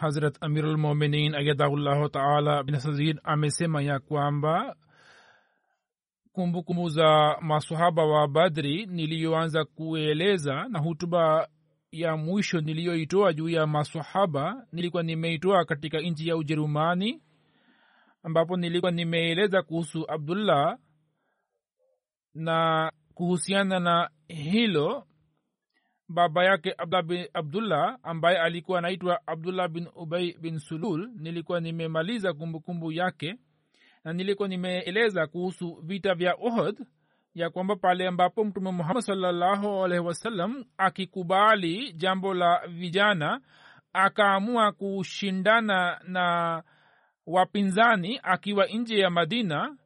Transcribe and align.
Hazrat 0.00 0.36
amirulmuminin 0.40 1.34
ayadahullahu 1.34 2.08
taala 2.08 2.62
binasazid 2.62 3.20
amesema 3.24 3.82
ya 3.82 3.98
kwamba 4.00 4.76
kumbukumbu 6.32 6.88
za 6.88 7.36
masahaba 7.40 8.04
wa 8.06 8.28
badri 8.28 8.86
niliyoanza 8.86 9.64
kueleza 9.64 10.68
na 10.68 10.78
hutuba 10.78 11.48
ya 11.92 12.16
mwisho 12.16 12.60
niliyoitoa 12.60 13.32
juu 13.32 13.48
ya 13.48 13.66
masahaba 13.66 14.66
nilikuwa 14.72 15.02
nimeitoa 15.02 15.64
katika 15.64 16.00
nchi 16.00 16.28
ya 16.28 16.36
ujerumani 16.36 17.22
ambapo 18.22 18.56
nilikuwa 18.56 18.90
nimeeleza 18.92 19.62
kuhusu 19.62 20.04
abdullah 20.08 20.78
na 22.34 22.92
kuhusiana 23.14 23.80
na 23.80 24.10
hilo 24.28 25.06
baba 26.08 26.44
yake 26.44 26.74
abdullah, 26.78 27.02
bin, 27.04 27.26
abdullah 27.34 27.98
ambaye 28.02 28.38
alikuwa 28.38 28.78
anaitwa 28.78 29.20
abdullah 29.26 29.68
bin 29.68 29.88
ubai 29.96 30.36
bin 30.40 30.58
sulul 30.58 31.10
nilikuwa 31.16 31.60
nimemaliza 31.60 32.32
kumbukumbu 32.32 32.92
yake 32.92 33.36
na 34.04 34.12
nilikuwa 34.12 34.48
nimeeleza 34.48 35.26
kuhusu 35.26 35.78
vita 35.82 36.14
vya 36.14 36.34
ohd 36.40 36.86
ya 37.34 37.50
kwamba 37.50 37.76
pale 37.76 38.08
ambapo 38.08 38.44
mtume 38.44 38.70
muhammad 38.70 39.02
salllahu 39.02 39.84
alaihi 39.84 40.04
wasallam 40.06 40.64
akikubali 40.78 41.92
jambo 41.92 42.34
la 42.34 42.66
vijana 42.68 43.40
akaamua 43.92 44.72
kushindana 44.72 46.00
na 46.04 46.62
wapinzani 47.26 48.20
akiwa 48.22 48.66
nje 48.66 48.98
ya 48.98 49.10
madina 49.10 49.76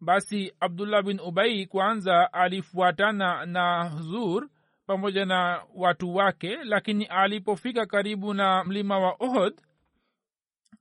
basi 0.00 0.52
abdullah 0.60 1.02
bin 1.02 1.20
ubai 1.20 1.66
kwanza 1.66 2.32
alifuatana 2.32 3.46
na 3.46 3.88
zur 4.00 4.48
pamoja 4.88 5.24
na 5.24 5.62
watu 5.74 6.14
wake 6.14 6.56
lakini 6.64 7.04
alipofika 7.04 7.86
karibu 7.86 8.34
na 8.34 8.64
mlima 8.64 8.98
wa 8.98 9.16
ohod 9.18 9.60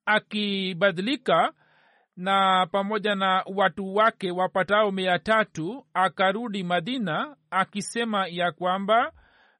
akibadilika 0.06 1.54
na 2.16 2.68
pamoja 2.72 3.16
na 3.16 3.44
watu 3.56 3.96
wake 3.96 4.32
wapatao 4.32 4.92
mia 4.92 5.20
tatu 5.20 5.86
akarudi 5.94 6.64
madina 6.64 7.36
akisema 7.52 8.28
ya 8.28 8.52
kwamba 8.52 9.12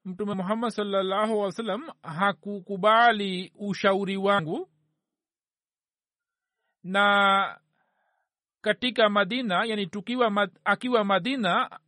mtume 0.04 0.34
muhammad 0.34 0.70
salllahu 0.70 1.40
wa 1.40 1.52
sallam 1.52 1.88
hakukubali 2.02 3.52
ushauri 3.58 4.16
wangu. 4.16 4.68
Na 6.84 7.58
katika 8.60 9.08
madina 9.08 9.64
yani 9.64 9.86
tukiwa 9.86 10.30
mad, 10.30 10.50
akiwa 10.64 11.04
madina 11.04 11.78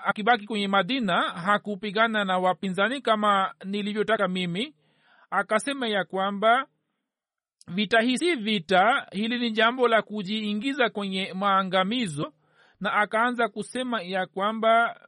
akibaki 0.00 0.46
kwenye 0.46 0.68
madina 0.68 1.22
hakupigana 1.22 2.24
na 2.24 2.38
wapinzani 2.38 3.00
kama 3.00 3.54
nilivyotaka 3.64 4.28
mimi. 4.28 4.74
Akasema 5.30 5.88
ya 5.88 6.04
kwamba 6.04 6.66
vita 7.68 8.00
hii 8.00 8.16
si 8.18 8.34
vita 8.34 9.06
hili 9.12 9.38
ni 9.38 9.50
jambo 9.50 9.88
la 9.88 10.02
kujiingiza 10.02 10.88
kwenye 10.90 11.32
maangamizo. 11.32 12.32
Na 12.80 12.92
akaanza 12.92 13.48
kusema 13.48 14.02
ya 14.02 14.26
kwamba 14.26 15.00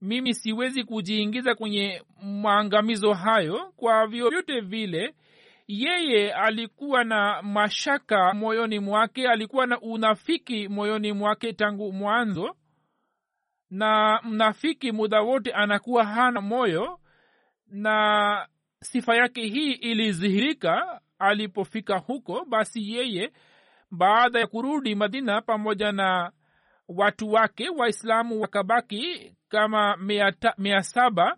mimi 0.00 0.34
siwezi 0.34 0.84
kujiingiza 0.84 1.54
kwenye 1.54 2.02
maangamizo 2.22 3.12
hayo 3.12 3.72
kwa 3.76 4.06
vyovyote 4.06 4.60
vile. 4.60 5.14
Yeye 5.68 6.32
alikuwa 6.34 7.04
na 7.04 7.42
mashaka 7.42 8.34
moyoni 8.34 8.78
mwake 8.80 9.28
alikuwa 9.28 9.66
na 9.66 9.80
unafiki 9.80 10.68
moyoni 10.68 11.12
mwake 11.12 11.52
tangu 11.52 11.92
mwanzo 11.92 12.56
na 13.70 14.20
mnafiki 14.24 14.92
muda 14.92 15.20
wote 15.20 15.52
anakuwa 15.52 16.04
hana 16.04 16.40
moyo 16.40 17.00
na 17.66 18.48
sifa 18.82 19.16
yake 19.16 19.42
hii 19.46 19.72
ilidhihirika 19.72 21.00
alipofika 21.18 21.98
huko 21.98 22.44
basi 22.44 22.92
yeye 22.94 23.32
baada 23.90 24.40
ya 24.40 24.46
kurudi 24.46 24.94
madina 24.94 25.40
pamoja 25.42 25.92
na 25.92 26.32
watu 26.88 27.32
wake 27.32 27.68
waislamu 27.68 28.40
wakabaki 28.40 29.32
kama 29.48 29.96
mia, 29.96 30.32
mia 30.58 30.82
saba. 30.82 31.36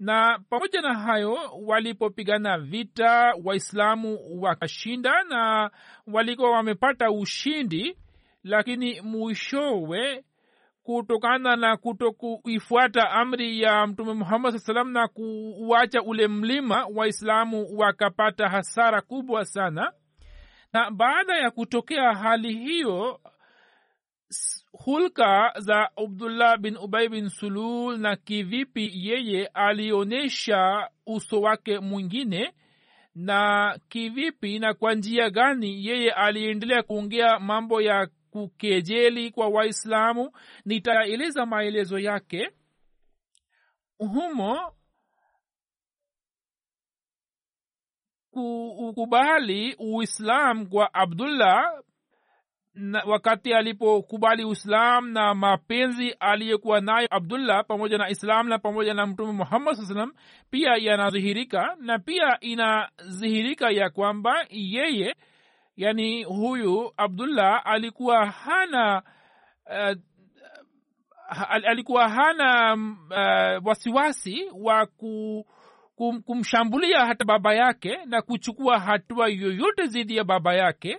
Na 0.00 0.38
pamoja 0.50 0.80
na 0.80 0.94
hayo 0.98 1.38
walipopigana 1.66 2.58
vita 2.58 3.34
waislamu 3.44 4.18
wakashinda 4.42 5.22
na 5.22 5.70
walikuwa 6.06 6.50
wamepata 6.50 7.10
ushindi 7.10 7.96
lakini 8.44 9.00
mwishowe 9.00 10.24
kutokana 10.88 11.56
na 11.56 11.76
kutokuifuata 11.76 13.10
amri 13.10 13.60
ya 13.60 13.86
mtume 13.86 14.12
muhammad 14.12 14.52
saa 14.52 14.58
salam 14.58 14.90
na 14.92 15.08
kuuacha 15.08 16.02
ule 16.02 16.28
mlima 16.28 16.86
waislamu 16.94 17.78
wakapata 17.78 18.48
hasara 18.48 19.00
kubwa 19.00 19.44
sana. 19.44 19.92
Na 20.72 20.90
baada 20.90 21.36
ya 21.38 21.50
kutokea 21.50 22.14
hali 22.14 22.58
hiyo 22.58 23.20
hulka 24.72 25.52
za 25.58 25.90
abdullah 25.96 26.58
bin 26.58 26.76
ubai 26.76 27.08
bin 27.08 27.28
sulul 27.28 27.98
na 27.98 28.16
kivipi 28.16 28.90
yeye 28.94 29.46
alionyesha 29.46 30.88
uso 31.06 31.40
wake 31.40 31.78
mwingine 31.78 32.52
na 33.14 33.78
kivipi 33.88 34.58
na 34.58 34.74
kwa 34.74 34.94
njia 34.94 35.30
gani 35.30 35.86
yeye 35.86 36.10
aliendelea 36.10 36.82
kuongea 36.82 37.38
mambo 37.38 37.80
ya 37.80 38.08
kukejeli 38.38 39.30
kwa 39.30 39.48
waislamu. 39.48 40.30
Nitaeleza 40.64 41.46
maelezo 41.46 41.98
yake 41.98 42.50
humo 43.98 44.72
kukubali 48.30 49.74
uislam 49.78 50.66
kwa 50.66 50.94
abdullah 50.94 51.82
na 52.74 53.02
wakati 53.06 53.54
alipokubali 53.54 54.44
uislam 54.44 55.08
na 55.10 55.34
mapenzi 55.34 56.10
aliyekuwa 56.10 56.80
nayo 56.80 57.08
abdullah 57.10 57.64
pamoja 57.66 57.98
na 57.98 58.10
islam 58.10 58.48
na 58.48 58.58
pamoja 58.58 58.94
na 58.94 59.06
mtume 59.06 59.32
muhammad 59.32 59.74
saa 59.74 59.82
salam 59.84 60.12
pia 60.50 60.76
yanadhihirika 60.76 61.76
na 61.80 61.98
pia 61.98 62.40
inadhihirika 62.40 63.70
ya 63.70 63.90
kwamba 63.90 64.46
yeye 64.50 65.14
yani 65.78 66.24
huyu 66.24 66.92
abdullah 66.96 67.62
alikuwa 67.64 68.26
hana 68.26 69.02
uh, 69.66 69.96
alikuwa 71.50 72.08
hana 72.08 72.74
uh, 72.74 73.66
wasiwasi 73.66 74.44
wa 74.54 74.86
ku, 74.86 75.46
kum, 75.96 76.22
kumshambulia 76.22 77.06
hata 77.06 77.24
baba 77.24 77.54
yake 77.54 77.98
na 78.06 78.22
kuchukua 78.22 78.78
hatua 78.80 79.28
yoyote 79.28 79.86
dhidi 79.86 80.16
ya 80.16 80.24
baba 80.24 80.54
yake. 80.54 80.98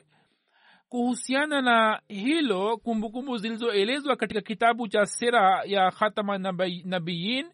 Kuhusiana 0.90 1.62
na 1.62 2.02
hilo 2.08 2.78
kumbukumbu 2.78 3.38
zilizoelezwa 3.38 4.16
katika 4.16 4.42
kitabu 4.42 4.88
cha 4.88 5.06
sera 5.06 5.64
ya 5.66 5.92
khatama 5.92 6.38
nabiyin 6.38 6.90
nabiyin 6.90 7.52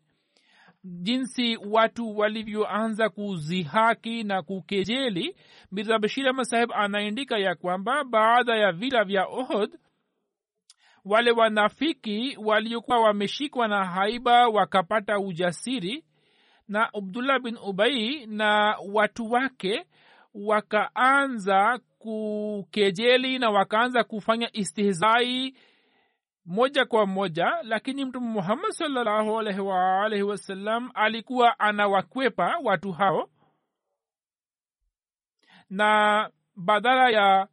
jinsi 0.86 1.58
watu 1.58 2.18
walivyoanza 2.18 3.10
kuzihaki 3.10 4.24
na 4.24 4.42
kukejeli. 4.42 5.36
Mirza 5.72 6.00
bashir 6.00 6.28
ahmad 6.30 6.46
saheb 6.46 6.72
anaandika 6.74 7.38
ya 7.38 7.56
kwamba 7.56 8.04
baada 8.04 8.56
ya 8.56 8.72
vita 8.72 9.04
vya 9.04 9.26
ohod 9.26 9.78
wale 11.06 11.32
wanafiki 11.32 12.38
waliokuwa 12.44 13.00
wameshikwa 13.00 13.68
na 13.68 13.86
haiba 13.86 14.48
wakapata 14.48 15.20
ujasiri 15.20 16.04
na 16.68 16.94
abdullah 16.94 17.40
bin 17.40 17.58
ubai 17.68 18.26
na 18.26 18.78
watu 18.94 19.32
wake 19.32 19.86
wakaanza 20.34 21.80
kukejeli 22.00 23.40
na 23.40 23.50
wakaanza 23.50 24.04
kufanya 24.04 24.50
istihzai 24.54 25.56
moja 26.46 26.86
kwa 26.86 27.06
moja 27.06 27.58
lakini 27.64 28.06
mtume 28.06 28.28
muhammad 28.28 28.72
salllahu 28.72 29.40
alaihi 29.40 29.60
waalaihi 29.60 30.24
wasallam 30.24 30.92
alikuwa 30.94 31.60
anawakwepa 31.60 32.58
watu 32.64 32.92
hao. 32.92 33.30
Na 35.70 36.30
badala 36.56 37.10
ya 37.10 37.48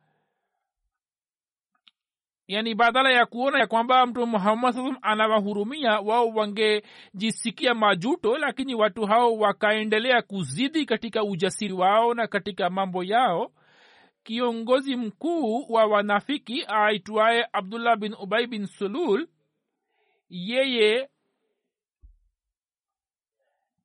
yani 2.48 2.74
badala 2.74 3.10
ya 3.12 3.26
kuona 3.26 3.58
ya 3.58 3.66
kwamba 3.66 4.06
mtume 4.06 4.26
muhammad 4.26 4.74
saa 4.74 4.96
anawahurumia 5.02 6.00
wao 6.00 6.28
wangejisikia 6.28 7.74
majuto 7.74 8.38
lakini 8.38 8.74
watu 8.74 9.06
hao 9.06 9.36
wakaendelea 9.36 10.22
kuzidi 10.22 10.86
katika 10.86 11.24
ujasiri 11.24 11.72
wao 11.72 12.14
na 12.14 12.26
katika 12.26 12.70
mambo 12.70 13.04
yao 13.04 13.52
kiongozi 14.22 14.96
mkuu 14.96 15.66
wa 15.72 15.86
wanafiki 15.86 16.64
aitwaye 16.68 17.48
abdullah 17.52 17.96
bin 17.96 18.14
ubai 18.20 18.46
bin 18.46 18.66
sulul 18.66 19.28
yeye 20.28 21.08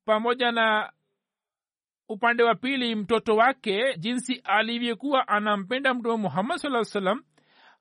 pamoja 0.04 0.52
na 0.52 0.92
upande 2.08 2.42
wa 2.42 2.54
pili 2.54 2.94
mtoto 2.94 3.36
wake 3.36 3.94
jinsi 3.98 4.40
alivyokuwa 4.44 5.28
anampenda 5.28 5.94
mtume 5.94 6.16
muhammad 6.16 6.58
saa 6.58 6.84
salam 6.84 7.24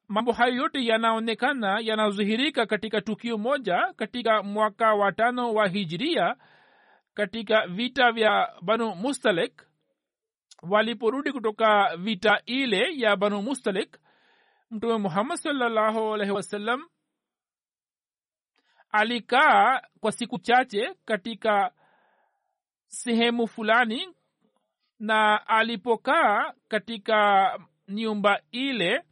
mambo 0.07 0.31
hayo 0.31 0.55
yote 0.55 0.85
yanaonekana 0.85 1.79
yanadhihirika 1.81 2.65
katika 2.65 3.01
tukio 3.01 3.37
moja 3.37 3.93
katika 3.95 4.43
mwaka 4.43 4.93
wa 4.93 5.11
tano 5.11 5.53
wa 5.53 5.67
hijiria 5.67 6.35
katika 7.13 7.67
vita 7.67 8.11
vya 8.11 8.53
banu 8.61 8.95
mustalek 8.95 9.66
waliporudi 10.61 11.31
kutoka 11.31 11.97
vita 11.97 12.41
ile 12.45 12.97
ya 12.97 13.15
banu 13.15 13.41
mustalik 13.41 13.97
mtume 14.71 14.97
muhammad 14.97 15.37
salllahu 15.37 16.13
alaihi 16.13 16.31
wasallam 16.33 16.83
alikaa 18.91 19.81
kwa 19.99 20.11
siku 20.11 20.39
chache 20.39 20.93
katika 21.05 21.71
sehemu 22.87 23.47
fulani 23.47 24.15
na 24.99 25.47
alipokaa 25.47 26.53
katika 26.67 27.51
nyumba 27.87 28.41
ile 28.51 29.03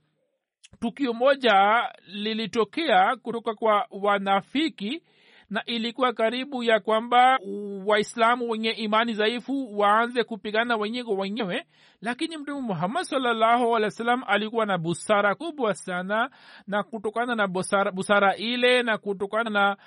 tukio 0.79 1.13
moja 1.13 1.89
lilitokea 2.07 3.15
kutoka 3.15 3.53
kwa 3.55 3.87
wanafiki 3.91 5.03
na 5.49 5.65
ilikuwa 5.65 6.13
karibu 6.13 6.63
ya 6.63 6.79
kwamba 6.79 7.39
waislamu 7.85 8.49
wenye 8.49 8.71
imani 8.71 9.13
dhaifu 9.13 9.77
waanze 9.79 10.23
kupigana 10.23 10.75
wenyewe 10.77 11.03
kwa 11.05 11.15
wenyewe. 11.15 11.65
Lakini 12.01 12.37
mtume 12.37 12.61
muhammad 12.61 13.03
salllahu 13.03 13.75
alehi 13.75 14.03
wa 14.09 14.27
alikuwa 14.27 14.65
na 14.65 14.77
busara 14.77 15.35
kubwa 15.35 15.73
sana 15.73 16.29
na 16.67 16.83
kutokana 16.83 17.35
na 17.35 17.47
busara, 17.47 17.91
busara 17.91 18.35
ile 18.35 18.83
na 18.83 18.97
kutokana 18.97 19.49
na 19.49 19.77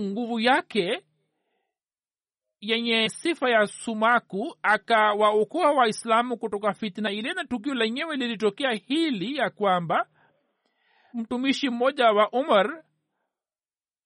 nguvu 0.00 0.40
yake 0.40 1.02
yenye 2.60 3.08
sifa 3.08 3.50
ya 3.50 3.66
sumaku 3.66 4.56
akawaokoa 4.62 5.72
waislamu 5.72 6.36
kutoka 6.36 6.72
fitna 6.72 7.10
ile. 7.10 7.32
Na 7.32 7.44
tukio 7.44 7.74
lenyewe 7.74 8.16
lilitokea 8.16 8.72
hili 8.72 9.36
ya 9.36 9.50
kwamba 9.50 10.06
mtumishi 11.14 11.70
mmoja 11.70 12.12
wa 12.12 12.30
umar 12.30 12.82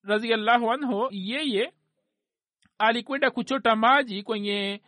raziallahu 0.06 0.72
anhu 0.72 1.08
yeye 1.10 1.72
alikwenda 2.78 3.30
kuchota 3.30 3.76
maji 3.76 4.22
kwenye 4.22 4.82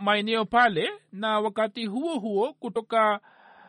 maeneo 0.00 0.40
ma, 0.40 0.44
pale 0.44 0.90
na 1.12 1.40
wakati 1.40 1.86
huo 1.86 2.18
huo 2.18 2.52
kutoka 2.52 3.20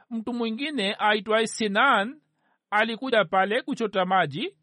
mtu 0.10 0.34
mwingine 0.34 0.96
aitwaye 1.00 1.48
sinan 1.48 2.22
alikuja 2.70 3.26
pale 3.26 3.62
kuchota 3.62 4.06
maji. 4.06 4.56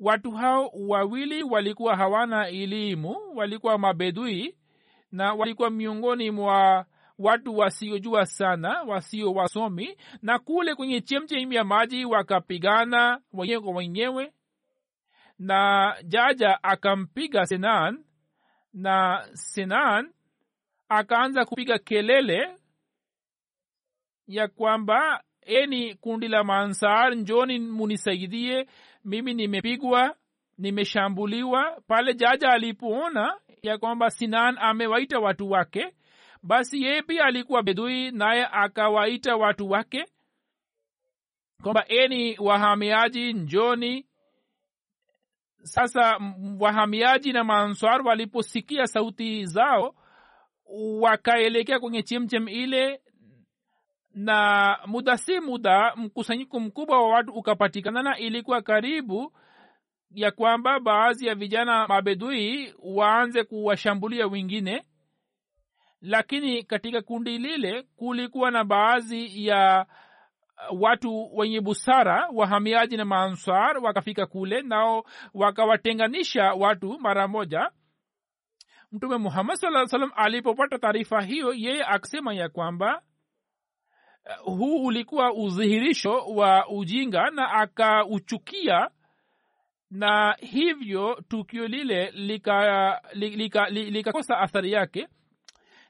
Watu 0.00 0.30
hao 0.30 0.70
wawili 0.88 1.42
walikuwa 1.42 1.96
hawana 1.96 2.48
elimu 2.48 3.16
walikuwa 3.34 3.78
mabedui 3.78 4.56
na 5.12 5.34
walikuwa 5.34 5.70
miongoni 5.70 6.30
mwa 6.30 6.86
watu 7.18 7.56
wasiojua 7.58 8.26
sana 8.26 8.82
wasio 8.82 9.32
wasomi 9.32 9.96
na 10.22 10.38
kule 10.38 10.74
kwenye 10.74 11.00
chemchemi 11.00 11.54
ya 11.54 11.64
maji 11.64 12.04
wakapigana 12.04 13.20
wenyewe 13.32 13.60
kwa 13.60 13.72
wenyewe. 13.72 14.32
Na 15.38 15.94
jaja 16.04 16.62
akampiga 16.62 17.46
senan 17.46 18.04
na 18.72 19.26
senan 19.32 20.12
akaanza 20.88 21.44
kupiga 21.44 21.78
kelele 21.78 22.56
ya 24.26 24.48
kwamba 24.48 25.22
eni 25.42 25.94
kundi 25.94 26.28
la 26.28 26.44
mansar 26.44 27.14
njoni 27.16 27.58
munisaidie 27.58 28.66
mimi 29.04 29.34
nimepigwa 29.34 30.16
nimeshambuliwa. 30.58 31.80
Pale 31.86 32.14
jaja 32.14 32.48
alipoona 32.50 33.36
ya 33.62 33.78
kwamba 33.78 34.10
sinan 34.10 34.56
amewaita 34.60 35.18
watu 35.20 35.50
wake 35.50 35.94
basi 36.44 36.82
yeye 36.82 37.02
pia 37.02 37.24
alikuwa 37.24 37.62
bedui 37.62 38.10
naye 38.10 38.46
akawaita 38.52 39.36
watu 39.36 39.70
wake 39.70 40.04
kwamba 41.62 41.84
eni 41.88 42.36
wahamiaji 42.38 43.32
njoni. 43.32 44.06
Sasa 45.62 46.18
wahamiaji 46.60 47.32
na 47.32 47.44
maanswar 47.44 48.02
waliposikia 48.02 48.86
sauti 48.86 49.46
zao 49.46 49.94
wakaelekea 51.00 51.80
kwenye 51.80 52.02
chemchem 52.02 52.48
ile 52.48 53.00
na 54.14 54.78
muda 54.86 55.16
si 55.16 55.40
muda 55.40 55.92
mkusanyiko 55.96 56.60
mkubwa 56.60 57.02
wa 57.02 57.08
watu 57.08 57.32
ukapatikana 57.32 58.02
na 58.02 58.18
ilikuwa 58.18 58.62
karibu 58.62 59.32
ya 60.10 60.30
kwamba 60.30 60.80
baadhi 60.80 61.26
ya 61.26 61.34
vijana 61.34 61.88
mabedui 61.88 62.74
waanze 62.82 63.44
kuwashambulia 63.44 64.26
wengine 64.26 64.84
lakini 66.04 66.62
katika 66.62 67.02
kundi 67.02 67.38
lile 67.38 67.82
kulikuwa 67.82 68.50
na 68.50 68.64
baadhi 68.64 69.46
ya 69.46 69.86
watu 70.80 71.36
wenye 71.36 71.60
busara 71.60 72.28
wahamiaji 72.34 72.96
na 72.96 73.04
maansar 73.04 73.78
wakafika 73.78 74.26
kule 74.26 74.62
nao 74.62 75.04
wakawatenganisha 75.34 76.44
watu 76.52 76.98
mara 77.00 77.28
moja. 77.28 77.70
Mtume 78.92 79.16
muhammad 79.16 79.56
saa 79.56 79.86
salam 79.86 80.12
alipopata 80.16 80.78
taarifa 80.78 81.22
hiyo 81.22 81.54
yeye 81.54 81.84
akisema 81.84 82.34
ya 82.34 82.48
kwamba 82.48 83.02
huu 84.44 84.84
ulikuwa 84.84 85.32
udhihirisho 85.32 86.12
wa 86.12 86.68
ujinga 86.68 87.30
na 87.30 87.50
akauchukia 87.50 88.90
na 89.90 90.36
hivyo 90.40 91.22
tukio 91.28 91.66
lile 91.66 92.10
likakosa 92.10 93.00
lika, 93.14 93.68
lika, 93.68 93.70
lika 93.70 94.38
athari 94.38 94.72
yake 94.72 95.08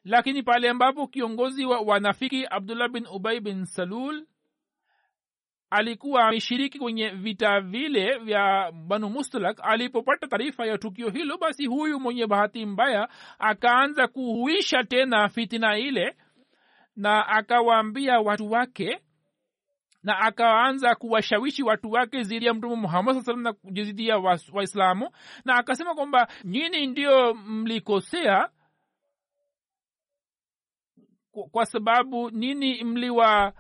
lakini 0.05 0.43
pale 0.43 0.71
ambapo 0.71 1.07
kiongozi 1.07 1.65
wa 1.65 1.81
wanafiki 1.81 2.47
abdullah 2.51 2.89
bin 2.89 3.07
ubai 3.13 3.41
bin 3.41 3.65
salul 3.65 4.27
alikuwa 5.71 6.25
ameshiriki 6.25 6.79
kwenye 6.79 7.09
vita 7.09 7.61
vile 7.61 8.19
vya 8.19 8.73
banu 8.73 9.09
mustalak 9.11 9.61
alipopata 9.63 10.27
taarifa 10.27 10.67
ya 10.67 10.79
tukio 10.79 11.11
hilo 11.11 11.39
basi 11.39 11.67
huyu 11.67 12.01
mwenye 12.01 12.27
bahati 12.27 12.67
mbaya 12.67 13.09
akaanza 13.39 14.09
kuhuisha 14.09 14.85
tena 14.85 15.29
fitina 15.29 15.79
ile 15.79 16.17
na 16.97 17.27
akawaambia 17.29 18.21
watu 18.21 18.51
wake 18.51 19.01
na 20.03 20.19
akaanza 20.19 20.95
kuwashawishi 20.95 21.63
watu 21.63 21.91
wake 21.91 22.23
zidi 22.23 22.47
ya 22.47 22.55
mtume 22.55 22.75
muhammad 22.77 23.15
saa 23.15 23.23
salam 23.23 23.43
na 23.43 23.55
zidi 23.85 24.09
ya 24.09 24.19
waislamu 24.53 25.11
na 25.45 25.55
akasema 25.55 25.95
kwamba 25.95 26.29
nyini 26.45 26.87
ndio 26.87 27.35
mlikosea 27.35 28.49
kwa 31.53 31.67
sababu 31.67 32.31
nini 32.31 32.85
mliwa 32.85 33.53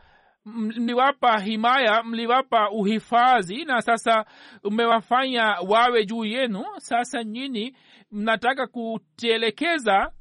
mliwapa 0.44 1.40
himaya 1.40 2.02
mliwapa 2.02 2.70
uhifadhi 2.70 3.64
na 3.64 3.82
sasa 3.82 4.24
umewafanya 4.64 5.44
wawe 5.68 6.04
juu 6.06 6.24
yenu. 6.24 6.64
Sasa 6.78 7.24
nyini 7.24 7.76
mnataka 8.12 8.66
kutelekeza 8.66 10.12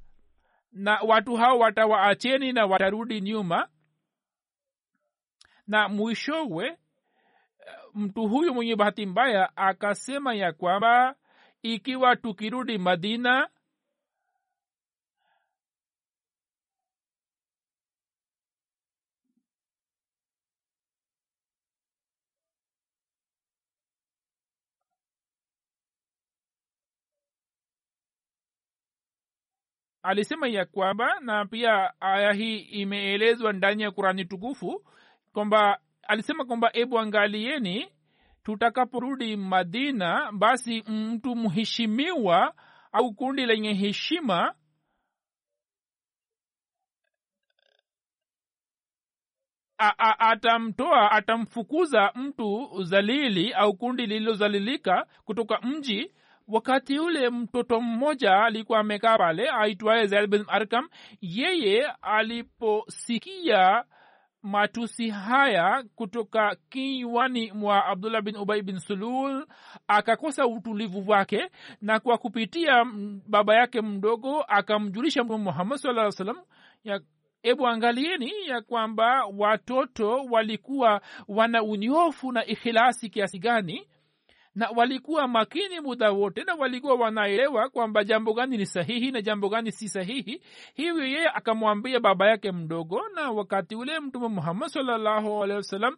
na 0.72 1.00
watu 1.07 1.36
hao 1.36 1.60
watawaacheni 1.60 2.53
na 2.53 2.65
watarudi 2.65 3.22
nyuma? 3.22 3.67
Na 5.67 5.89
mwishowe 5.89 6.77
mtu 7.93 8.27
huyu 8.27 8.53
mwenye 8.53 8.75
bahati 8.75 9.05
mbaya 9.05 9.57
akasema 9.57 10.33
ya 10.36 10.53
kwamba 10.53 11.15
ikiwa 11.62 12.15
tukirudi 12.15 12.77
madina 12.77 13.50
alisema 30.03 30.48
ya 30.48 30.65
kwamba 30.65 31.19
na 31.19 31.45
pia 31.45 32.01
aya 32.01 32.33
hii 32.33 32.57
imeelezwa 32.57 33.53
ndani 33.53 33.83
ya 33.83 33.91
kurani 33.91 34.25
tukufu 34.25 34.86
kwamba 35.33 35.79
alisema 36.07 36.45
kwamba 36.45 36.69
ebu 36.74 37.00
angalieni 37.00 37.91
tutakaporudi 38.43 39.38
madina 39.38 40.31
basi 40.31 40.81
mtu 40.88 41.36
mheshimiwa 41.36 42.53
au 42.91 43.13
kundi 43.13 43.45
lenye 43.45 43.74
heshima 43.74 44.55
atamtoa 50.19 51.12
atamfukuza 51.12 52.12
mtu 52.15 52.69
zalili 52.83 53.53
au 53.53 53.74
kundi 53.74 54.05
lililozalilika 54.05 55.07
kutoka 55.25 55.62
mji 55.62 56.12
wakati 56.48 57.00
ule 57.00 57.30
mtoto 57.30 57.82
mmoja 57.82 58.44
alikuwa 58.44 58.80
amekaa 58.80 59.18
pale 59.18 59.50
aitwaye 59.50 60.08
zaid 60.08 60.46
arkam 60.48 60.90
yeye 61.22 61.88
aliposikia 62.02 63.84
matusi 64.44 65.10
haya 65.10 65.84
kutoka 65.96 66.56
kinywani 66.70 67.52
mwa 67.52 67.86
abdullah 67.86 68.22
bin 68.22 68.36
ubai 68.38 68.62
bin 68.62 68.80
sulul 68.80 69.46
akakosa 69.88 70.48
utulivu 70.48 71.12
wake 71.12 71.50
na 71.82 72.00
kwa 72.00 72.18
kupitia 72.18 72.86
baba 73.28 73.56
yake 73.56 73.82
mdogo 73.82 74.42
akamjulisha 74.42 75.24
mtume 75.24 75.44
muhammad 75.44 75.78
saa 75.78 76.12
salam 76.12 76.38
ya 76.84 77.02
ebu 77.44 77.68
angalieni 77.68 78.32
ya 78.48 78.62
kwamba 78.62 79.26
watoto 79.38 80.24
walikuwa 80.32 81.02
wana 81.28 81.64
unyofu 81.64 82.32
na 82.32 82.46
ikhilasi 82.46 83.10
kiasi 83.10 83.40
gani 83.40 83.88
na 84.55 84.69
walikuwa 84.75 85.27
makini 85.27 85.79
muda 85.79 86.12
wote 86.12 86.43
na 86.43 86.55
walikuwa 86.55 86.95
wanaelewa 86.95 87.69
kwamba 87.69 88.03
jambo 88.03 88.33
gani 88.33 88.57
ni 88.57 88.65
sahihi 88.65 89.12
na 89.12 89.22
jambo 89.22 89.50
gani 89.50 89.72
si 89.72 89.89
sahihi. 89.89 90.41
Hivyo 90.74 91.05
yeye 91.05 91.27
akamwambia 91.29 92.00
baba 92.00 92.27
yake 92.29 92.51
mdogo 92.51 93.01
na 93.15 93.31
wakati 93.31 93.75
ule 93.75 94.00
mtume 94.00 94.27
muhammad 94.27 94.69
salllahu 94.69 95.43
alehi 95.43 95.57
wasallam 95.57 95.98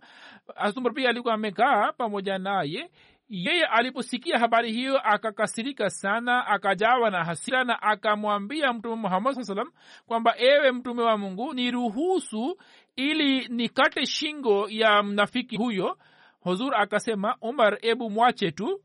asumar 0.56 0.94
pia 0.94 1.10
alikuwa 1.10 1.34
amekaa 1.34 1.92
pamoja 1.92 2.38
naye. 2.38 2.90
Yeye 3.30 3.66
aliposikia 3.66 4.40
habari 4.40 4.72
hiyo 4.74 5.00
akakasirika 5.04 5.90
sana 5.90 6.48
akajawa 6.48 7.10
na 7.12 7.24
hasira 7.24 7.64
na 7.64 7.82
akamwambia 7.82 8.74
mtume 8.74 8.96
muhammad 8.96 9.34
saa 9.36 9.44
salam 9.44 9.72
kwamba 10.06 10.34
ewe 10.38 10.72
mtume 10.72 11.02
wa 11.04 11.18
mungu 11.18 11.54
niruhusu 11.54 12.58
ili 12.96 13.48
nikate 13.48 14.06
shingo 14.06 14.68
ya 14.70 15.04
mnafiki 15.04 15.58
huyo 15.58 15.98
huzur 16.46 16.76
akasema 16.76 17.38
umar 17.42 17.78
ebu 17.82 18.10
mwache 18.10 18.52
tu. 18.52 18.84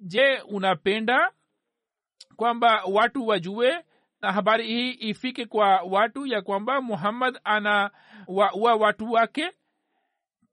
Je 0.00 0.40
unapenda 0.48 1.30
kwamba 2.36 2.82
watu 2.92 3.26
wajue 3.26 3.84
na 4.22 4.32
habari 4.32 4.66
hii 4.66 4.90
ifike 4.90 5.46
kwa 5.46 5.80
watu 5.82 6.26
ya 6.26 6.42
kwamba 6.42 6.80
muhammad 6.80 7.40
ana 7.44 7.90
wa, 8.26 8.50
wa 8.60 8.74
watu 8.74 9.12
wake? 9.12 9.50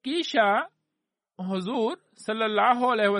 Kisha 0.01 0.67
huzur 1.37 1.97
salallahu 2.13 2.91
alaihi 2.91 3.13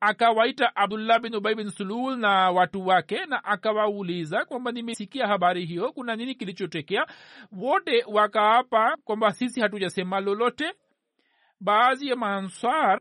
akawaita 0.00 0.76
abdullah 0.76 1.20
bin 1.20 1.34
ubai 1.34 1.54
bin 1.54 1.70
sulul 1.70 2.16
na 2.16 2.50
watu 2.50 2.86
wake 2.86 3.26
na 3.26 3.44
akawauliza 3.44 4.44
kwamba 4.44 4.72
nimesikia 4.72 5.26
habari 5.26 5.66
hiyo 5.66 5.92
kuna 5.92 6.16
nini 6.16 6.34
kilichotokea? 6.34 7.06
Wote 7.52 8.04
wakaapa 8.08 8.96
kwamba 9.04 9.32
sisi 9.32 9.60
hatujasema 9.60 10.20
lolote 10.20 10.72
baadhi 11.60 12.08
ya 12.08 12.16
maansar 12.16 13.00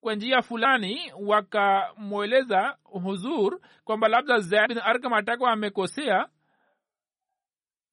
kwa 0.00 0.14
njia 0.14 0.42
fulani 0.42 1.12
wakamweleza 1.20 2.78
huzur 2.82 3.60
kwamba 3.84 4.08
labda 4.08 4.38
zaid 4.40 4.68
bin 4.68 4.78
arkam 4.78 5.12
atakuwa 5.12 5.52
amekosea. 5.52 6.28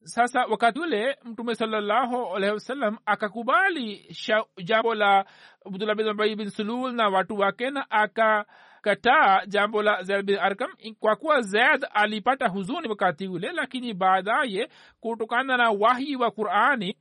Sasa 0.03 0.46
wakati 0.46 0.79
ule 0.79 1.17
mtume 1.24 1.55
salallahu 1.55 2.36
alaihi 2.36 2.53
wasallam 2.53 2.98
akakubali 3.05 4.15
jambo 4.63 4.96
la 4.96 5.25
abdullah 5.65 5.96
bin 5.96 6.36
bin 6.36 6.50
sulul 6.50 6.93
na 6.93 7.10
watu 7.10 7.36
wake 7.39 7.69
na 7.69 7.91
akakataa 7.91 9.46
jambo 9.46 9.84
la 9.84 10.03
zaid 10.03 10.25
bin 10.25 10.38
arkam 10.38 10.72
kwa 11.00 11.15
kuwa 11.15 11.41
zaid 11.41 11.86
alipata 11.91 12.48
huzuni 12.48 12.88
wakati 12.88 13.27
ule 13.27 13.51
lakini 13.51 13.93
baadaye 13.93 14.69
kutokana 15.00 15.57
na 15.57 15.72
wahi 15.72 16.15
wa 16.15 16.31
qurani 16.31 16.98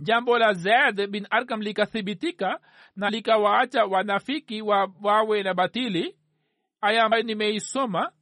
jambo 0.00 0.38
la 0.38 0.52
zaid 0.52 1.06
bin 1.10 1.26
arkam 1.30 1.62
likathibitika 1.62 2.60
na 2.96 3.10
likawaacha 3.10 3.84
wanafiki 3.84 4.62
wa, 4.62 4.90
wawe 5.02 5.42
na 5.42 5.54
batili 5.54 6.16
aya 6.80 7.04
ambayo 7.04 7.22
nimeisoma. 7.22 8.12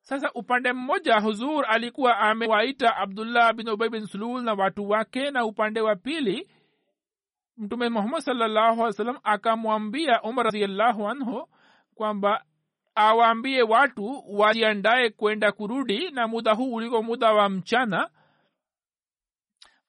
Sasa 0.00 0.30
upande 0.34 0.72
mmoja 0.72 1.20
huzur 1.20 1.64
alikuwa 1.68 2.18
amewaita 2.18 2.96
abdullah 2.96 3.52
bin 3.52 3.68
ubay 3.68 3.88
bin 3.88 4.06
sulul 4.06 4.42
na 4.42 4.54
watu 4.54 4.88
wake 4.90 5.30
na 5.30 5.44
upande 5.44 5.80
wa 5.80 5.96
pili 5.96 6.48
mtume 7.56 7.88
muhammad 7.88 8.20
salllahu 8.20 8.82
alih 8.82 8.94
salam 8.96 9.18
akamwambia 9.22 10.22
umar 10.22 10.44
raziallahu 10.44 11.08
anhu 11.08 11.48
kwamba 11.94 12.44
awaambie 12.94 13.62
watu 13.62 14.24
wajiandae 14.28 15.10
kwenda 15.10 15.52
kurudi 15.52 16.10
na 16.10 16.28
muda 16.28 16.52
huu 16.52 16.74
uliko 16.74 17.02
muda 17.02 17.32
wa 17.32 17.48
mchana 17.48 18.10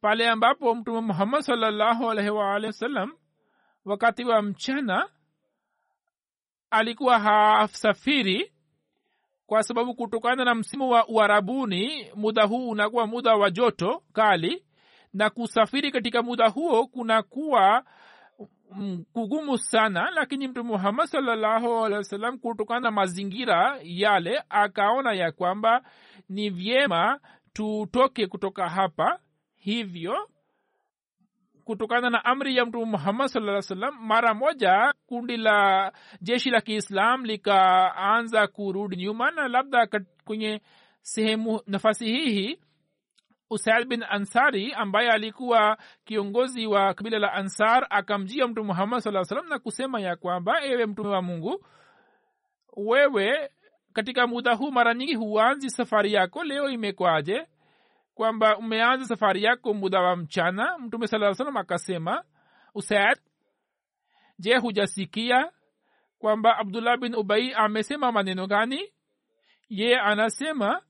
pale 0.04 0.30
ambapo 0.30 0.76
mtume 0.76 1.02
muhammad 1.02 1.42
salllahu 1.42 2.12
alaihi 2.12 2.30
waalihi 2.30 2.68
wasallam 2.68 3.14
wakati 3.86 4.24
wa 4.24 4.42
mchana 4.42 5.10
alikuwa 6.70 7.20
hasafiri 7.20 8.52
kwa 9.48 9.64
sababu 9.64 9.96
kutokana 9.96 10.46
na 10.46 10.56
msimu 10.56 10.90
wa 10.90 11.08
uharabuni 11.08 12.12
muda 12.16 12.44
huu 12.44 12.70
unakuwa 12.70 13.08
muda 13.08 13.36
wa 13.36 13.52
joto 13.52 14.04
kali 14.14 14.66
na 15.14 15.30
kusafiri 15.30 15.92
katika 15.92 16.24
muda 16.24 16.50
huo 16.50 16.88
kunakuwa 16.88 17.84
kugumu 19.14 19.58
sana. 19.58 20.12
Lakini 20.12 20.48
mtume 20.48 20.70
muhammad 20.70 21.06
salllahu 21.08 21.86
alehi 21.86 21.98
wasallam 21.98 22.38
kutokana 22.38 22.80
na 22.80 22.92
mazingira 22.92 23.80
yale 23.84 24.44
akaona 24.50 25.14
ya 25.14 25.32
kwamba 25.32 25.82
ni 26.30 26.50
vyema 26.50 27.20
tutoke 27.54 28.28
kutoka 28.28 28.70
hapa 28.70 29.20
hivyo 29.64 30.30
kutokana 31.64 32.10
na 32.10 32.26
amri 32.26 32.56
ya 32.58 32.66
mtume 32.66 32.86
muhammad 32.86 33.28
saa 33.28 33.62
salam 33.62 33.98
mara 34.08 34.34
moja 34.34 34.94
kundi 35.08 35.38
la 35.38 35.92
jeshi 36.22 36.50
la 36.50 36.62
kiislam 36.62 37.26
likaanza 37.26 38.48
kurudi 38.48 38.96
nyuma 38.96 39.32
na 39.32 39.48
labda 39.48 39.88
kwenye 40.26 40.62
sehemu 41.02 41.62
nafasi 41.68 42.06
hihi 42.06 42.60
usaid 43.50 43.88
bin 43.88 44.04
ansari 44.10 44.74
ambaye 44.74 45.10
alikuwa 45.12 45.78
kiongozi 46.06 46.68
wa 46.68 46.94
kabila 46.94 47.20
la 47.20 47.34
ansar 47.34 47.88
akamjia 47.90 48.48
mtume 48.48 48.68
muhammad 48.68 49.00
saa 49.00 49.24
salam 49.24 49.48
na 49.50 49.60
kusema 49.60 50.02
ya 50.02 50.16
kwamba 50.16 50.64
ewe 50.66 50.86
mtume 50.86 51.10
wa 51.10 51.22
mungu 51.22 51.66
wewe 52.78 53.50
katika 53.94 54.28
muda 54.28 54.54
huu 54.54 54.72
mara 54.72 54.94
nyingi 54.94 55.16
huanzi 55.16 55.70
safari 55.70 56.14
yako 56.14 56.44
leo 56.44 56.70
imekwaje 56.70 57.48
kwamba 58.14 58.58
umeanza 58.58 59.06
safari 59.06 59.44
yako 59.44 59.74
muda 59.74 60.02
wa 60.02 60.16
mchana. 60.16 60.78
Mtume 60.78 61.08
saa 61.08 61.34
salam 61.34 61.58
akasema 61.58 62.24
usaid 62.76 63.18
je 64.40 64.58
hujasikia 64.58 65.52
kwamba 66.20 66.58
abdullah 66.58 66.98
bin 66.98 67.16
ubai 67.16 67.54
amesema 67.54 68.12
maneno 68.12 68.48
gani? 68.48 68.94
Ye 69.70 70.00
anasema 70.00 70.82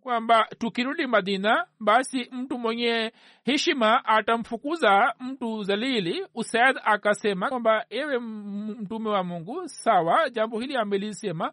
kwamba 0.00 0.48
tukirudi 0.58 1.06
madina 1.06 1.66
basi 1.80 2.28
mtu 2.32 2.58
mwenye 2.58 3.12
heshima 3.44 4.04
atamfukuza 4.04 5.14
mtu 5.20 5.62
zalili. 5.62 6.26
Usaid 6.34 6.76
akasema 6.84 7.48
kwamba 7.48 7.86
ewe 7.90 8.18
mtume 8.18 9.10
wa 9.10 9.24
mungu 9.24 9.68
sawa 9.68 10.30
jambo 10.30 10.60
hili 10.60 10.76
amelisema 10.76 11.52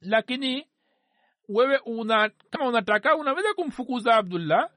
lakini 0.00 0.66
wewe 1.48 1.78
una 1.84 2.30
kama 2.50 2.68
unataka 2.68 3.16
unaweza 3.16 3.54
kumfukuza 3.54 4.14
abdullah. 4.14 4.70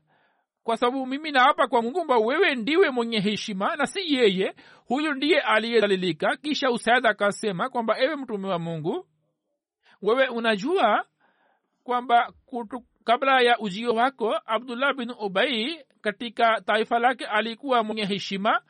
Kwa 0.64 0.78
sababu 0.78 1.06
mimi 1.06 1.32
naapa 1.32 1.68
kwa 1.68 1.82
mungu 1.82 1.94
kwamba 1.96 2.18
wewe 2.18 2.56
ndiwe 2.56 2.90
mwenye 2.90 3.20
heshima 3.20 3.76
na 3.76 3.86
si 3.88 4.14
yeye. 4.16 4.56
Huyu 4.86 5.14
ndiye 5.14 5.40
aliyedhalilika. 5.42 6.36
Kisha 6.38 6.72
usaid 6.72 7.06
akasema 7.06 7.70
kwamba 7.70 8.00
ewe 8.00 8.16
mtume 8.16 8.48
wa 8.48 8.60
mungu 8.60 9.08
wewe 10.02 10.28
unajua 10.28 11.06
kwamba 11.84 12.34
kabla 13.04 13.42
ya 13.42 13.60
ujio 13.60 13.94
wako 13.94 14.40
abdullah 14.46 14.94
bin 14.96 15.12
ubai 15.20 15.86
katika 16.02 16.62
taifa 16.62 17.00
lake 17.00 17.26
alikuwa 17.26 17.84
mwenye 17.84 18.06
heshima 18.06 18.62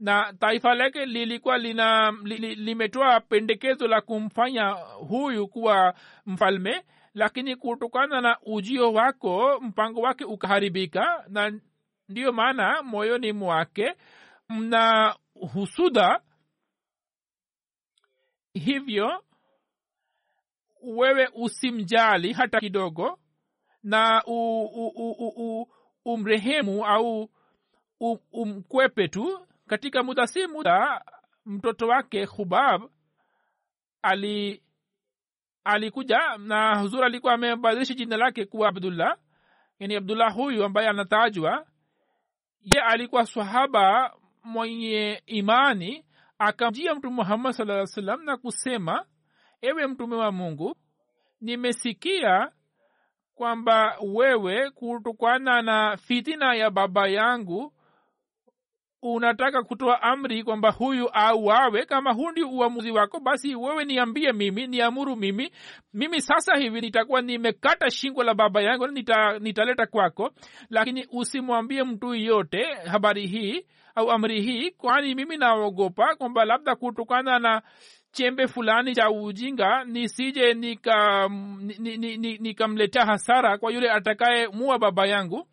na 0.00 0.32
taifa 0.38 0.74
lake 0.74 1.06
lilikuwa 1.06 1.58
lina 1.58 2.10
li, 2.24 2.36
li, 2.36 2.54
limetoa 2.54 3.20
pendekezo 3.20 3.88
la 3.88 4.00
kumfanya 4.00 4.68
huyu 5.08 5.48
kuwa 5.48 5.94
mfalme 6.26 6.84
lakini 7.14 7.56
kutokana 7.56 8.20
na 8.20 8.38
ujio 8.42 8.92
wako 8.92 9.60
mpango 9.60 10.00
wake 10.00 10.24
ukaharibika 10.24 11.24
na 11.28 11.60
ndiyo 12.08 12.32
maana 12.32 12.82
moyoni 12.82 13.32
mwake 13.32 13.94
mna 14.48 15.16
husuda. 15.52 16.20
Hivyo 18.54 19.24
wewe 20.82 21.28
usimjali 21.34 22.32
hata 22.32 22.60
kidogo 22.60 23.18
na 23.82 24.22
u, 24.26 24.62
u, 24.64 24.86
u, 24.86 25.10
u, 25.10 25.32
u, 25.36 25.68
umrehemu 26.04 26.86
au 26.86 27.30
um, 28.32 28.62
tu. 29.10 29.46
Katika 29.66 30.02
muda 30.02 30.26
si 30.26 30.46
muda 30.46 31.04
mtoto 31.46 31.86
wake 31.86 32.24
hubab 32.24 32.82
ali 34.02 34.63
alikuja 35.64 36.36
na 36.38 36.78
huzur 36.80 37.04
alikuwa 37.04 37.32
amebadilisha 37.32 37.94
jina 37.94 38.16
lake 38.16 38.44
kuwa 38.44 38.68
abdullah. 38.68 39.16
Yani 39.78 39.96
abdullah 39.96 40.34
huyu 40.34 40.64
ambaye 40.64 40.88
anatajwa 40.88 41.66
ye 42.60 42.80
alikuwa 42.80 43.26
sahaba 43.26 44.14
mwenye 44.44 45.22
imani 45.26 46.04
akamjia 46.38 46.94
mtume 46.94 47.16
muhammad 47.16 47.52
saa 47.52 47.86
salam 47.86 48.24
na 48.24 48.36
kusema 48.36 49.06
ewe 49.62 49.86
mtume 49.86 50.16
wa 50.16 50.32
mungu 50.32 50.76
nimesikia 51.40 52.50
kwamba 53.34 53.96
wewe 54.02 54.70
kutokana 54.70 55.62
na 55.62 55.96
fitina 55.96 56.54
ya 56.54 56.70
baba 56.70 57.08
yangu 57.08 57.72
unataka 59.12 59.62
kutoa 59.62 60.02
amri 60.02 60.42
kwamba 60.42 60.70
huyu 60.70 61.08
auawe? 61.12 61.84
Kama 61.86 62.12
huu 62.12 62.30
ndio 62.30 62.48
uamuzi 62.48 62.90
wako 62.90 63.20
basi 63.20 63.54
wewe 63.54 63.84
niambie 63.84 64.32
mimi 64.32 64.66
niamuru 64.66 65.16
mimi. 65.16 65.50
Mimi 65.94 66.20
sasa 66.20 66.56
hivi 66.56 66.80
nitakuwa 66.80 67.22
nimekata 67.22 67.90
shingo 67.90 68.22
la 68.24 68.34
baba 68.34 68.62
yangu 68.62 68.86
nita, 68.86 69.38
nitaleta 69.38 69.86
kwako. 69.86 70.30
Lakini 70.70 71.06
usimwambie 71.12 71.84
mtu 71.84 72.14
yote 72.14 72.64
habari 72.74 73.26
hii 73.26 73.64
au 73.94 74.10
amri 74.10 74.40
hii 74.40 74.70
kwani 74.70 75.14
mimi 75.14 75.36
naogopa 75.36 76.14
kwamba 76.16 76.44
labda 76.44 76.76
kutokana 76.76 77.38
na 77.38 77.62
chembe 78.12 78.46
fulani 78.46 78.94
cha 78.94 79.10
ujinga 79.10 79.84
nisije 79.84 80.54
nikamletea 80.54 81.28
ni, 81.78 81.96
ni, 81.96 82.16
ni, 82.16 82.38
ni 82.38 82.88
hasara 83.06 83.58
kwa 83.58 83.72
yule 83.72 83.90
atakaye 83.90 84.48
mua 84.48 84.78
baba 84.78 85.06
yangu 85.06 85.46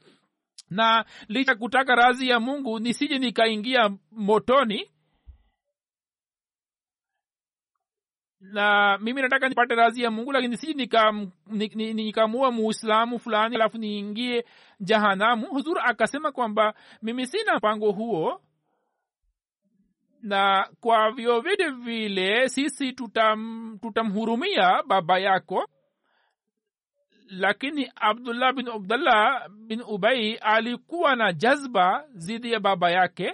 na 0.72 1.06
licha 1.28 1.56
kutaka 1.56 1.96
razi 1.96 2.30
ya 2.30 2.40
mungu 2.40 2.80
nisije 2.80 3.20
nikaingia 3.20 3.90
motoni. 4.12 4.92
Na 8.40 8.98
mimi 8.98 9.22
nataka 9.22 9.50
nipate 9.50 9.76
razi 9.76 10.04
ya 10.04 10.12
mungu 10.12 10.32
lakini 10.32 10.52
nisije 10.52 10.74
nikamua 10.74 11.32
nika, 11.48 11.76
nika 11.94 12.28
muislamu 12.28 13.20
fulani 13.20 13.56
alafu 13.56 13.78
niingie 13.78 14.46
jahanamu. 14.80 15.48
Huzur 15.48 15.80
akasema 15.84 16.32
kwamba 16.32 16.74
mimi 17.02 17.28
sina 17.28 17.58
mpango 17.58 17.92
huo. 17.92 18.42
Na 20.22 20.70
kwa 20.80 21.12
vyovyote 21.12 21.70
vile 21.70 22.50
sisi 22.50 22.94
tutam, 22.94 23.78
tutamhurumia 23.82 24.84
baba 24.88 25.20
yako 25.20 25.68
lakini 27.32 27.92
abdullah 27.96 28.54
bin 28.54 28.68
abdullah 28.70 29.50
bin 29.68 29.82
ubai 29.88 30.36
alikuwa 30.36 31.16
na 31.16 31.34
jazba 31.34 32.04
zidi 32.14 32.52
ya 32.52 32.60
baba 32.60 32.92
yake 32.92 33.34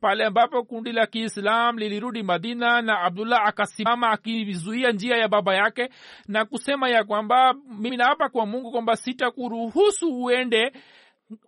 pale 0.00 0.24
ambapo 0.24 0.62
kundi 0.62 0.92
la 0.92 1.06
kiislam 1.06 1.78
lilirudi 1.78 2.22
madina 2.22 2.82
na 2.82 3.00
abdullah 3.00 3.46
akasimama 3.46 4.10
akizuia 4.10 4.92
njia 4.92 5.16
ya 5.16 5.28
baba 5.28 5.54
yake 5.54 5.88
na 6.28 6.44
kusema 6.44 6.88
ya 6.88 7.04
kwamba 7.04 7.54
mimi 7.78 7.96
naapa 7.96 8.28
kwa 8.28 8.46
mungu 8.46 8.70
kwamba 8.70 8.96
sitakuruhusu 8.96 10.22
uende 10.22 10.72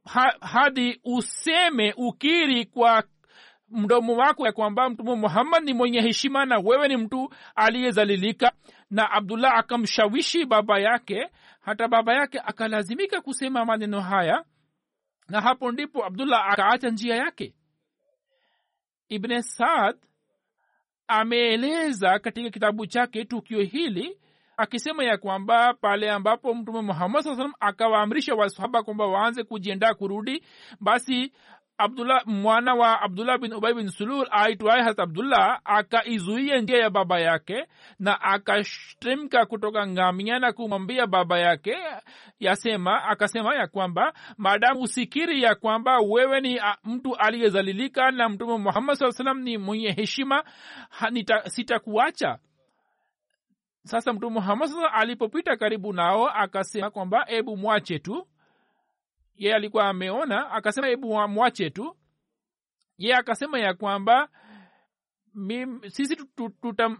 ha, 0.04 0.34
hadi 0.40 1.00
useme 1.04 1.94
ukiri 1.96 2.64
kwa 2.64 3.04
mdomo 3.70 4.16
wako 4.16 4.46
ya 4.46 4.52
kwamba 4.52 4.90
mtume 4.90 5.14
muhammad 5.14 5.64
ni 5.64 5.74
mwenye 5.74 6.00
heshima 6.00 6.44
na 6.44 6.58
wewe 6.58 6.88
ni 6.88 6.96
mtu 6.96 7.32
aliyezalilika. 7.54 8.52
Na 8.90 9.10
abdullah 9.10 9.58
akamshawishi 9.58 10.44
baba 10.44 10.78
yake 10.78 11.28
hata 11.62 11.88
baba 11.88 12.14
yake 12.14 12.38
akalazimika 12.38 13.20
kusema 13.20 13.64
maneno 13.64 14.00
haya 14.00 14.44
na 15.28 15.40
hapo 15.40 15.72
ndipo 15.72 16.04
abdullah 16.06 16.52
akaacha 16.52 16.90
njia 16.90 17.16
yake. 17.16 17.54
Ibne 19.08 19.42
saad 19.42 19.96
ameeleza 21.06 22.18
katika 22.18 22.50
kitabu 22.50 22.86
chake 22.86 23.24
tukio 23.24 23.60
hili 23.60 24.18
akisema 24.56 25.04
ya 25.04 25.18
kwamba 25.18 25.74
pale 25.74 26.10
ambapo 26.10 26.54
mtume 26.54 26.80
muhammad 26.80 27.22
saa 27.22 27.36
salam 27.36 27.52
akawaamrisha 27.60 28.34
wasahaba 28.34 28.82
kwamba 28.82 29.06
waanze 29.06 29.44
kujiendaa 29.44 29.94
kurudi 29.94 30.44
basi 30.80 31.32
abdullah 31.82 32.22
mwana 32.26 32.74
wa 32.74 33.00
abdullah 33.02 33.38
bin 33.38 33.52
ubai 33.52 33.74
bin 33.74 33.88
sulul 33.88 34.26
aitwaye 34.30 34.82
hat 34.82 34.98
abdullah 35.00 35.60
akaizuia 35.64 36.60
njia 36.60 36.78
ya 36.78 36.90
baba 36.90 37.20
yake 37.20 37.66
na 37.98 38.20
akashtemka 38.20 39.46
kutoka 39.46 39.86
ngamia 39.86 40.38
na 40.38 40.52
kumwambia 40.52 41.06
baba 41.06 41.38
yake 41.38 41.76
yasema 42.40 43.04
akasema 43.04 43.54
ya 43.54 43.66
kwamba 43.66 44.12
maadamu 44.36 44.80
usikiri 44.82 45.42
ya 45.42 45.54
kwamba 45.54 45.98
wewe 45.98 46.40
ni 46.40 46.60
mtu 46.84 47.16
aliyezalilika 47.16 48.10
na 48.10 48.28
mtume 48.28 48.58
muhammad 48.58 48.96
saa 48.96 49.12
salam 49.12 49.40
ni 49.40 49.58
mwenye 49.58 49.90
heshima 49.92 50.44
sitakuacha. 51.44 52.38
Sasa 53.84 54.12
mtume 54.12 54.34
muhammad 54.34 54.68
sasa 54.68 54.92
alipopita 54.92 55.56
karibu 55.56 55.92
nao 55.92 56.28
akasema 56.28 56.90
kwamba 56.90 57.24
ebu 57.28 57.56
mwache 57.56 57.98
tu 57.98 58.26
ye 59.34 59.54
alikuwa 59.54 59.88
ameona 59.88 60.50
akasema 60.50 60.86
hebu 60.86 61.28
mwache 61.28 61.70
tu. 61.70 61.96
Ye 62.98 63.14
akasema 63.16 63.58
ya 63.58 63.74
kwamba 63.74 64.28
sisi 65.88 66.16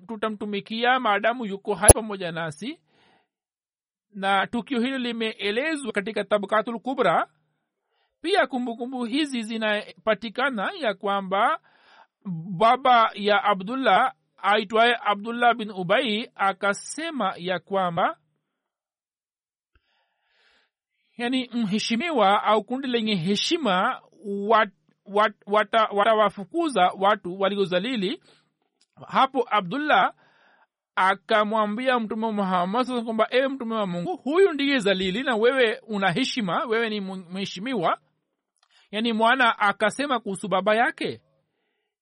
tutamtumikia 0.07 0.89
tutam 0.91 1.03
maadamu 1.03 1.47
yuko 1.47 1.75
hai 1.75 1.91
pamoja 1.95 2.33
nasi. 2.33 2.81
Na 4.15 4.47
tukio 4.47 4.81
hilo 4.81 4.99
limeelezwa 4.99 5.93
katika 5.93 6.25
tabakatul 6.25 6.81
kubra. 6.81 7.29
Pia 8.23 8.47
kumbukumbu 8.47 8.97
kumbu 8.99 9.05
hizi 9.05 9.43
zinapatikana 9.43 10.73
ya 10.79 10.95
kwamba 10.95 11.61
baba 12.59 13.11
ya 13.15 13.45
abdullah 13.45 14.15
aitwaye 14.43 14.97
abdullah 15.05 15.55
bin 15.55 15.71
ubai 15.71 16.31
akasema 16.35 17.35
ya 17.37 17.59
kwamba 17.59 18.19
yani 21.17 21.51
mheshimiwa 21.53 22.43
au 22.45 22.65
kundi 22.65 22.89
lenye 22.89 23.15
heshima 23.15 24.01
wat, 24.25 24.71
wat, 25.07 25.35
wata, 25.47 25.85
watawafukuza 25.93 26.91
watu 26.99 27.41
waliozalili 27.41 28.23
hapo 29.07 29.47
abdullah 29.51 30.15
akamwambia 30.97 32.01
mtume 32.01 32.31
muhammad 32.33 32.87
sasa 32.87 33.03
kwamba 33.05 33.27
ewe 33.31 33.49
mtume 33.49 33.75
wa 33.75 33.87
mungu 33.87 34.17
huyu 34.17 34.53
ndiye 34.53 34.79
zalili 34.79 35.23
na 35.23 35.37
wewe 35.37 35.79
una 35.87 36.11
heshima 36.13 36.65
wewe 36.65 36.89
ni 36.91 37.01
mheshimiwa. 37.01 37.99
Yaani 38.91 39.13
mwana 39.13 39.59
akasema 39.59 40.21
kuhusu 40.21 40.49
baba 40.49 40.75
yake. 40.75 41.21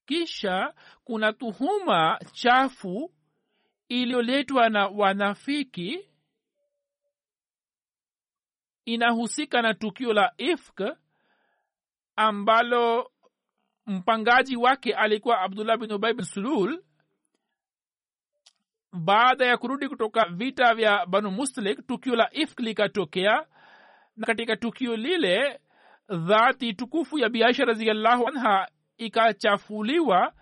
Kisha 0.06 0.74
kuna 1.04 1.32
tuhuma 1.32 2.18
chafu 2.32 3.12
iliyoletwa 3.88 4.68
na 4.68 4.86
wanafiki 4.86 6.09
inahusika 8.84 9.62
na 9.62 9.74
tukio 9.74 10.12
la 10.12 10.32
ifk 10.38 10.80
ambalo 12.16 13.10
mpangaji 13.86 14.56
wake 14.56 14.94
alikuwa 14.94 15.40
abdullah 15.40 15.76
bin 15.78 15.92
ubai 15.92 16.14
bin 16.14 16.24
sulul. 16.24 16.82
Baada 18.92 19.46
ya 19.46 19.56
kurudi 19.56 19.88
kutoka 19.88 20.24
vita 20.28 20.74
vya 20.74 21.06
banu 21.06 21.30
muslik 21.30 21.86
tukio 21.86 22.16
la 22.16 22.28
ifk 22.32 22.60
likatokea. 22.60 23.46
Na 24.16 24.26
katika 24.26 24.56
tukio 24.56 24.96
lile 24.96 25.60
dhati 26.08 26.74
tukufu 26.74 27.18
ya 27.18 27.28
biaisha 27.28 27.64
raziallahu 27.64 28.28
anha 28.28 28.68
ikachafuliwa 28.98 30.32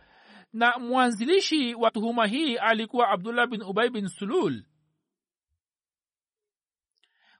na 0.53 0.79
mwanzilishi 0.79 1.75
wa 1.75 1.91
tuhuma 1.91 2.27
hii 2.27 2.57
alikuwa 2.57 3.09
abdullah 3.09 3.47
bin 3.47 3.63
ubai 3.63 3.91
bin 3.91 4.09
sulul 4.09 4.63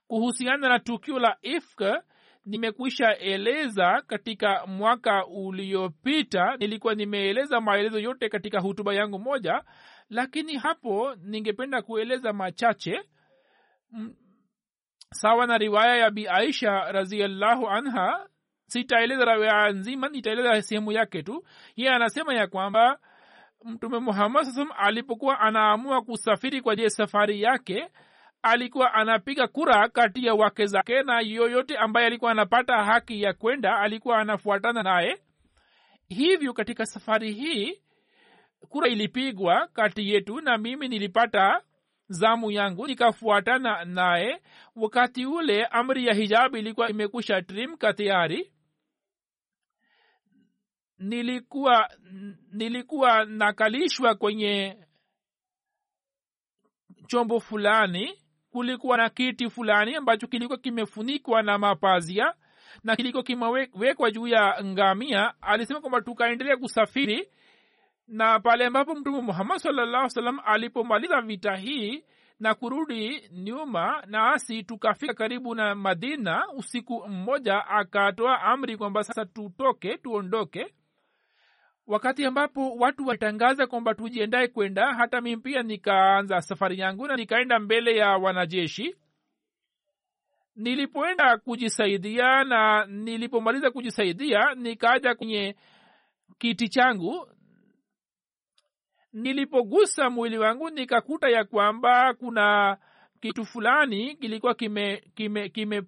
kuhusiana 0.09 0.69
na 0.69 0.79
tukio 0.79 1.19
la 1.19 1.37
ifk 1.41 1.81
nimekwisha 2.45 3.17
eleza 3.17 4.01
katika 4.07 4.65
mwaka 4.67 5.25
uliopita 5.27 6.57
nilikuwa 6.57 6.95
nimeeleza 6.95 7.61
maelezo 7.61 7.99
yote 7.99 8.29
katika 8.29 8.59
hutuba 8.59 8.93
yangu 8.93 9.19
moja 9.19 9.63
lakini 10.09 10.57
hapo 10.57 11.15
ningependa 11.15 11.81
kueleza 11.81 12.33
machache. 12.33 13.01
Sawa 15.13 15.47
na 15.47 15.57
riwaya 15.57 15.95
ya 15.97 16.11
bi 16.11 16.27
aisha 16.27 16.91
raziallahu 16.91 17.67
anha 17.69 18.27
sitaeleza 18.67 19.25
riwaya 19.25 19.69
nzima 19.69 20.09
nitaeleza 20.09 20.61
sehemu 20.61 20.91
yake 20.91 21.23
tu. 21.23 21.43
Ye 21.75 21.89
anasema 21.89 22.33
ya 22.33 22.47
kwamba 22.47 22.99
mtume 23.65 23.99
muhammad 23.99 24.43
saa 24.45 24.65
alipokuwa 24.77 25.39
anaamua 25.39 26.01
kusafiri 26.01 26.61
kwa 26.61 26.75
je 26.75 26.89
safari 26.89 27.41
yake 27.41 27.89
alikuwa 28.41 28.93
anapiga 28.93 29.47
kura 29.47 29.89
kati 29.89 30.25
ya 30.25 30.33
wake 30.33 30.65
zake 30.65 31.03
na 31.03 31.19
yoyote 31.19 31.77
ambaye 31.77 32.07
alikuwa 32.07 32.31
anapata 32.31 32.83
haki 32.83 33.21
ya 33.21 33.33
kwenda 33.33 33.79
alikuwa 33.79 34.19
anafuatana 34.19 34.83
naye. 34.83 35.17
Hivyo 36.09 36.53
katika 36.53 36.85
safari 36.85 37.33
hii 37.33 37.81
kura 38.69 38.87
ilipigwa 38.87 39.67
kati 39.67 40.09
yetu 40.09 40.41
na 40.41 40.57
mimi 40.57 40.87
nilipata 40.87 41.61
zamu 42.07 42.51
yangu 42.51 42.87
nikafuatana 42.87 43.85
naye. 43.85 44.41
Wakati 44.75 45.25
ule 45.25 45.65
amri 45.65 46.05
ya 46.05 46.13
hijabu 46.13 46.57
ilikuwa 46.57 46.89
imekusha 46.89 47.41
trimka 47.41 47.93
tayari 47.93 48.51
nilikuwa 50.97 51.89
nilikuwa 52.51 53.25
nakalishwa 53.25 54.15
kwenye 54.15 54.85
chombo 57.07 57.39
fulani 57.39 58.19
kulikuwa 58.51 58.97
na 58.97 59.09
kiti 59.09 59.49
fulani 59.49 59.95
ambacho 59.95 60.27
kilikuwa 60.27 60.57
kimefunikwa 60.57 61.41
na 61.41 61.57
mapazia 61.57 62.33
na 62.83 62.95
kilikuwa 62.95 63.23
kimewekwa 63.23 64.11
juu 64.11 64.27
ya 64.27 64.63
ngamia. 64.63 65.33
Alisema 65.41 65.81
kwamba 65.81 66.01
tukaendelea 66.01 66.57
kusafiri 66.57 67.29
na 68.07 68.39
pale 68.39 68.65
ambapo 68.65 68.95
mtume 68.95 69.21
muhammad 69.21 69.57
salllah 69.57 70.09
salam 70.09 70.39
alipomaliza 70.45 71.21
vita 71.21 71.55
hii 71.55 72.03
na 72.39 72.53
kurudi 72.55 73.29
nyuma 73.31 74.03
nasi 74.07 74.63
tukafika 74.63 75.13
karibu 75.13 75.55
na 75.55 75.75
madina. 75.75 76.45
Usiku 76.57 77.07
mmoja 77.07 77.67
akatoa 77.67 78.41
amri 78.41 78.77
kwamba 78.77 79.03
sasa 79.03 79.25
tutoke 79.25 79.97
tuondoke 79.97 80.73
wakati 81.89 82.25
ambapo 82.25 82.75
watu 82.75 83.07
watangaza 83.07 83.67
kwamba 83.67 83.93
tujiendae 83.95 84.47
kwenda 84.47 84.93
hata 84.93 85.21
mimi 85.21 85.41
pia 85.41 85.63
nikaanza 85.63 86.41
safari 86.41 86.79
yangu 86.79 87.07
na 87.07 87.15
nikaenda 87.15 87.59
mbele 87.59 87.95
ya 87.95 88.09
wanajeshi. 88.09 88.95
Nilipoenda 90.55 91.37
kujisaidia 91.37 92.43
na 92.43 92.85
nilipomaliza 92.85 93.71
kujisaidia 93.71 94.53
nikaja 94.55 95.15
kwenye 95.15 95.55
kiti 96.37 96.69
changu. 96.69 97.27
Nilipogusa 99.13 100.09
mwili 100.09 100.37
wangu 100.37 100.69
nikakuta 100.69 101.29
ya 101.29 101.43
kwamba 101.43 102.13
kuna 102.13 102.77
kitu 103.19 103.45
fulani 103.45 104.15
kilikuwa 104.15 104.53
kimepotea 104.55 104.99
kime, 105.15 105.49
kime, 105.49 105.49
kime 105.49 105.81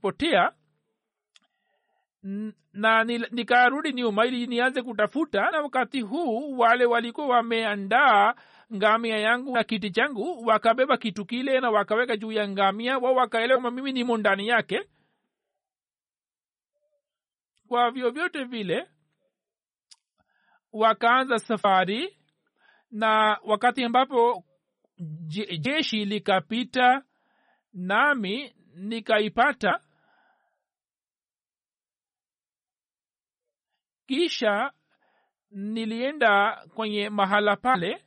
na 2.74 3.04
nikarudi 3.04 3.94
nyuma 3.94 4.26
ili 4.26 4.48
nianze 4.48 4.82
kutafuta 4.82 5.52
na 5.52 5.62
wakati 5.62 6.02
huu 6.02 6.58
wale 6.58 6.86
walikuwa 6.86 7.28
wameandaa 7.28 8.34
ngamia 8.74 9.18
yangu 9.18 9.54
na 9.56 9.64
kiti 9.64 9.92
changu 9.92 10.46
wakabeba 10.46 10.98
kitu 10.98 11.26
kile 11.26 11.60
na 11.60 11.70
wakaweka 11.70 12.18
juu 12.18 12.32
ya 12.32 12.48
ngamia 12.50 12.98
wao 12.98 13.16
wakaelewa 13.16 13.62
kwamba 13.62 13.82
mimi 13.82 13.92
nimo 13.94 14.18
ndani 14.18 14.48
yake. 14.48 14.90
Kwa 17.68 17.92
vyovyote 17.92 18.44
vile 18.44 18.88
wakaanza 20.72 21.40
safari 21.40 22.18
na 22.92 23.40
wakati 23.46 23.84
ambapo 23.84 24.44
jeshi 25.60 26.06
likapita 26.06 27.04
nami 27.74 28.56
nikaipata 28.76 29.80
kisha 34.16 34.72
nilienda 35.52 36.64
kwenye 36.76 37.10
mahala 37.10 37.56
pale 37.56 38.04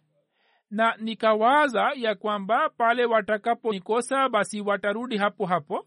na 0.70 0.96
nikawaza 0.96 1.92
ya 1.94 2.14
kwamba 2.14 2.68
pale 2.68 3.04
watakaponikosa 3.04 4.28
basi 4.28 4.60
watarudi 4.60 5.16
hapo 5.16 5.46
hapo. 5.46 5.86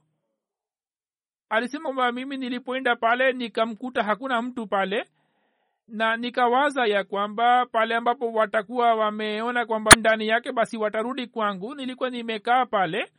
Alisema 1.49 1.83
kwamba 1.83 2.11
mimi 2.11 2.37
nilipoenda 2.37 2.95
pale 2.95 3.33
nikamkuta 3.33 4.03
hakuna 4.03 4.41
mtu 4.41 4.67
pale 4.67 5.05
na 5.87 6.17
nikawaza 6.17 6.85
ya 6.85 7.03
kwamba 7.03 7.65
pale 7.65 7.95
ambapo 7.95 8.31
watakuwa 8.31 8.95
wameona 8.95 9.65
kwamba 9.65 9.91
ndani 9.97 10.27
yake 10.27 10.51
basi 10.51 10.77
watarudi 10.77 11.27
kwangu. 11.27 11.75
Nilikuwa 11.75 12.09
nimekaa 12.09 12.65
pale 12.65 13.11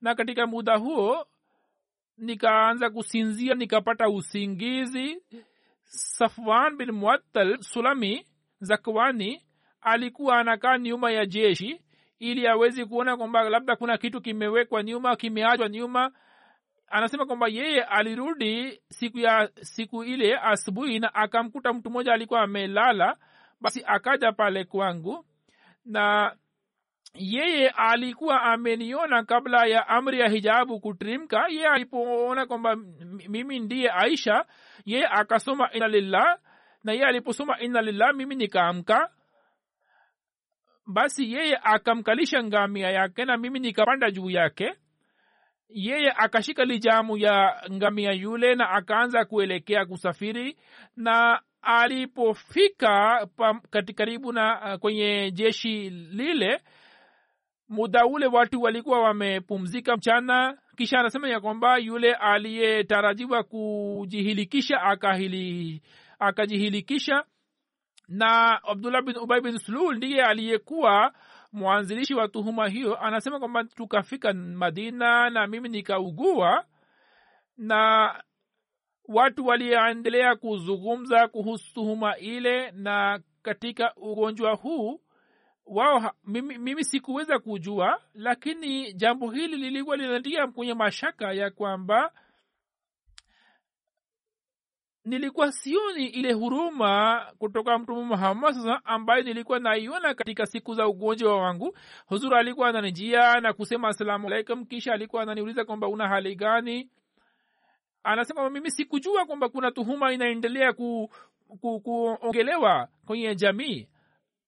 na 0.00 0.14
katika 0.14 0.46
muda 0.46 0.76
huo 0.76 1.26
nikaanza 2.18 2.90
kusinzia 2.90 3.54
nikapata 3.54 4.08
usingizi 4.08 5.22
safwan 5.84 6.76
bin 6.76 6.90
muattal 6.92 7.58
sulami 7.62 8.26
zakwani 8.60 9.42
alikuwa 9.80 10.38
anakaa 10.38 10.78
nyuma 10.78 11.10
ya 11.10 11.26
jeshi 11.26 11.80
ili 12.18 12.46
awezi 12.48 12.84
kuona 12.86 13.16
kwamba 13.16 13.48
labda 13.50 13.76
kuna 13.76 13.98
kitu 13.98 14.20
kimewekwa 14.20 14.82
nyuma 14.82 15.16
kimeachwa 15.16 15.68
nyuma. 15.68 16.12
Anasema 16.88 17.26
kwamba 17.26 17.48
yeye 17.48 17.82
alirudi 17.84 18.80
siku 18.88 19.18
ya 19.18 19.50
siku 19.60 20.04
ile 20.04 20.38
asubuhi 20.38 20.98
na 20.98 21.14
akamkuta 21.14 21.72
mtu 21.72 21.90
mmoja 21.90 22.12
alikuwa 22.12 22.40
amelala. 22.42 23.16
Basi 23.60 23.82
akaja 23.86 24.32
pale 24.32 24.64
kwangu 24.64 25.24
na 25.84 26.36
yeye 27.14 27.68
alikuwa 27.68 28.42
ameniona 28.42 29.24
kabla 29.24 29.66
ya 29.66 29.88
amri 29.88 30.20
ya 30.20 30.28
hijabu 30.28 30.80
kutrimka. 30.80 31.46
Yeye 31.48 31.66
alipoona 31.68 32.46
kwamba 32.46 32.76
mimi 33.28 33.60
ndiye 33.60 33.90
aisha 33.90 34.44
yeye 34.84 35.06
akasoma 35.06 35.72
ina 35.72 35.88
lillah 35.88 36.38
na 36.84 36.92
yeye 36.92 37.04
aliposoma 37.06 37.60
ina 37.60 37.82
lillah 37.82 38.14
mimi 38.14 38.34
nikaamka. 38.34 39.10
Basi 40.86 41.32
yeye 41.32 41.58
akamkalisha 41.62 42.42
ngamia 42.44 42.90
yake 42.90 43.24
na 43.24 43.36
mimi 43.36 43.58
nikapanda 43.58 44.10
juu 44.10 44.30
yake. 44.30 44.74
Yeye 45.68 46.12
akashika 46.16 46.64
lijamu 46.64 47.16
ya 47.16 47.62
ngamia 47.72 48.12
yule 48.12 48.54
na 48.54 48.70
akaanza 48.70 49.24
kuelekea 49.24 49.86
kusafiri. 49.86 50.56
Na 50.96 51.40
alipofika 51.62 53.26
karibu 53.94 54.32
na 54.32 54.78
kwenye 54.78 55.30
jeshi 55.30 55.90
lile 55.90 56.60
muda 57.68 58.06
ule 58.06 58.26
watu 58.26 58.62
walikuwa 58.62 59.00
wamepumzika 59.00 59.96
mchana 59.96 60.58
kisha 60.76 60.98
anasema 61.00 61.28
ya 61.28 61.40
kwamba 61.40 61.76
yule 61.78 62.14
aliyetarajiwa 62.14 63.42
kujihilikisha 63.42 64.82
akahili 64.82 65.82
akajihilikisha. 66.18 67.24
Na 68.08 68.62
abdullah 68.64 69.02
bin 69.02 69.16
ubai 69.16 69.40
bin 69.40 69.58
sulul 69.58 69.96
ndiye 69.96 70.24
aliyekuwa 70.24 71.12
mwanzilishi 71.52 72.14
wa 72.14 72.28
tuhuma 72.28 72.68
hiyo. 72.68 72.98
Anasema 73.00 73.38
kwamba 73.38 73.64
tukafika 73.64 74.32
madina 74.34 75.30
na 75.30 75.46
mimi 75.46 75.68
nikaugua 75.68 76.64
na 77.56 78.10
watu 79.08 79.46
waliendelea 79.46 80.36
kuzungumza 80.36 81.28
kuhusu 81.28 81.74
tuhuma 81.74 82.16
ile 82.16 82.70
na 82.70 83.20
katika 83.42 83.94
ugonjwa 83.96 84.54
huu 84.54 85.00
wao 85.66 86.12
mimi, 86.24 86.58
mimi 86.58 86.84
sikuweza 86.84 87.38
kujua 87.38 88.00
lakini 88.14 88.92
jambo 88.92 89.30
hili 89.30 89.56
lilikuwa 89.56 89.96
linatia 89.96 90.46
kwenye 90.46 90.74
mashaka 90.74 91.32
ya 91.32 91.50
kwamba 91.50 92.12
nilikuwa 95.04 95.52
sioni 95.52 96.06
ile 96.06 96.32
huruma 96.32 97.20
kutoka 97.38 97.78
mtume 97.78 98.02
muhammad 98.02 98.54
sasa 98.54 98.84
ambayo 98.84 99.22
nilikuwa 99.22 99.58
naiona 99.58 100.14
katika 100.14 100.46
siku 100.46 100.74
za 100.74 100.88
ugonjwa 100.88 101.36
wangu. 101.42 101.76
Huzur 102.06 102.34
alikuwa 102.34 102.68
ananijia 102.68 103.40
na 103.40 103.52
kusema 103.52 103.88
asalamu 103.88 104.26
alaikum 104.26 104.64
kisha 104.64 104.92
alikuwa 104.92 105.22
ananiuliza 105.22 105.64
kwamba 105.64 105.88
una 105.88 106.08
hali 106.08 106.34
gani? 106.34 106.90
Anasema 108.02 108.50
mimi 108.50 108.70
sikujua 108.70 109.26
kwamba 109.26 109.48
kuna 109.48 109.70
tuhuma 109.70 110.12
inaendelea 110.12 110.72
ku, 110.72 111.10
ku, 111.60 111.80
kuongelewa 111.80 112.88
kwenye 113.06 113.34
jamii 113.34 113.88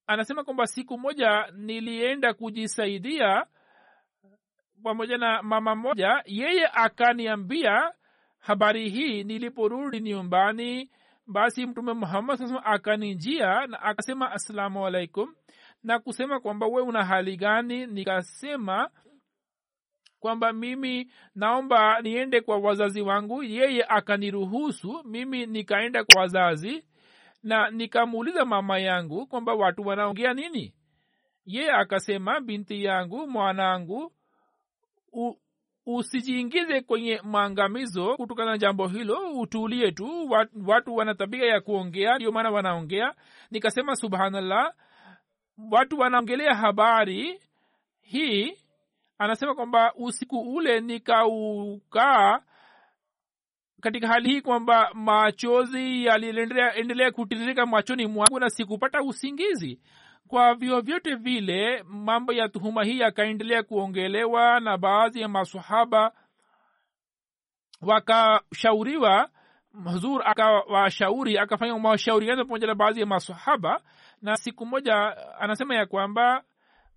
anasema 0.07 0.45
kwamba 0.45 0.67
siku 0.67 0.99
moja 0.99 1.47
nilienda 1.53 2.35
kujisaidia 2.35 3.47
pamoja 4.83 5.19
na 5.19 5.43
mama 5.43 5.75
moja 5.75 6.23
yeye 6.25 6.67
akaniambia 6.73 7.93
habari 8.39 8.89
hii 8.91 9.25
niliporudi 9.25 10.01
nyumbani 10.01 10.91
basi 11.27 11.67
mtume 11.67 11.93
muhammad 11.93 12.37
saa 12.39 12.65
akanijia 12.65 13.67
na 13.67 13.83
akasema 13.83 14.33
assalamu 14.33 14.87
alaikum. 14.87 15.35
Na 15.83 15.99
kusema 15.99 16.41
kwamba 16.41 16.67
we 16.67 16.83
una 16.83 17.05
hali 17.05 17.37
gani? 17.37 17.87
Nikasema 17.87 18.91
kwamba 20.21 20.53
mimi 20.53 21.11
naomba 21.35 22.01
niende 22.01 22.41
kwa 22.41 22.59
wazazi 22.59 23.01
wangu. 23.01 23.43
Yeye 23.43 23.85
akaniruhusu 23.89 25.03
mimi 25.05 25.47
nikaenda 25.47 26.05
kwa 26.05 26.21
wazazi 26.21 26.85
na 27.47 27.71
nikamuuliza 27.71 28.45
mama 28.45 28.79
yangu 28.79 29.27
kwamba 29.27 29.55
watu 29.55 29.83
wanaongea 29.87 30.35
nini? 30.35 30.75
Ye 31.45 31.71
akasema 31.73 32.41
binti 32.41 32.85
yangu 32.85 33.27
mwanangu 33.29 34.13
u, 35.13 35.35
usijiingize 35.87 36.81
kwenye 36.81 37.21
maangamizo 37.25 38.17
kutokana 38.17 38.51
na 38.51 38.59
jambo 38.59 38.89
hilo 38.89 39.31
utulie 39.33 39.93
tu. 39.93 40.31
Watu 40.67 40.97
wana 40.97 41.15
tabia 41.15 41.47
ya 41.47 41.61
kuongea 41.61 42.15
ndio 42.17 42.33
maana 42.33 42.51
wanaongea. 42.51 43.15
Nikasema 43.51 43.97
subhanallah 43.97 44.73
watu 45.71 45.99
wanaongelea 45.99 46.55
habari 46.55 47.41
hii. 48.01 48.57
Anasema 49.19 49.55
kwamba 49.55 49.93
usiku 49.95 50.41
ule 50.41 50.81
nikaukaa 50.81 52.41
katika 53.81 54.09
hali 54.09 54.29
hii 54.29 54.41
kwamba 54.41 54.91
machozi 54.95 56.05
yaliendelea 56.05 57.11
kutiririka 57.13 57.67
machoni 57.67 58.07
mwangu 58.07 58.41
na 58.41 58.51
sikupata 58.51 59.03
usingizi. 59.03 59.81
Kwa 60.29 60.55
vyovyote 60.55 61.15
vile 61.15 61.83
mambo 61.83 62.33
ya 62.33 62.49
tuhuma 62.49 62.85
hii 62.85 62.99
yakaendelea 62.99 63.63
kuongelewa 63.63 64.61
na 64.61 64.79
baadhi 64.79 65.21
ya 65.21 65.29
masahaba 65.29 66.13
wakashauriwa 67.81 69.31
huzur 69.85 70.23
akawashauri 70.25 71.39
akafanya 71.39 71.79
mashauriano 71.79 72.45
pamoja 72.45 72.67
na 72.67 72.75
baadhi 72.75 73.01
ya 73.01 73.07
masahaba 73.07 73.81
na 74.23 74.37
siku 74.37 74.67
moja 74.67 75.17
anasema 75.41 75.75
ya 75.75 75.87
kwamba 75.87 76.45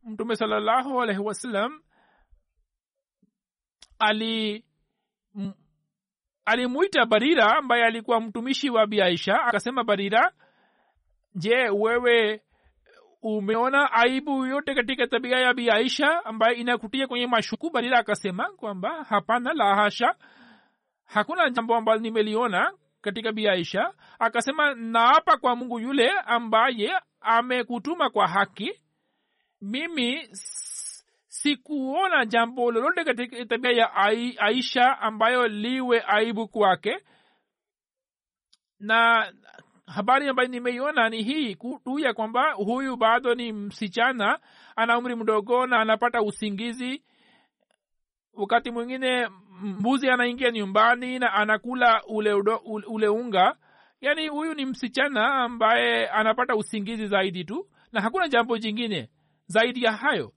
mtume 0.03 0.35
salallahu 0.35 1.01
alaihi 1.01 1.21
wasallam 1.21 1.81
ali 3.99 4.65
alimwita 6.49 7.05
barira 7.05 7.57
ambaye 7.57 7.85
alikuwa 7.85 8.21
mtumishi 8.21 8.69
wa 8.69 8.87
biaisha 8.87 9.43
akasema 9.43 9.83
barira 9.83 10.31
je 11.35 11.69
wewe 11.69 12.41
umeona 13.21 13.91
aibu 13.91 14.45
yote 14.45 14.75
katika 14.75 15.07
tabia 15.07 15.37
ya 15.39 15.53
biaisha 15.53 16.25
ambayo 16.25 16.55
inakutia 16.55 17.07
kwenye 17.07 17.27
mashuku? 17.27 17.69
Barira 17.69 17.99
akasema 17.99 18.49
kwamba 18.51 19.03
hapana 19.03 19.53
lahasha 19.53 20.15
hakuna 21.05 21.49
jambo 21.49 21.75
ambalo 21.75 21.99
nimeliona 21.99 22.73
katika 23.01 23.31
biaisha 23.31 23.93
akasema 24.19 24.73
naapa 24.75 25.37
kwa 25.37 25.55
mungu 25.55 25.79
yule 25.79 26.09
ambaye 26.25 26.91
amekutuma 27.21 28.09
kwa 28.09 28.27
haki. 28.27 28.79
Mimi 29.61 30.29
sikuona 31.43 32.25
jambo 32.25 32.71
lolote 32.71 33.03
katika 33.03 33.45
tabia 33.45 33.71
ya 33.71 33.93
aisha 34.39 34.99
ambayo 34.99 35.47
liwe 35.47 36.03
aibu 36.07 36.47
kwake. 36.47 36.97
Na 38.79 39.31
habari 39.85 40.27
ambayo 40.27 40.49
nimeiona 40.49 41.09
ni 41.09 41.23
hii 41.23 41.55
tu 41.55 41.99
ya 41.99 42.13
kwamba 42.13 42.51
huyu 42.51 42.95
bado 42.97 43.35
ni 43.35 43.53
msichana 43.53 44.39
ana 44.75 44.97
umri 44.97 45.15
mdogo 45.15 45.67
na 45.67 45.79
anapata 45.79 46.21
usingizi. 46.21 47.03
Wakati 48.33 48.71
mwingine 48.71 49.27
mbuzi 49.61 50.09
anaingia 50.09 50.51
nyumbani 50.51 51.19
na 51.19 51.33
anakula 51.33 52.03
ule, 52.07 52.33
udo, 52.33 52.55
ule 52.65 53.07
unga. 53.07 53.55
Yaani 54.01 54.27
huyu 54.27 54.53
ni 54.53 54.65
msichana 54.65 55.33
ambaye 55.35 56.07
anapata 56.09 56.55
usingizi 56.55 57.07
zaidi 57.07 57.45
tu 57.45 57.67
na 57.91 58.01
hakuna 58.01 58.27
jambo 58.27 58.57
jingine 58.57 59.09
zaidi 59.47 59.83
ya 59.83 59.91
hayo 59.91 60.33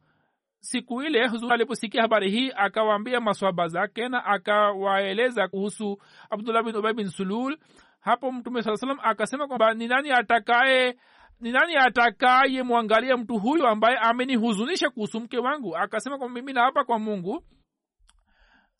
siku 0.62 1.02
ile 1.02 1.28
huzuri 1.28 1.52
aliposikia 1.54 2.02
habari 2.02 2.30
hii 2.30 2.50
akawaambia 2.56 3.20
maswaba 3.20 3.68
zake 3.68 4.08
na 4.08 4.24
akawaeleza 4.24 5.48
kuhusu 5.48 5.98
abdullah 6.30 6.64
bin 6.64 6.76
ubay 6.76 6.92
bin 6.92 7.08
sulul. 7.08 7.58
Hapo 8.00 8.32
mtume 8.32 8.62
saa 8.62 8.76
salam 8.76 8.98
akasema 9.02 9.46
kwamba 9.46 9.74
ni 9.74 9.88
nani 9.88 10.10
atakaye 10.12 10.96
ni 11.40 11.52
nani 11.52 11.76
atakaye 11.76 12.62
mwangalia 12.62 13.16
mtu 13.16 13.38
huyu 13.38 13.66
ambaye 13.66 13.96
amenihuzunisha 13.98 14.90
kuhusu 14.90 15.20
mke 15.20 15.38
wangu? 15.38 15.76
Akasema 15.76 16.18
kwamba 16.18 16.40
mimi 16.40 16.52
naapa 16.52 16.84
kwa 16.84 16.98
mungu 16.98 17.44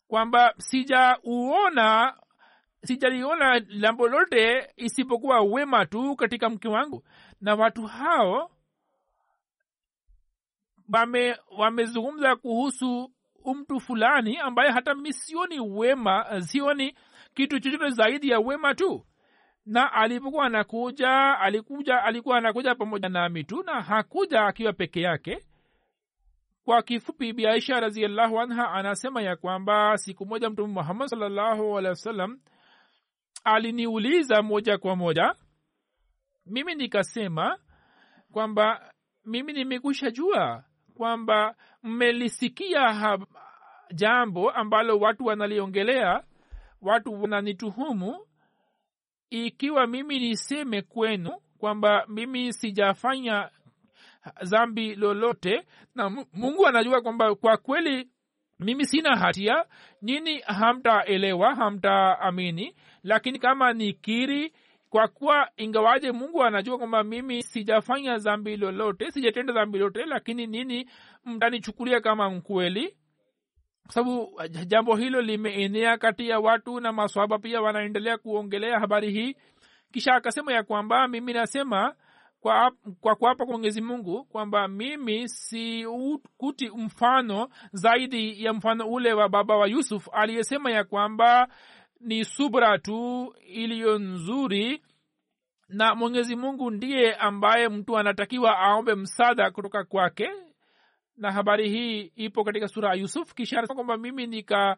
kwamba 0.07 0.53
sijauona 0.57 2.13
sijaliona 2.83 3.61
lambo 3.69 4.07
lote 4.07 4.67
isipokuwa 4.77 5.41
wema 5.41 5.85
tu 5.85 6.15
katika 6.15 6.49
mke 6.49 6.67
wangu. 6.67 7.03
Na 7.41 7.55
watu 7.55 7.83
hao 7.85 8.49
wame 10.93 11.37
wamezungumza 11.57 12.35
kuhusu 12.35 13.11
mtu 13.55 13.79
fulani 13.79 14.37
ambaye 14.37 14.71
hata 14.71 14.95
mi 14.95 15.13
sioni 15.13 15.59
wema 15.59 16.41
sioni 16.41 16.97
kitu 17.33 17.59
chochote 17.59 17.89
zaidi 17.89 18.29
ya 18.29 18.39
wema 18.39 18.75
tu. 18.75 19.05
Na 19.65 19.93
alipokuwa 19.93 20.45
anakuja 20.45 21.39
alikuja 21.39 22.03
alikuwa 22.03 22.37
anakuja 22.37 22.75
pamoja 22.75 23.09
nami 23.09 23.43
tu 23.43 23.63
na 23.63 23.81
hakuja 23.81 24.45
akiwa 24.45 24.73
peke 24.73 25.01
yake. 25.01 25.45
Kwa 26.65 26.81
kifupi 26.83 27.33
biaisha 27.33 27.79
raziallahu 27.79 28.39
anha 28.39 28.71
anasema 28.71 29.21
ya 29.21 29.35
kwamba 29.35 29.97
siku 29.97 30.25
moja 30.25 30.49
mtume 30.49 30.73
muhammad 30.73 31.07
salllahu 31.07 31.77
alehi 31.77 31.89
wasallam 31.89 32.39
aliniuliza 33.43 34.41
moja 34.41 34.77
kwa 34.77 34.95
moja. 34.95 35.35
Mimi 36.45 36.75
nikasema 36.75 37.57
kwamba 38.31 38.93
mimi 39.25 39.53
nimekusha 39.53 40.11
jua 40.11 40.63
kwamba 40.97 41.55
mmelisikia 41.83 43.17
jambo 43.93 44.51
ambalo 44.51 44.97
watu 44.99 45.25
wanaliongelea 45.25 46.23
watu 46.81 47.21
wananituhumu 47.21 48.25
ikiwa 49.29 49.87
mimi 49.87 50.19
niseme 50.19 50.81
kwenu 50.81 51.31
kwamba 51.57 52.05
mimi 52.07 52.53
sijafanya 52.53 53.49
zambi 54.41 54.95
lolote 54.95 55.67
na 55.95 56.09
mungu 56.33 56.67
anajua 56.67 57.01
kwamba 57.01 57.35
kwa 57.35 57.57
kweli 57.57 58.09
mimi 58.59 58.85
sina 58.85 59.15
hatia 59.17 59.65
nini 60.01 60.39
hamtaelewa 60.39 61.55
hamtaamini 61.55 62.75
lakini 63.03 63.39
kama 63.39 63.73
ni 63.73 63.93
kiri 63.93 64.53
kwa 64.93 65.07
kuwa 65.07 65.49
ingawaje 65.57 66.11
mungu 66.11 66.43
anajua 66.43 66.77
kwamba 66.77 67.03
mimi 67.03 67.43
sijafanya 67.43 68.17
zambi 68.17 68.57
lolote 68.57 69.11
sijatenda 69.11 69.53
zambi 69.53 69.77
lolote 69.77 70.05
lakini 70.05 70.47
nini 70.47 70.89
mtanichukulia 71.25 72.01
kama 72.01 72.29
mkweli? 72.29 72.95
Kwa 73.85 73.93
sababu 73.93 74.41
jambo 74.65 74.95
hilo 74.95 75.21
limeenea 75.21 75.97
kati 75.97 76.29
ya 76.29 76.39
watu 76.39 76.79
na 76.79 76.91
maswaba 76.91 77.39
pia 77.39 77.61
wanaendelea 77.61 78.17
kuongelea 78.17 78.79
habari 78.79 79.11
hii. 79.11 79.35
Kisha 79.91 80.13
akasema 80.15 80.53
ya 80.53 80.63
kwamba 80.63 81.07
mimi 81.07 81.33
nasema 81.33 81.95
kwa 82.41 82.71
kuapa 83.01 83.45
kwa 83.45 83.53
mwenyezi 83.53 83.81
mungu 83.81 84.23
kwamba 84.23 84.67
mimi 84.67 85.29
sikuti 85.29 86.69
mfano 86.75 87.49
zaidi 87.71 88.43
ya 88.43 88.53
mfano 88.53 88.87
ule 88.89 89.13
wa 89.13 89.29
baba 89.29 89.57
wa 89.57 89.67
yusuf 89.67 90.07
aliyesema 90.11 90.71
ya 90.71 90.83
kwamba 90.83 91.47
ni 92.03 92.25
subra 92.25 92.77
tu 92.79 93.33
iliyo 93.47 93.99
nzuri 93.99 94.83
na 95.69 95.95
mwenyezi 95.95 96.35
mungu 96.35 96.71
ndiye 96.71 97.15
ambaye 97.15 97.69
mtu 97.69 97.97
anatakiwa 97.97 98.59
aombe 98.59 98.95
msaada 98.95 99.51
kutoka 99.51 99.83
kwake. 99.83 100.29
Na 101.17 101.31
habari 101.31 101.69
hii 101.69 102.01
ipo 102.01 102.43
katika 102.43 102.67
sura 102.67 102.89
ya 102.89 102.95
yusuf 102.95 103.33
kisha 103.33 103.67
kwamba 103.67 103.97
mimi 103.97 104.27
nika 104.27 104.77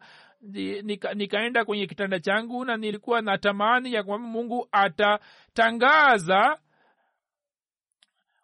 nika 0.82 1.14
nikaenda 1.14 1.64
kwenye 1.64 1.86
kitanda 1.86 2.20
changu 2.20 2.64
na 2.64 2.76
nilikuwa 2.76 3.22
na 3.22 3.38
tamani 3.38 3.92
ya 3.92 4.02
kwamba 4.02 4.28
mungu 4.28 4.68
atatangaza 4.72 6.58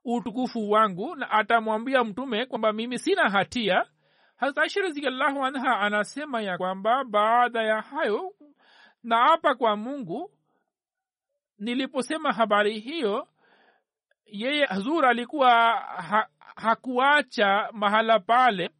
utukufu 0.05 0.71
wangu 0.71 1.17
na 1.17 1.31
atamwambia 1.31 2.05
mtume 2.05 2.47
kwamba 2.47 2.73
mimi 2.73 2.99
sina 2.99 3.31
hatia. 3.31 3.87
Hasa 4.37 4.63
aisha 4.63 4.81
anha 5.43 5.81
anasema 5.81 6.43
ya 6.43 6.59
kwamba 6.59 7.05
baada 7.05 7.63
ya 7.63 7.81
hayo 7.81 8.33
naapa 9.03 9.55
kwa 9.55 9.77
mungu 9.77 10.31
niliposema 11.59 12.33
habari 12.33 12.79
hiyo 12.81 13.29
yeye 14.27 14.65
hazur 14.65 15.07
alikuwa 15.07 15.51
ha, 15.81 16.29
hakuacha 16.57 17.69
mahala 17.73 18.19
pale 18.21 18.71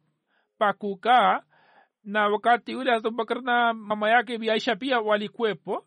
pakukaa 0.57 1.41
na 2.03 2.27
wakati 2.27 2.75
ule 2.75 2.93
abubakar 2.93 3.41
na 3.41 3.73
mama 3.73 4.09
yake 4.09 4.37
biaisha 4.37 4.75
pia 4.75 4.99
walikwepo 4.99 5.85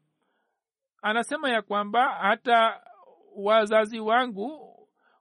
anasema 1.02 1.50
ya 1.50 1.62
kwamba 1.62 2.08
hata 2.08 2.80
wazazi 3.36 4.00
wangu 4.00 4.72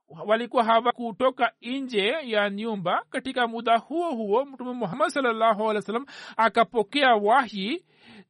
walikuwa 0.08 0.64
hawakutoka 0.64 1.52
nje 1.62 2.06
ya 2.22 2.50
nyumba. 2.50 3.04
Katika 3.10 3.46
muda 3.48 3.78
huo 3.78 4.10
huo 4.10 4.44
mtume 4.44 4.72
muhammad 4.72 5.08
salllahu 5.08 5.62
alih 5.70 5.74
wa 5.76 5.82
sallam 5.82 6.06
akapokea 6.36 7.14
wahi 7.14 7.84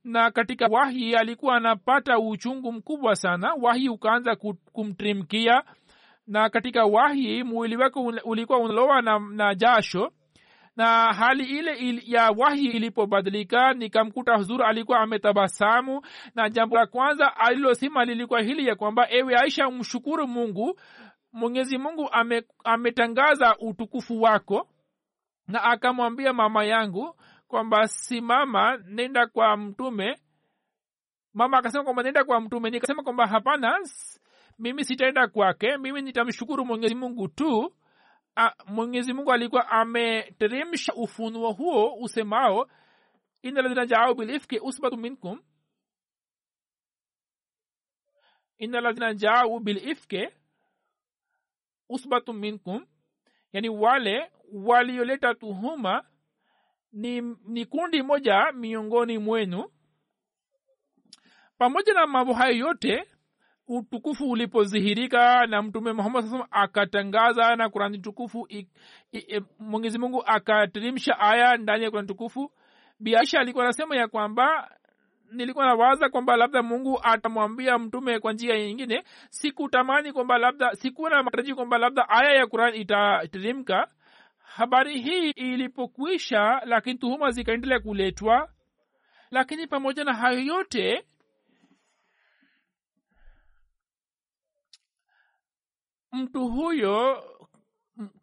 na 0.04 0.30
katika 0.30 0.66
wahi 0.66 1.14
alikuwa 1.16 1.56
anapata 1.56 2.18
uchungu 2.18 2.72
mkubwa 2.72 3.16
sana. 3.16 3.54
Wahi 3.60 3.88
ukaanza 3.88 4.36
kumtrimkia. 4.72 5.62
Na 6.26 6.50
katika 6.50 6.84
wahi 6.84 7.42
mwili 7.42 7.76
wake 7.76 7.98
ulikuwa 8.24 8.58
unalowa 8.58 9.02
na, 9.02 9.18
na 9.18 9.54
jasho. 9.54 10.12
Na 10.76 11.12
hali 11.12 11.44
ile 11.44 11.74
il, 11.76 12.02
ya 12.04 12.30
wahi 12.30 12.64
ilipobadilika 12.66 13.74
nikamkuta 13.74 14.36
huzur 14.36 14.62
alikuwa 14.64 15.00
ametabasamu. 15.00 16.02
Na 16.34 16.50
jambo 16.50 16.76
la 16.76 16.86
kwanza 16.86 17.36
alilosema 17.36 18.04
lilikuwa 18.04 18.40
hili 18.42 18.66
ya 18.66 18.74
kwamba 18.74 19.06
ewe 19.10 19.36
aisha 19.36 19.70
mshukuru 19.70 20.28
mungu. 20.28 20.80
Mwenyezi 21.32 21.78
mungu 21.78 22.08
ame, 22.12 22.42
ametangaza 22.64 23.56
utukufu 23.58 24.22
wako. 24.22 24.68
Na 25.48 25.62
akamwambia 25.64 26.32
mama 26.32 26.64
yangu 26.64 27.16
kwamba 27.48 27.88
simama 27.88 28.76
nenda 28.76 29.26
kwa 29.26 29.56
mtume. 29.56 30.20
Mama 31.34 31.58
akasema 31.58 31.84
kwamba 31.84 32.02
nenda 32.02 32.24
kwa 32.24 32.40
mtume. 32.40 32.70
Nikasema 32.70 33.02
kwamba 33.02 33.26
hapana 33.26 33.78
mimi 34.58 34.84
sitaenda 34.84 35.28
kwake. 35.28 35.76
Mimi 35.76 36.02
nitamshukuru 36.02 36.64
mwenyezi 36.64 36.94
mungu 36.94 37.28
tu. 37.28 37.74
Mwenyezi 38.66 39.12
mungu 39.12 39.32
alikuwa 39.32 39.68
ameteremsha 39.68 40.92
ufunuo 40.94 41.52
huo 41.52 41.94
usemao 42.00 42.68
ina 43.42 43.62
ladhina 43.62 43.86
jaau 43.86 44.14
bilifki 44.14 44.58
usbatu 44.60 44.96
minkum. 44.96 45.42
Ina 48.58 48.80
ladhina 48.80 49.14
jaau 49.14 49.60
bilifke 49.60 50.32
usbatu 51.88 52.32
minkum. 52.32 52.86
Yani 53.52 53.68
wale 53.68 54.32
walioleta 54.52 55.34
tuhuma 55.34 56.04
ni, 56.96 57.20
ni 57.46 57.66
kundi 57.66 58.02
moja 58.02 58.52
miongoni 58.52 59.18
mwenu. 59.18 59.64
Pamoja 61.58 61.94
na 61.94 62.06
mambo 62.06 62.32
hayo 62.34 62.56
yote 62.56 63.04
utukufu 63.68 64.30
ulipodhihirika 64.30 65.46
na 65.46 65.62
mtume 65.62 65.92
muhammad 65.92 66.24
saa 66.24 66.46
akatangaza 66.50 67.56
na 67.56 67.68
kurani 67.68 67.98
tukufu 67.98 68.48
mwenyezi 69.58 69.98
mungu 69.98 70.22
akateremsha 70.26 71.18
aya 71.20 71.56
ndani 71.56 71.84
ya 71.84 71.90
kurani 71.90 72.08
tukufu. 72.08 72.52
Biaisha 73.00 73.40
alikuwa 73.40 73.64
anasema 73.64 73.96
ya 73.96 74.08
kwamba 74.08 74.70
nilikuwa 75.32 75.66
nawaza 75.66 76.08
kwamba 76.08 76.36
labda 76.36 76.62
mungu 76.62 77.00
atamwambia 77.02 77.78
mtume 77.78 78.18
kwa 78.20 78.32
njia 78.32 78.58
nyingine. 78.58 79.04
Sikutamani 79.30 80.12
kwamba 80.12 80.38
labda 80.38 80.74
sikuwa 80.74 81.10
na 81.10 81.22
matarajio 81.22 81.54
kwamba 81.56 81.78
labda 81.78 82.08
aya 82.08 82.32
ya 82.32 82.46
quran 82.46 82.74
itateremka 82.74 83.88
habari 84.46 85.00
hii 85.02 85.30
ilipokwisha 85.30 86.60
lakini 86.64 86.98
tuhuma 86.98 87.30
zikaendelea 87.30 87.80
kuletwa. 87.80 88.52
Lakini 89.30 89.66
pamoja 89.66 90.04
na 90.04 90.14
hayo 90.14 90.40
yote 90.40 91.06
mtu 96.12 96.48
huyo 96.48 97.24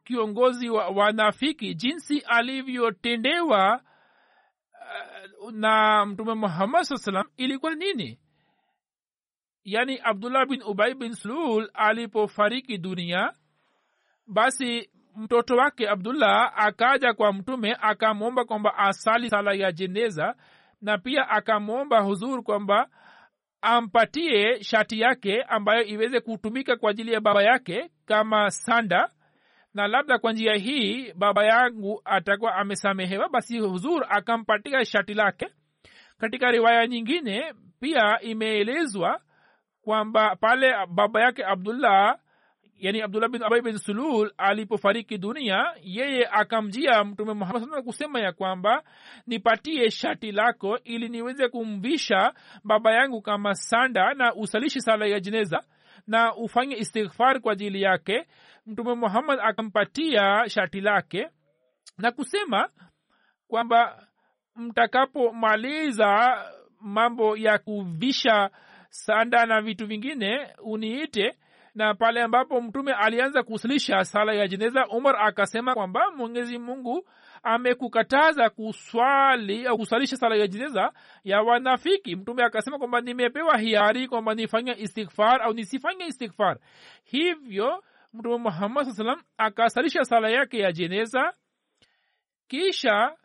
kiongozi 0.03 0.69
wa 0.69 0.87
wanafiki 0.89 1.75
jinsi 1.75 2.19
alivyotendewa 2.19 3.81
uh, 5.41 5.51
na 5.51 6.05
mtume 6.05 6.33
muhammad 6.33 6.83
saa 6.83 6.97
salam 6.97 7.25
ilikuwa 7.37 7.75
nini? 7.75 8.19
Yaani 9.63 9.99
abdullah 10.03 10.45
bin 10.47 10.61
ubai 10.63 10.93
bin 10.93 11.13
sulul 11.13 11.69
alipofariki 11.73 12.77
dunia 12.77 13.33
basi 14.27 14.89
mtoto 15.15 15.55
wake 15.55 15.89
abdullah 15.89 16.53
akaja 16.55 17.13
kwa 17.13 17.33
mtume 17.33 17.77
akamwomba 17.81 18.45
kwamba 18.45 18.77
asali 18.77 19.29
sala 19.29 19.53
ya 19.53 19.71
jeneza 19.71 20.35
na 20.81 20.97
pia 20.97 21.29
akamwomba 21.29 21.99
huzur 21.99 22.43
kwamba 22.43 22.87
ampatie 23.61 24.63
shati 24.63 24.99
yake 24.99 25.41
ambayo 25.43 25.83
iweze 25.83 26.19
kutumika 26.19 26.75
kwa 26.75 26.91
ajili 26.91 27.13
ya 27.13 27.21
baba 27.21 27.43
yake 27.43 27.89
kama 28.05 28.51
sanda. 28.51 29.09
Na 29.73 29.87
labda 29.87 30.17
kwa 30.19 30.33
njia 30.33 30.53
hii 30.55 31.13
baba 31.13 31.45
yangu 31.45 32.01
atakuwa 32.05 32.55
amesamehewa 32.55 33.29
basi 33.29 33.59
huzur 33.59 34.05
akampatia 34.09 34.85
shati 34.85 35.13
lake. 35.13 35.47
Katika 36.17 36.51
riwaya 36.51 36.87
nyingine 36.87 37.53
pia 37.79 38.19
imeelezwa 38.21 39.21
kwamba 39.81 40.35
pale 40.35 40.73
baba 40.87 41.21
yake 41.21 41.45
abdullah 41.45 42.17
yani 42.83 43.01
abdullah 43.01 43.29
bin 43.29 43.43
abai 43.43 43.61
bin 43.61 43.77
sulul 43.77 44.31
alipofariki 44.37 45.17
dunia 45.17 45.73
yeye 45.83 46.27
akamjia 46.31 47.03
mtume 47.03 47.33
muhammad 47.33 47.69
na 47.69 47.81
kusema 47.81 48.19
ya 48.19 48.31
kwamba 48.33 48.83
nipatie 49.27 49.91
shati 49.91 50.31
lako 50.31 50.79
ili 50.83 51.09
niweze 51.09 51.47
kumvisha 51.47 52.33
baba 52.63 52.93
yangu 52.93 53.21
kama 53.21 53.53
sanda 53.55 54.13
na 54.13 54.35
usalishi 54.35 54.81
sala 54.81 55.05
ya 55.05 55.19
jeneza 55.19 55.63
na 56.07 56.35
ufanye 56.35 56.75
istighfar 56.75 57.41
kwa 57.41 57.53
ajili 57.53 57.81
yake. 57.81 58.27
Mtume 58.65 58.93
muhammad 58.95 59.39
akampatia 59.43 60.49
shati 60.49 60.81
lake 60.81 61.29
na 61.97 62.11
kusema 62.11 62.69
kwamba 63.47 64.07
mtakapomaliza 64.55 66.37
mambo 66.81 67.37
ya 67.37 67.57
kuvisha 67.57 68.49
sanda 68.89 69.45
na 69.45 69.61
vitu 69.61 69.87
vingine 69.87 70.47
uniite 70.63 71.35
na 71.75 71.93
pale 71.93 72.21
ambapo 72.21 72.61
mtume 72.61 72.93
alianza 72.93 73.43
kuwasilisha 73.43 74.05
sala 74.05 74.33
ya 74.33 74.47
jeneza 74.47 74.87
umar 74.87 75.15
akasema 75.19 75.73
kwamba 75.73 76.11
mwenyezi 76.11 76.57
mungu 76.57 77.07
amekukataza 77.43 78.49
kuswali 78.49 79.67
au 79.67 79.77
kusalisha 79.77 80.17
sala 80.17 80.35
ya 80.35 80.47
jeneza 80.47 80.93
ya 81.23 81.41
wanafiki. 81.41 82.15
Mtume 82.15 82.43
akasema 82.43 82.77
kwamba 82.77 83.01
nimepewa 83.01 83.57
hiari 83.57 84.07
kwamba 84.07 84.33
nifanye 84.33 84.75
istighfar 84.79 85.41
au 85.41 85.53
nisifanye 85.53 86.05
istighfar. 86.05 86.57
Hivyo 87.03 87.83
mtume 88.13 88.37
muhammad 88.37 88.85
saa 88.85 88.93
salam 88.93 89.21
akasalisha 89.37 90.05
sala 90.05 90.29
yake 90.29 90.59
ya 90.59 90.71
jeneza. 90.71 91.33
Kisha 92.47 93.15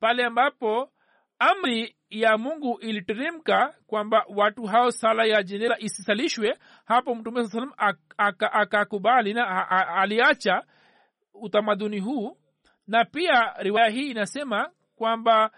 pale 0.00 0.24
ambapo 0.24 0.90
amri 1.38 1.96
ya 2.10 2.38
mungu 2.38 2.78
iliteremka 2.80 3.74
kwamba 3.86 4.24
watu 4.28 4.62
hao 4.66 4.90
sala 4.90 5.24
ya 5.24 5.42
jenera 5.42 5.76
isisalishwe 5.78 6.58
hapo 6.84 7.14
mtume 7.14 7.42
saa 7.44 7.48
salam 7.48 7.72
akakubali 8.52 9.34
na 9.34 9.68
aliacha 9.88 10.62
utamaduni 11.34 12.00
huu. 12.00 12.36
Na 12.86 13.04
pia 13.04 13.52
riwaya 13.58 13.88
hii 13.88 14.10
inasema 14.10 14.70
kwamba 14.96 15.50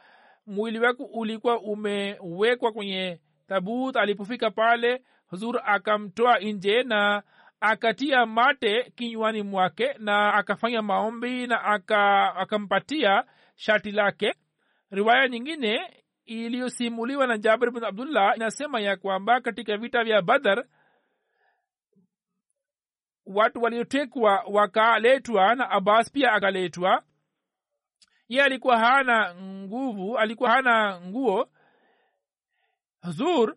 mwili 0.47 0.79
wake 0.79 1.03
ulikuwa 1.13 1.61
umewekwa 1.61 2.73
kwenye 2.73 3.21
tabut. 3.49 3.97
Alipofika 3.97 4.51
pale 4.51 5.03
huzur 5.27 5.63
akamtoa 5.65 6.39
nje 6.39 6.83
na 6.83 7.23
akatia 7.61 8.27
mate 8.27 8.93
kinywani 8.97 9.43
mwake 9.43 9.95
na 9.99 10.35
akafanya 10.35 10.83
maombi 10.83 11.47
na 11.47 11.65
akampatia 12.37 13.25
shati 13.57 13.91
lake. 13.91 14.35
Riwaya 14.91 15.29
nyingine 15.29 16.00
iliyosimuliwa 16.31 17.27
na 17.27 17.39
jabir 17.39 17.71
bin 17.71 17.85
abdullah 17.85 18.37
inasema 18.37 18.81
ya 18.81 18.97
kwamba 18.97 19.41
katika 19.41 19.77
vita 19.77 20.05
vya 20.05 20.23
badar 20.23 20.65
watu 23.27 23.63
waliotekwa 23.63 24.45
wakaletwa 24.47 25.55
na 25.55 25.71
abbas 25.71 26.13
pia 26.13 26.33
akaletwa. 26.33 27.03
Ye 28.29 28.43
alikuwa 28.43 28.79
hana 28.79 29.35
nguvu 29.35 30.19
alikuwa 30.19 30.51
hana 30.51 31.01
nguo. 31.01 31.49
Zur 33.09 33.57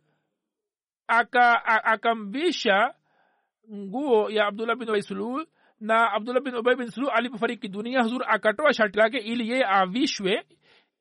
akamvisha 1.84 2.76
aka 2.76 2.96
nguo 3.74 4.30
ya 4.30 4.48
abdullah 4.48 4.76
bin 4.76 4.90
ubaisulul 4.90 5.48
na 5.80 6.12
abdullah 6.12 6.44
bin 6.44 6.56
ubay 6.56 6.76
bin 6.76 6.90
sulu 6.90 7.10
alipofariki 7.10 7.68
dunia 7.68 8.02
huzur 8.04 8.26
akatoa 8.28 8.74
shati 8.74 8.98
lake 8.98 9.18
ili 9.18 9.50
yeye 9.50 9.66
avishwe 9.66 10.46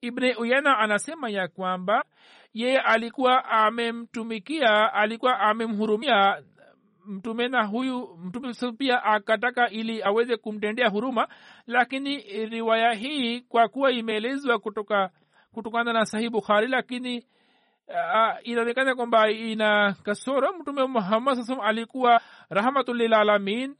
ibne 0.02 0.34
uyana 0.34 0.78
anasema 0.78 1.30
ya 1.30 1.48
kwamba 1.48 2.04
yeye 2.54 2.80
alikuwa 2.80 3.44
amemtumikia 3.44 4.92
alikuwa 4.94 5.40
amemhurumia 5.40 6.42
mtume 7.06 7.48
na 7.48 7.64
huyu 7.66 8.18
mtume 8.24 8.54
pia 8.78 9.04
akataka 9.04 9.70
ili 9.70 10.02
aweze 10.02 10.36
kumtendea 10.36 10.88
huruma 10.88 11.28
lakini 11.66 12.16
riwaya 12.46 12.92
hii 12.92 13.40
kwa 13.40 13.68
kuwa 13.68 13.90
imeelezwa 13.92 14.58
kutoka 14.58 15.10
kutokana 15.52 15.92
na 15.92 16.04
sahih 16.06 16.30
bukhari 16.30 16.68
lakini 16.68 17.24
uh, 17.88 18.38
inaonekana 18.42 18.94
kwamba 18.94 19.30
ina 19.30 19.92
kasoro. 20.02 20.52
Mtume 20.60 20.86
muhammad 20.86 21.42
saa 21.42 21.62
alikuwa 21.62 22.20
rahmatulilalamin 22.50 23.76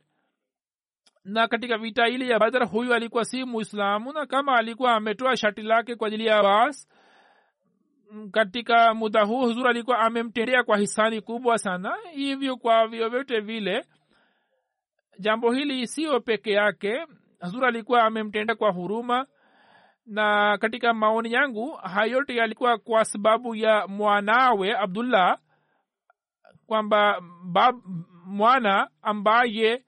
na 1.25 1.49
katika 1.49 1.79
vita 1.79 2.09
ile 2.09 2.27
ya 2.27 2.39
badr 2.39 2.67
huyu 2.69 2.95
alikuwa 2.95 3.25
si 3.25 3.45
muislamu 3.45 4.13
na 4.13 4.27
kama 4.27 4.57
alikuwa 4.57 4.95
ametoa 4.95 5.37
shati 5.37 5.63
lake 5.63 5.97
kwa 5.97 6.09
ajili 6.09 6.27
ya 6.27 6.43
bas 6.43 6.89
katika 8.33 8.95
muda 8.95 9.23
huu 9.25 9.41
huzur 9.41 9.69
alikuwa 9.69 9.99
amemtendea 9.99 10.65
kwa 10.65 10.77
hisani 10.79 11.21
kubwa 11.21 11.59
sana. 11.59 11.97
Hivyo 12.13 12.57
kwa 12.57 12.87
vyovyote 12.89 13.41
vile 13.41 13.85
jambo 15.19 15.53
hili 15.53 15.87
sio 15.87 16.21
peke 16.21 16.53
yake. 16.53 17.07
Huzur 17.41 17.65
alikuwa 17.65 18.03
amemtendea 18.03 18.57
kwa 18.57 18.71
huruma 18.71 19.27
na 20.07 20.59
katika 20.59 20.95
maoni 20.95 21.33
yangu 21.33 21.71
hayote 21.71 22.37
yalikuwa 22.37 22.79
kwa 22.79 23.05
sababu 23.05 23.55
ya 23.55 23.87
mwanawe 23.87 24.77
abdullah 24.79 25.39
kwamba 26.67 27.21
mwana 28.27 28.89
ambaye 29.03 29.85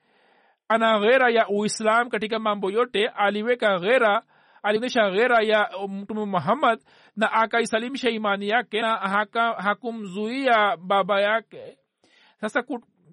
ana 0.69 0.99
ghera 1.01 1.31
ya 1.31 1.49
uislam 1.49 2.09
katika 2.11 2.39
mambo 2.39 2.71
yote 2.71 3.09
aliweka 3.09 3.79
ghera 3.79 4.23
alionyesha 4.63 5.11
ghera 5.11 5.43
ya 5.43 5.71
mtume 5.89 6.25
muhammad 6.25 6.81
na 7.17 7.33
akaisalimisha 7.33 8.11
imani 8.11 8.49
yake 8.49 8.81
na 8.81 8.97
hakumzuia 9.59 10.77
baba 10.77 11.21
yake. 11.21 11.79
Sasa 12.41 12.63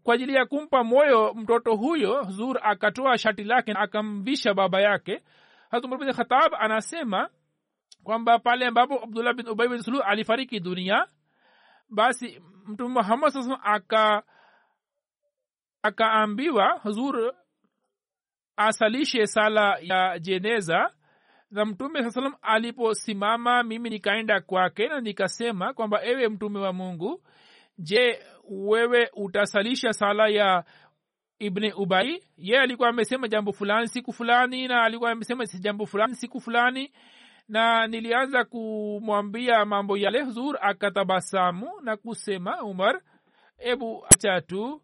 kwa 0.03 0.15
ajili 0.15 0.33
ya 0.35 0.45
kumpa 0.45 0.83
moyo 0.83 1.33
mtoto 1.33 1.75
huyo 1.75 2.23
zur 2.23 2.59
akatoa 2.63 3.17
shati 3.17 3.43
lake 3.43 3.73
na 3.73 3.79
akamvisha 3.79 4.53
baba 4.53 4.81
yake. 4.81 5.21
Hatumr 5.71 5.97
bin 5.97 6.13
khatab 6.13 6.53
anasema 6.59 7.29
kwamba 8.03 8.39
pale 8.39 8.65
ambapo 8.67 9.03
abdullah 9.03 9.33
bin 9.33 9.47
ubai 9.47 9.67
bin 9.67 9.81
sulu 9.81 10.01
alifariki 10.01 10.59
dunia 10.59 11.05
basi 11.89 12.41
mtume 12.67 12.89
muhammad 12.89 13.29
saa 13.31 13.59
aka 13.63 14.23
akaambiwa 15.83 16.79
huzur 16.83 17.33
asalishe 18.57 19.27
sala 19.27 19.77
ya 19.81 20.19
jeneza. 20.19 20.91
Na 21.51 21.65
mtume 21.65 22.03
saa 22.03 22.11
salam 22.11 22.33
aliposimama 22.41 23.63
mimi 23.63 23.89
nikaenda 23.89 24.41
kwake 24.41 24.87
na 24.87 25.01
nikasema 25.01 25.73
kwamba 25.73 26.03
ewe 26.05 26.27
mtume 26.29 26.59
wa 26.59 26.73
mungu 26.73 27.21
je 27.77 28.19
wewe 28.49 29.09
utasalisha 29.13 29.93
sala 29.93 30.27
ya 30.27 30.63
ibni 31.39 31.71
ubai 31.73 32.23
ye 32.37 32.59
alikuwa 32.59 32.89
amesema 32.89 33.27
jambo 33.27 33.51
fulani 33.53 33.87
siku 33.87 34.13
fulani 34.13 34.67
na 34.67 34.83
alikuwa 34.83 35.11
amesema 35.11 35.45
jambo 35.45 35.85
fulani 35.85 36.15
siku 36.15 36.41
fulani. 36.41 36.91
Na 37.47 37.87
nilianza 37.87 38.43
kumwambia 38.43 39.65
mambo 39.65 39.97
yale 39.97 40.21
huzur 40.21 40.57
akatabasamu 40.61 41.71
na 41.81 41.97
kusema 41.97 42.63
umar 42.63 43.01
ebu 43.57 44.05
acha 44.13 44.41
tu. 44.41 44.81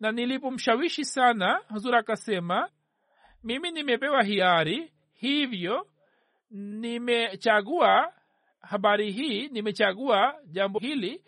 Na 0.00 0.12
nilipomshawishi 0.12 1.04
sana 1.04 1.60
huzur 1.68 1.96
akasema 1.96 2.68
mimi 3.44 3.70
nimepewa 3.70 4.22
hiari 4.22 4.92
hivyo 5.14 5.86
nimechagua 6.50 8.12
habari 8.60 9.12
hii 9.12 9.48
nimechagua 9.48 10.34
jambo 10.46 10.78
hili. 10.78 11.22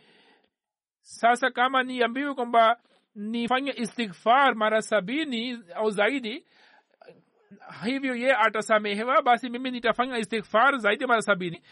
Sasa 1.00 1.50
kama 1.50 1.82
niambiwe 1.82 2.34
kwamba 2.34 2.80
nifanye 3.14 3.72
istighfar 3.76 4.54
mara 4.54 4.82
sabini 4.82 5.58
au 5.74 5.90
zaidi 5.90 6.44
hivyo 7.84 8.14
ye 8.14 8.34
atasamehewa 8.36 9.22
basi 9.22 9.48
mimi 9.48 9.70
nitafanya 9.70 10.18
istighfar 10.18 10.78
zaidi 10.78 11.06
mara 11.06 11.22
sabini. 11.22 11.62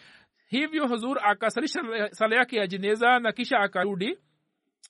Hivyo 0.47 0.87
huzur 0.89 1.21
akasalisha 1.25 1.81
sala 2.11 2.37
yake 2.37 2.57
ya 2.57 2.67
jeneza 2.67 3.19
na 3.19 3.33
kisha 3.33 3.59
akarudi 3.59 4.19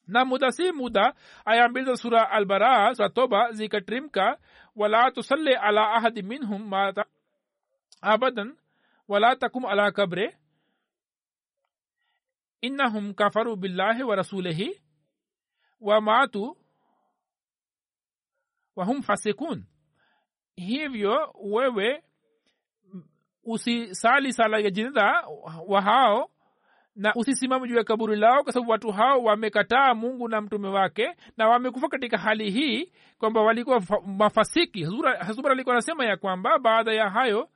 na 0.06 0.24
muda 0.24 0.52
si 0.52 0.72
muda 0.72 1.14
aya 1.44 1.68
mbili 1.68 1.86
za 1.86 1.96
sura 1.96 2.30
albara 2.30 2.94
sura 2.94 3.08
toba 3.08 3.52
zikatrimka 3.52 4.38
wala 4.76 5.10
tusalli 5.10 5.54
ala 5.54 5.92
ahadi 5.92 6.22
minhum 6.22 6.68
mata 6.68 7.04
abadan 8.00 8.56
wala 9.08 9.36
takum 9.36 9.64
ala 9.66 9.92
kabre. 9.92 10.36
Innahum 12.60 13.14
kafaru 13.14 13.56
billahi 13.56 14.02
wa 14.02 14.16
rasulihi 14.16 14.82
wa 15.80 16.00
matu 16.00 16.56
wahum 18.76 19.02
fasikun. 19.02 19.64
Hivyo 20.56 21.34
wewe 21.34 22.04
usisali 23.44 24.32
sala 24.32 24.58
ya 24.58 24.70
jeneza 24.70 25.26
wa 25.66 25.82
na 26.96 27.14
usisimame 27.14 27.68
juu 27.68 27.76
ya 27.76 27.84
kaburi 27.84 28.16
lao 28.16 28.42
kwa 28.44 28.52
sababu 28.52 28.70
watu 28.70 28.92
hao 28.92 29.22
wamekataa 29.22 29.94
mungu 29.94 30.28
na 30.28 30.40
mtume 30.40 30.68
wake 30.68 31.16
na 31.36 31.48
wamekufa 31.48 31.88
katika 31.88 32.18
hali 32.18 32.50
hii 32.50 32.92
kwamba 33.18 33.40
walikuwa 33.42 33.82
mafasiki. 34.06 34.84
Hasubra 35.18 35.52
alikuwa 35.52 35.74
anasema 35.74 36.04
ya 36.04 36.16
kwamba 36.16 36.58
baada 36.58 36.92
ya 36.92 37.10
hayo 37.10 37.48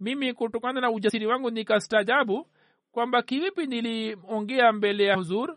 mimi 0.00 0.32
kutokana 0.34 0.80
na 0.80 0.90
ujasiri 0.90 1.26
wangu 1.26 1.50
nikastajabu 1.50 2.46
kwamba 2.92 3.22
kivipi 3.22 3.66
niliongea 3.66 4.72
mbele 4.72 5.04
ya 5.04 5.16
huzur? 5.16 5.56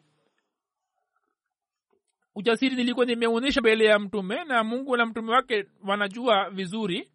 Ujasiri 2.36 2.76
nilikuwa 2.76 3.06
nimeonyesha 3.06 3.62
mbele 3.62 3.86
ya 3.86 4.00
mtume 4.00 4.44
na 4.44 4.64
mungu 4.64 4.98
na 4.98 5.06
mtume 5.06 5.32
wake 5.32 5.66
wanajua 5.84 6.50
vizuri. 6.50 7.12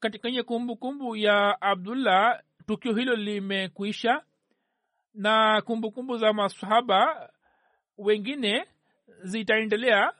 Katika 0.00 0.22
kwenye 0.22 0.42
kumbukumbu 0.42 1.16
ya 1.16 1.60
abdullah 1.62 2.42
tukio 2.66 2.94
hilo 2.94 3.14
limekwisha 3.16 4.22
na 5.14 5.62
kumbukumbu 5.62 5.90
kumbu 5.90 6.16
za 6.18 6.32
masahaba 6.32 7.30
wengine 7.98 8.64
zitaendelea. 9.22 10.12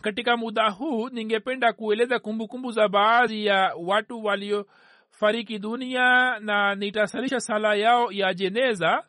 Katika 0.00 0.36
muda 0.36 0.70
huu 0.70 1.08
ningependa 1.08 1.72
kueleza 1.72 2.18
kumbukumbu 2.18 2.48
kumbu 2.48 2.72
za 2.72 2.88
baadhi 2.88 3.46
ya 3.46 3.74
watu 3.78 4.24
waliofariki 4.24 5.58
dunia 5.58 6.38
na 6.40 6.74
nitasalisha 6.74 7.40
sala 7.40 7.74
yao 7.74 8.12
ya 8.12 8.34
jeneza. 8.34 9.04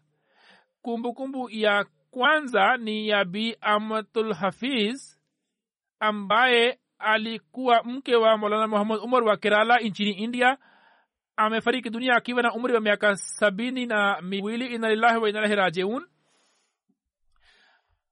Kumbukumbu 0.82 1.14
kumbu 1.42 1.50
ya 1.50 1.86
kwanza 2.12 2.78
ni 2.78 3.08
ya 3.08 3.26
bi 3.26 3.58
amatul 3.62 4.34
hafiz 4.34 5.18
ambaye 6.00 6.80
alikuwa 7.00 7.84
mke 7.84 8.16
wa 8.16 8.38
molana 8.38 8.68
muhammad 8.68 9.00
umar 9.04 9.24
wa 9.24 9.38
kerala 9.38 9.80
nchini 9.80 10.12
india 10.12 10.58
amefariki 11.36 11.90
dunia 11.90 12.16
akiwa 12.16 12.42
na 12.44 12.54
umri 12.54 12.74
wa 12.74 12.82
miaka 12.82 13.16
sabini 13.16 13.86
na 13.86 14.22
miwili. 14.22 14.66
Inalillahi 14.68 15.18
wa 15.18 15.30
inalahi 15.30 15.56
rajiun. 15.56 16.06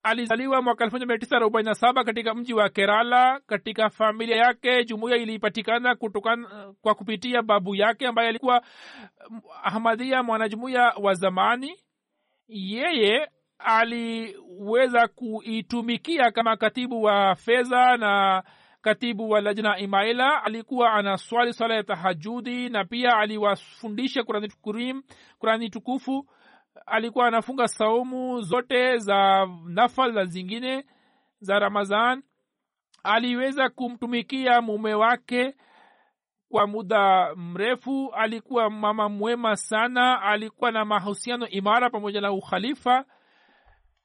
Alizaliwa 0.03 0.61
mwaka 0.61 0.84
elfu 0.84 0.95
moja 0.95 1.05
mia 1.05 1.17
tisa 1.17 1.36
arobaini 1.38 1.69
na 1.69 1.76
saba 1.76 2.03
katika 2.03 2.34
mji 2.36 2.53
wa 2.53 2.69
kerala. 2.69 3.39
Katika 3.47 3.89
familia 3.89 4.36
yake 4.38 4.86
jumuiya 4.86 5.17
ilipatikana 5.17 5.95
kutokana 5.95 6.74
kwa 6.82 6.95
kupitia 6.95 7.41
babu 7.41 7.76
yake 7.76 8.07
ambaye 8.07 8.30
alikuwa 8.30 8.61
ahmadhia 9.63 10.24
mwanajumuiya 10.24 10.93
wa 11.01 11.13
zamani. 11.13 11.76
Yeye 12.47 13.30
aliweza 13.59 15.07
kuitumikia 15.07 16.32
kama 16.32 16.57
katibu 16.57 17.03
wa 17.03 17.36
fedha 17.36 17.97
na 17.97 18.43
katibu 18.82 19.29
wa 19.29 19.41
lajna 19.41 19.77
imaila 19.77 20.43
alikuwa 20.43 20.93
anaswali 20.93 21.53
swala 21.53 21.75
ya 21.75 21.84
tahajudi 21.84 22.69
na 22.69 22.86
pia 22.86 23.17
aliwafundisha 23.17 24.23
kurani 24.23 24.51
kurani 25.39 25.69
tukufu. 25.69 26.27
Alikuwa 26.86 27.27
anafunga 27.27 27.67
saumu 27.67 28.41
zote 28.41 28.97
za 28.97 29.47
nafal 29.65 30.13
na 30.13 30.25
zingine 30.25 30.86
za 31.39 31.59
ramazan 31.59 32.23
aliweza 33.03 33.69
kumtumikia 33.69 34.61
mume 34.61 34.93
wake 34.93 35.55
kwa 36.49 36.67
muda 36.67 37.36
mrefu. 37.36 38.11
Alikuwa 38.15 38.69
mama 38.69 39.09
mwema 39.09 39.55
sana. 39.55 40.21
Alikuwa 40.21 40.71
na 40.71 40.86
mahusiano 40.86 41.47
imara 41.47 41.89
pamoja 41.89 42.21
na 42.21 42.32
ukhalifa. 42.32 43.05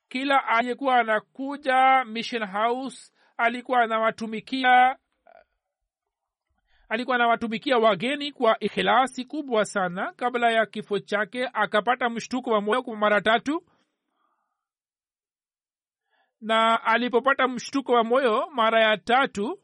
Kila 0.09 0.47
aliyekuwa 0.47 0.97
anakuja 0.97 2.05
mission 2.05 2.47
house 2.47 3.13
alikuwa 3.37 3.81
anawatumikia 3.83 4.97
alikuwa 6.89 7.17
anawatumikia 7.17 7.79
wageni 7.79 8.33
kwa 8.33 8.59
ikhilasi 8.61 9.25
kubwa 9.25 9.65
sana. 9.65 10.13
Kabla 10.17 10.51
ya 10.51 10.67
kifo 10.67 10.99
chake 10.99 11.49
akapata 11.53 12.11
mshtuko 12.11 12.51
wa 12.51 12.61
moyo 12.61 12.83
kwa 12.83 12.97
mara 12.97 13.21
tatu. 13.21 13.63
Na 16.41 16.85
alipopata 16.85 17.49
mshtuko 17.49 17.93
wa 17.93 18.05
moyo 18.05 18.49
mara 18.55 18.83
ya 18.83 18.97
tatu 18.97 19.61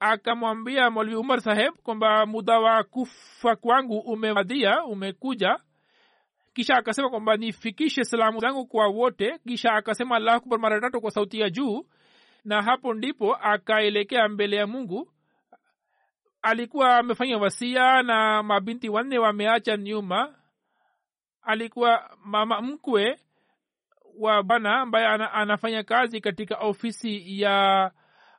akamwambia 0.00 0.90
molvi 0.90 1.14
umar 1.14 1.40
saheb 1.40 1.74
kwamba 1.82 2.26
muda 2.26 2.58
wa 2.58 2.84
kufa 2.84 3.56
kwangu 3.56 3.98
umewadia 3.98 4.84
umekuja. 4.84 5.58
Kisha 6.54 6.74
akasema 6.76 7.10
kwamba 7.10 7.36
nifikishe 7.36 8.04
salamu 8.04 8.40
zangu 8.40 8.66
kwa 8.66 8.86
wote. 8.86 9.38
Kisha 9.38 9.72
akasema 9.72 10.16
allahu 10.16 10.36
akbar 10.36 10.58
mara 10.58 10.80
tatu 10.80 11.00
kwa 11.00 11.10
sauti 11.10 11.40
ya 11.40 11.50
juu 11.50 11.86
na 12.44 12.62
hapo 12.62 12.94
ndipo 12.94 13.34
akaelekea 13.36 14.28
mbele 14.28 14.56
ya 14.56 14.66
mungu. 14.66 15.12
Alikuwa 16.42 16.98
amefanya 16.98 17.38
wasia 17.38 18.02
na 18.02 18.42
mabinti 18.42 18.88
wanne 18.88 19.18
wameacha 19.18 19.76
nyuma. 19.76 20.34
Alikuwa 21.42 22.16
mama 22.24 22.60
mkwe 22.62 23.18
wa 24.18 24.42
bwana 24.42 24.80
ambaye 24.80 25.06
ana, 25.06 25.32
anafanya 25.32 25.82
kazi 25.82 26.20
katika 26.20 26.56
ofisi 26.56 27.40
ya 27.40 27.90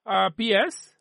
uh, 0.06 0.28
ps 0.36 0.92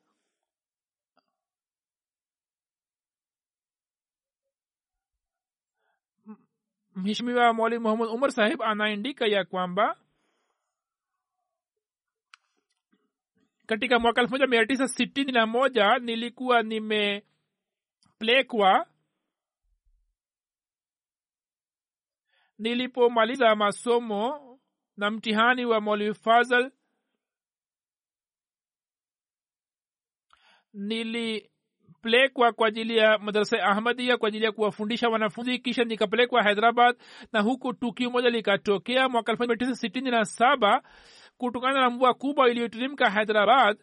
mheshimiwa 6.97 7.53
mwalimu 7.53 7.83
muhammad 7.83 8.09
umar 8.09 8.33
sahib 8.33 8.63
anaandika 8.63 9.27
ya 9.27 9.45
kwamba 9.45 9.97
katika 13.71 13.99
mwaka 13.99 14.21
elfu 14.21 14.33
moja 14.33 14.47
mia 14.47 14.67
tisa 14.67 14.89
sitini 14.89 15.33
na 15.33 15.47
moja 15.47 15.99
nilikuwa 15.99 16.63
nimeplekwa 16.63 17.27
nilipomaliza 22.59 23.57
masomo 23.57 24.59
na 24.97 25.11
mtihani 25.11 25.65
wa 25.65 25.81
molifazal 25.81 26.63
fazal 26.63 26.73
nilipelekwa 30.73 32.53
kwa 32.53 32.69
ajili 32.69 32.97
ya 32.97 33.19
madarasa 33.19 33.63
ahmadia 33.63 34.17
kwa 34.17 34.29
ajili 34.29 34.45
ya 34.45 34.53
kuwafundisha 34.53 35.09
wanafunzi 35.09 35.59
kisha 35.59 35.85
nikapelekwa 35.85 36.43
hyderabad 36.43 36.97
na 37.33 37.41
huku 37.41 37.73
tukio 37.73 38.11
moja 38.11 38.31
likatokea 38.31 39.09
mwaka 39.09 39.33
elfu 39.33 39.43
moja 39.43 39.49
mia 39.49 39.57
tisa 39.57 39.75
sitini 39.75 40.11
na 40.11 40.25
saba 40.25 40.83
kutokana 41.41 41.81
na 41.81 41.91
mvua 41.91 42.15
kubwa 42.15 42.51
iliyoteremka 42.51 43.11
hyderabad 43.11 43.79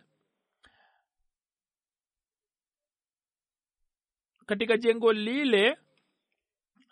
katika 4.45 4.77
jengo 4.77 5.13
lile 5.13 5.77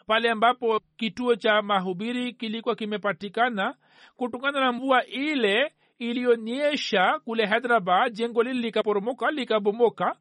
pale 0.07 0.29
ambapo 0.29 0.79
kituo 0.97 1.35
cha 1.35 1.61
mahubiri 1.61 2.33
kilikuwa 2.33 2.75
kimepatikana 2.75 3.75
kutokana 4.15 4.59
na 4.59 4.71
mvua 4.71 5.05
ile 5.05 5.73
iliyonyesha 5.99 7.19
kule 7.19 7.45
hyderabad 7.47 8.13
jengo 8.13 8.43
lile 8.43 8.59
likaporomoka 8.61 9.31
likabomoka. 9.31 10.15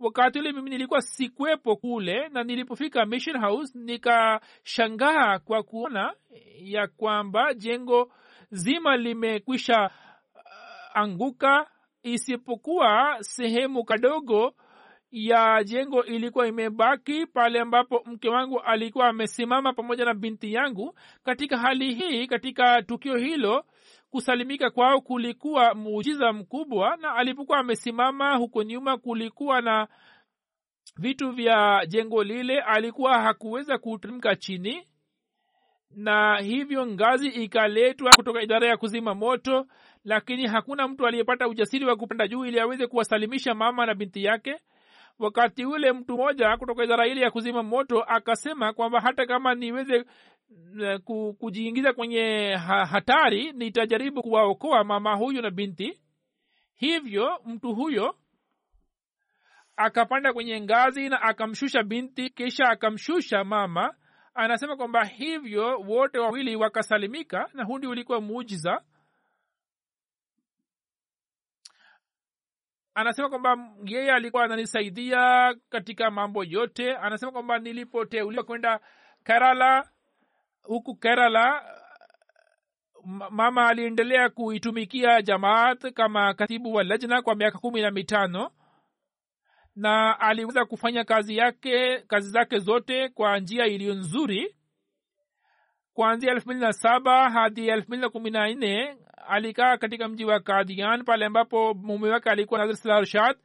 Wakati 0.00 0.38
ule 0.38 0.52
mimi 0.52 0.70
nilikuwa 0.70 1.02
sikwepo 1.02 1.76
kule 1.76 2.28
na 2.28 2.44
nilipofika 2.44 3.06
mission 3.06 3.40
house 3.40 3.78
nikashangaa 3.78 5.38
kwa 5.38 5.62
kuona 5.62 6.14
ya 6.58 6.86
kwamba 6.86 7.54
jengo 7.54 8.12
zima 8.52 8.96
limekwisha 8.96 9.90
uh, 10.34 10.96
anguka 11.00 11.66
isipokuwa 12.02 13.16
sehemu 13.20 13.84
kadogo 13.84 14.54
ya 15.10 15.64
jengo 15.64 16.04
ilikuwa 16.04 16.46
imebaki 16.48 17.26
pale 17.26 17.60
ambapo 17.60 18.02
mke 18.06 18.28
wangu 18.28 18.60
alikuwa 18.60 19.08
amesimama 19.08 19.72
pamoja 19.72 20.04
na 20.04 20.14
binti 20.14 20.52
yangu. 20.52 20.94
Katika 21.24 21.58
hali 21.58 21.94
hii 21.94 22.26
katika 22.26 22.82
tukio 22.82 23.16
hilo 23.16 23.64
kusalimika 24.10 24.70
kwao 24.70 25.00
kulikuwa 25.00 25.74
muujiza 25.74 26.32
mkubwa 26.32 26.96
na 26.96 27.14
alipokuwa 27.14 27.58
amesimama 27.58 28.36
huko 28.36 28.62
nyuma 28.62 28.96
kulikuwa 28.98 29.60
na 29.60 29.88
vitu 30.96 31.30
vya 31.30 31.86
jengo 31.88 32.24
lile 32.24 32.60
alikuwa 32.60 33.22
hakuweza 33.22 33.78
kutrimka 33.78 34.36
chini 34.36 34.86
na 35.96 36.38
hivyo 36.40 36.86
ngazi 36.86 37.28
ikaletwa 37.28 38.10
kutoka 38.16 38.42
idara 38.42 38.66
ya 38.68 38.76
kuzima 38.76 39.14
moto 39.14 39.66
lakini 40.04 40.46
hakuna 40.46 40.88
mtu 40.88 41.06
aliyepata 41.06 41.48
ujasiri 41.48 41.84
wa 41.84 41.96
kupanda 41.96 42.28
juu 42.28 42.44
ili 42.44 42.60
aweze 42.60 42.86
kuwasalimisha 42.86 43.54
mama 43.54 43.86
na 43.86 43.94
binti 43.94 44.24
yake. 44.24 44.56
Wakati 45.18 45.64
ule 45.64 45.92
mtu 45.92 46.14
mmoja 46.14 46.56
kutoka 46.56 46.84
idara 46.84 47.06
ile 47.06 47.20
ya 47.20 47.30
kuzima 47.30 47.62
moto 47.62 48.02
akasema 48.02 48.72
kwamba 48.72 49.00
hata 49.00 49.26
kama 49.26 49.54
niweze 49.54 50.04
kujiingiza 51.38 51.92
kwenye 51.92 52.54
hatari 52.90 53.52
nitajaribu 53.52 54.22
kuwaokoa 54.22 54.84
mama 54.84 55.14
huyu 55.14 55.42
na 55.42 55.50
binti. 55.50 56.00
Hivyo 56.74 57.40
mtu 57.46 57.74
huyo 57.74 58.14
akapanda 59.76 60.32
kwenye 60.32 60.60
ngazi 60.60 61.08
na 61.08 61.22
akamshusha 61.22 61.82
binti 61.82 62.30
kisha 62.30 62.68
akamshusha 62.68 63.44
mama 63.44 63.94
anasema 64.34 64.76
kwamba 64.76 65.04
hivyo 65.04 65.78
wote 65.80 66.18
wawili 66.18 66.56
wakasalimika 66.56 67.48
na 67.54 67.64
hundi 67.64 67.86
ulikuwa 67.86 68.20
muujiza. 68.20 68.82
Anasema 72.94 73.28
kwamba 73.28 73.56
yeye 73.84 74.12
alikuwa 74.12 74.44
ananisaidia 74.44 75.54
katika 75.68 76.10
mambo 76.10 76.44
yote. 76.44 76.96
Anasema 76.96 77.32
kwamba 77.32 77.58
nilipoteuliwa 77.58 78.44
kwenda 78.44 78.80
kerala 79.24 79.90
huku 80.62 80.94
kerala 80.96 81.64
mama 83.30 83.68
aliendelea 83.68 84.28
kuitumikia 84.30 85.22
jamaat 85.22 85.92
kama 85.92 86.34
katibu 86.34 86.72
wa 86.74 86.82
lajna 86.84 87.22
kwa 87.22 87.34
miaka 87.34 87.58
kumi 87.58 87.80
na 87.82 87.90
mitano 87.90 88.50
na 89.76 90.20
aliweza 90.20 90.64
kufanya 90.64 91.04
kazi 91.04 91.36
yake 91.36 91.98
kazi 91.98 92.30
zake 92.30 92.58
zote 92.58 93.08
kwa 93.08 93.38
njia 93.38 93.66
iliyo 93.66 93.94
nzuri. 93.94 94.56
Kuanzia 95.94 96.32
elfu 96.32 96.46
mbili 96.48 96.60
na 96.60 96.72
saba 96.72 97.30
hadi 97.30 97.68
elfu 97.68 97.88
mbili 97.88 98.02
na 98.02 98.08
kumi 98.08 98.30
na 98.30 98.48
nne 98.54 98.96
alikaa 99.28 99.76
katika 99.76 100.08
mji 100.08 100.24
wa 100.24 100.40
kadian 100.40 101.04
pale 101.04 101.24
ambapo 101.24 101.74
mume 101.74 102.10
wake 102.10 102.30
alikuwa 102.30 102.60
nazir 102.60 102.76
salarshad 102.76 103.36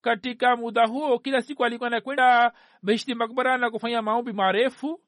katika 0.00 0.56
muda 0.56 0.86
huo 0.86 1.18
kila 1.18 1.42
siku 1.42 1.64
alikuwa 1.64 1.86
anakwenda 1.86 2.52
beshti 2.82 3.14
makbara 3.14 3.58
na 3.58 3.70
kufanya 3.70 4.02
maombi 4.02 4.32
marefu. 4.32 5.00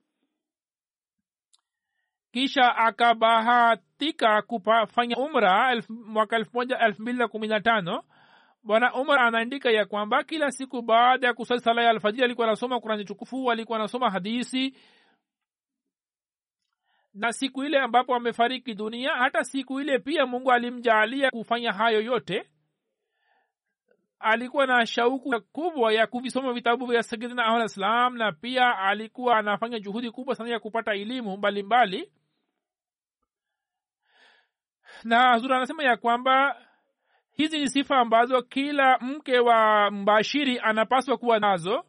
Kisha 2.32 2.76
akabahatika 2.76 4.42
kufanya 4.42 5.16
umra 5.16 5.82
mwaka 5.88 6.36
elfu 6.36 6.50
moja 6.56 6.78
elfu 6.78 7.02
mbili 7.02 7.18
na 7.18 7.28
kumi 7.28 7.48
na 7.48 7.60
tano 7.60 8.02
bwana 8.62 8.94
umar 8.94 9.18
anaandika 9.18 9.70
ya 9.70 9.84
kwamba 9.84 10.24
kila 10.24 10.50
siku 10.50 10.82
baada 10.82 11.26
ya 11.26 11.34
kusali 11.34 11.60
sala 11.60 11.82
ya 11.82 11.90
alfajiri 11.90 12.24
alikuwa 12.24 12.46
anasoma 12.46 12.80
kurani 12.80 13.04
tukufu 13.04 13.50
alikuwa 13.50 13.78
anasoma 13.78 14.10
hadisi. 14.10 14.76
Na 17.14 17.32
siku 17.32 17.64
ile 17.64 17.78
ambapo 17.78 18.14
amefariki 18.14 18.74
dunia 18.74 19.10
hata 19.14 19.44
siku 19.44 19.80
ile 19.80 19.98
pia 19.98 20.26
mungu 20.26 20.52
alimjaalia 20.52 21.30
kufanya 21.30 21.72
hayo 21.72 22.00
yote. 22.00 22.48
Alikuwa 24.18 24.66
na 24.66 24.86
shauku 24.86 25.40
kubwa 25.52 25.92
ya 25.92 26.06
kuvisoma 26.06 26.52
vitabu 26.52 26.86
vya 26.86 27.02
sayidina 27.02 27.44
ahmad 27.46 27.64
islam 27.64 28.16
na 28.16 28.32
pia 28.32 28.78
alikuwa 28.78 29.36
anafanya 29.38 29.78
juhudi 29.80 30.10
kubwa 30.10 30.34
sana 30.34 30.50
ya 30.50 30.60
kupata 30.60 30.94
elimu 30.94 31.36
mbalimbali. 31.36 32.12
Na 35.04 35.38
zura 35.38 35.56
anasema 35.56 35.82
ya 35.84 35.96
kwamba 35.96 36.56
hizi 37.42 37.58
ni 37.58 37.68
sifa 37.70 37.96
ambazo 37.98 38.42
kila 38.42 38.98
mke 38.98 39.38
wa 39.38 39.90
mbashiri 39.90 40.58
anapaswa 40.58 41.16
kuwa 41.16 41.38
nazo. 41.38 41.84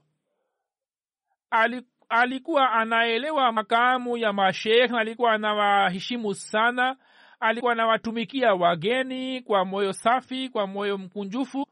Alikuwa 2.10 2.72
anaelewa 2.72 3.51
makamu 3.51 4.18
ya 4.18 4.34
mashekh 4.34 4.93
alikuwa 4.93 5.34
anawaheshimu 5.34 6.34
sana. 6.34 6.95
Alikuwa 7.39 7.72
anawatumikia 7.72 8.54
wageni 8.54 9.41
kwa 9.41 9.66
moyo 9.66 9.93
safi 9.93 10.49
kwa 10.49 10.68
moyo 10.68 10.97
mkunjufu. 10.97 11.66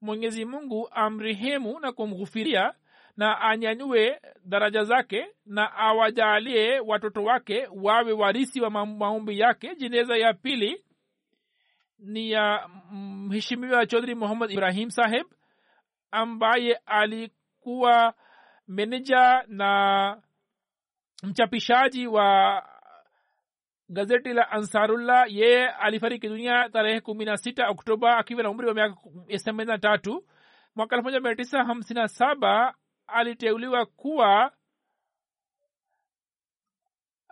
Mwenyezi 0.00 0.44
mungu 0.44 0.88
amrehemu 0.92 1.80
na 1.80 1.92
kumghufiria 1.92 2.74
na 3.16 3.40
anyanyue 3.40 4.20
daraja 4.44 4.84
zake 4.84 5.26
na 5.46 5.72
awajalie 5.76 6.80
watoto 6.80 7.24
wake 7.24 7.68
wawe 7.82 8.12
warisi 8.12 8.60
wa 8.60 8.70
maombi 8.70 9.38
yake. 9.38 9.74
Jeneza 9.76 10.16
ya 10.16 10.34
pili 10.34 10.84
ni 12.02 12.30
ya 12.30 12.68
mheshimiwa 12.90 13.86
chodhri 13.86 14.14
muhammad 14.14 14.50
ibrahim 14.50 14.90
saheb 14.90 15.26
ambaye 16.10 16.74
alikuwa 16.86 18.14
meneja 18.68 19.44
na 19.48 20.22
mchapishaji 21.22 22.06
wa 22.06 22.62
gazeti 23.88 24.32
la 24.32 24.50
ansarullah. 24.50 25.32
Yeye 25.32 25.68
alifariki 25.68 26.28
dunia 26.28 26.68
tarehe 26.68 27.00
kumi 27.00 27.24
na 27.24 27.36
sita 27.36 27.68
oktoba 27.68 28.16
akiwa 28.16 28.42
na 28.42 28.50
umri 28.50 28.66
wa 28.68 28.74
miaka 28.74 28.96
themanini 29.44 29.72
na 29.72 29.78
tatu. 29.78 30.24
Mwaka 30.74 30.96
elfu 30.96 31.04
moja 31.08 31.20
mia 31.20 31.34
tisa 31.34 31.64
hamsini 31.64 32.00
na 32.00 32.08
saba 32.08 32.74
aliteuliwa 33.06 33.86
kuwa 33.86 34.52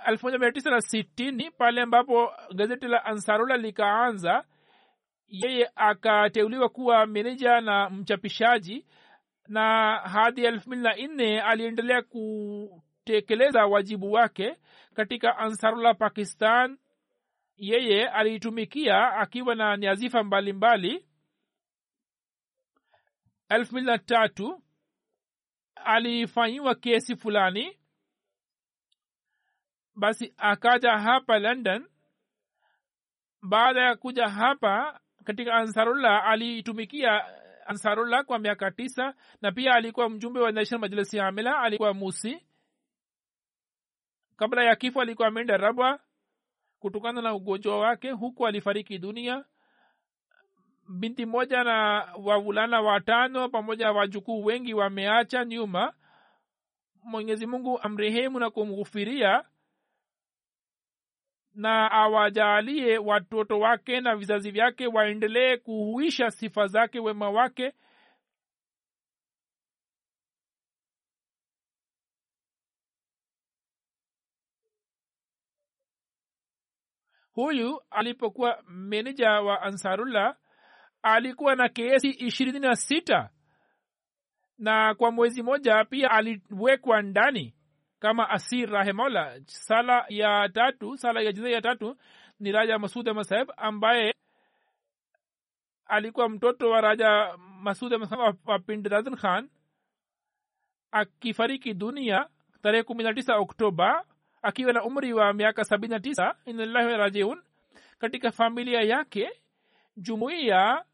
elfu 0.06 0.26
moja 0.26 0.38
mia 0.38 0.52
tisa 0.52 0.70
na 0.70 0.80
sitini 0.80 1.50
pale 1.50 1.80
ambapo 1.80 2.32
gazeti 2.54 2.88
la 2.88 3.04
ansarullah 3.04 3.58
likaanza 3.58 4.44
yeye 5.30 5.70
akateuliwa 5.74 6.68
kuwa 6.68 7.06
meneja 7.06 7.60
na 7.60 7.90
mchapishaji 7.90 8.86
na 9.48 9.96
hadi 9.98 10.44
elfu 10.44 10.68
mbili 10.68 10.82
na 10.82 10.94
nne 10.96 11.40
aliendelea 11.40 12.02
kutekeleza 12.02 13.66
wajibu 13.66 14.12
wake 14.12 14.56
katika 14.94 15.36
ansarullah 15.38 15.96
pakistan. 15.96 16.78
Yeye 17.56 18.08
aliitumikia 18.08 19.12
akiwa 19.12 19.54
na 19.54 19.76
nyazifa 19.76 20.22
mbalimbali. 20.24 21.06
Elfu 23.48 23.72
mbili 23.72 23.86
na 23.86 23.98
tatu 23.98 24.62
alifanyiwa 25.74 26.74
kesi 26.74 27.16
fulani. 27.16 27.78
Basi 29.94 30.34
akaja 30.36 30.98
hapa 30.98 31.38
london. 31.38 31.88
Baada 33.42 33.80
ya 33.80 33.96
kuja 33.96 34.28
hapa 34.28 35.00
katika 35.24 35.54
ansarullah 35.54 36.28
aliitumikia 36.28 37.22
ansarullah 37.66 38.24
kwa 38.24 38.38
miaka 38.38 38.70
tisa 38.70 39.14
na 39.42 39.52
pia 39.52 39.74
alikuwa 39.74 40.10
mjumbe 40.10 40.40
wa 40.40 40.52
national 40.52 40.80
majlisi 40.80 41.20
amila 41.20 41.58
alikuwa 41.58 41.94
musi. 41.94 42.46
Kabla 44.36 44.64
ya 44.64 44.76
kifo 44.76 45.00
alikuwa 45.00 45.28
ameenda 45.28 45.56
rabwa 45.56 46.00
kutokana 46.78 47.22
na 47.22 47.34
ugonjwa 47.34 47.78
wake 47.78 48.10
huku 48.10 48.46
alifariki 48.46 48.98
dunia. 48.98 49.44
Binti 50.88 51.26
moja 51.26 51.64
na 51.64 52.08
wavulana 52.24 52.80
watano 52.80 53.48
pamoja 53.48 53.84
na 53.84 53.92
wajukuu 53.92 54.44
wengi 54.44 54.74
wameacha 54.74 55.44
nyuma. 55.44 55.92
Mwenyezi 57.02 57.46
mungu 57.46 57.80
amrehemu 57.82 58.38
na 58.38 58.50
kumghufiria 58.50 59.44
na 61.54 61.90
awajalie 61.90 62.98
watoto 62.98 63.58
wake 63.60 64.00
na 64.00 64.16
vizazi 64.16 64.50
vyake 64.50 64.86
waendelee 64.86 65.56
kuhuisha 65.56 66.30
sifa 66.30 66.66
zake 66.66 67.00
wema 67.00 67.30
wake. 67.30 67.72
Huyu 77.32 77.80
alipokuwa 77.90 78.62
meneja 78.68 79.30
wa 79.30 79.62
ansarullah 79.62 80.36
alikuwa 81.02 81.56
na 81.56 81.68
kesi 81.68 82.10
ishirini 82.10 82.58
na 82.60 82.76
sita 82.76 83.30
na 84.58 84.94
kwa 84.94 85.10
mwezi 85.10 85.42
moja 85.42 85.84
pia 85.84 86.10
aliwekwa 86.10 87.02
ndani 87.02 87.54
kama 88.00 88.30
asir 88.30 88.70
rahemola 88.70 89.40
sala 89.46 90.04
ya 90.08 90.48
tatu 90.48 90.96
sala 90.96 91.20
ya 91.20 91.32
jiza 91.32 91.50
ya 91.50 91.60
tatu 91.60 91.96
ni 92.40 92.52
raja 92.52 92.78
masud 92.78 93.08
ahmad 93.08 93.52
ambaye 93.56 94.14
alikuwa 95.86 96.28
mtoto 96.28 96.70
wa 96.70 96.80
raja 96.80 97.36
masud 97.38 97.92
ahmad 97.92 98.08
saheb 98.08 98.36
wa 98.48 98.58
pindrazan 98.58 99.16
khan 99.16 99.50
akifariki 100.90 101.74
dunia 101.74 102.28
tarehe 102.62 102.82
kumi 102.82 103.04
na 103.04 103.14
tisa 103.14 103.36
oktoba 103.36 104.04
akiwa 104.42 104.72
na 104.72 104.84
umri 104.84 105.12
wa 105.12 105.32
miaka 105.32 105.64
sabini 105.64 105.94
na 105.94 106.00
tisa. 106.00 106.34
Inalahi 106.44 106.96
rajiun. 106.96 107.42
Katika 107.98 108.32
familia 108.32 108.80
yake 108.82 109.30
jumuiya 109.96 110.84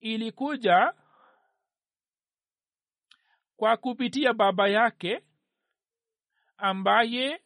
ilikuja 0.00 0.92
kwa 3.60 3.76
kupitia 3.76 4.32
baba 4.34 4.68
yake 4.68 5.24
ambaye 6.56 7.42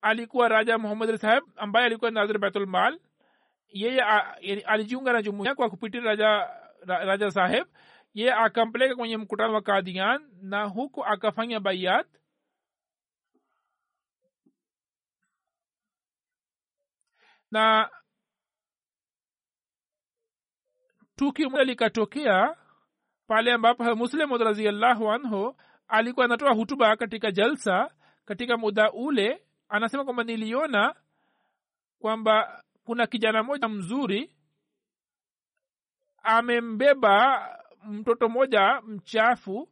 alikuwa 0.00 0.48
raja 0.48 0.78
muhammad 0.78 1.16
saheb 1.16 1.44
ambaye 1.56 1.86
alikuwa 1.86 2.10
nazir 2.10 2.38
baitulmal 2.38 3.00
yeye 3.68 4.02
alijiunga 4.66 5.12
na 5.12 5.22
jumuia 5.22 5.54
kwa 5.54 5.70
kupitia 5.70 6.00
raja, 6.00 6.50
raja 6.86 7.30
saheb. 7.30 7.66
Yeye 8.14 8.32
akampeleka 8.32 8.96
kwenye 8.96 9.16
mkutano 9.16 9.54
wa 9.54 9.62
kadian 9.62 10.30
na 10.42 10.64
huku 10.64 11.04
akafanya 11.04 11.60
bayat. 11.60 12.06
Na 17.50 17.90
tukio 21.20 21.64
likatokea 21.64 22.56
pale 23.26 23.52
ambapo 23.52 23.96
muslim 23.96 24.32
raziallahu 24.36 25.10
anhu 25.10 25.56
alikuwa 25.88 26.24
anatoa 26.24 26.54
hutuba 26.54 26.96
katika 26.96 27.30
jalsa 27.30 27.90
katika 28.24 28.56
muda 28.56 28.92
ule 28.92 29.42
anasema 29.68 30.04
kwamba 30.04 30.24
niliona 30.24 30.94
kwamba 31.98 32.62
kuna 32.84 33.06
kijana 33.06 33.42
moja 33.42 33.68
mzuri 33.68 34.36
amembeba 36.22 37.48
mtoto 37.84 38.28
moja 38.28 38.80
mchafu 38.80 39.68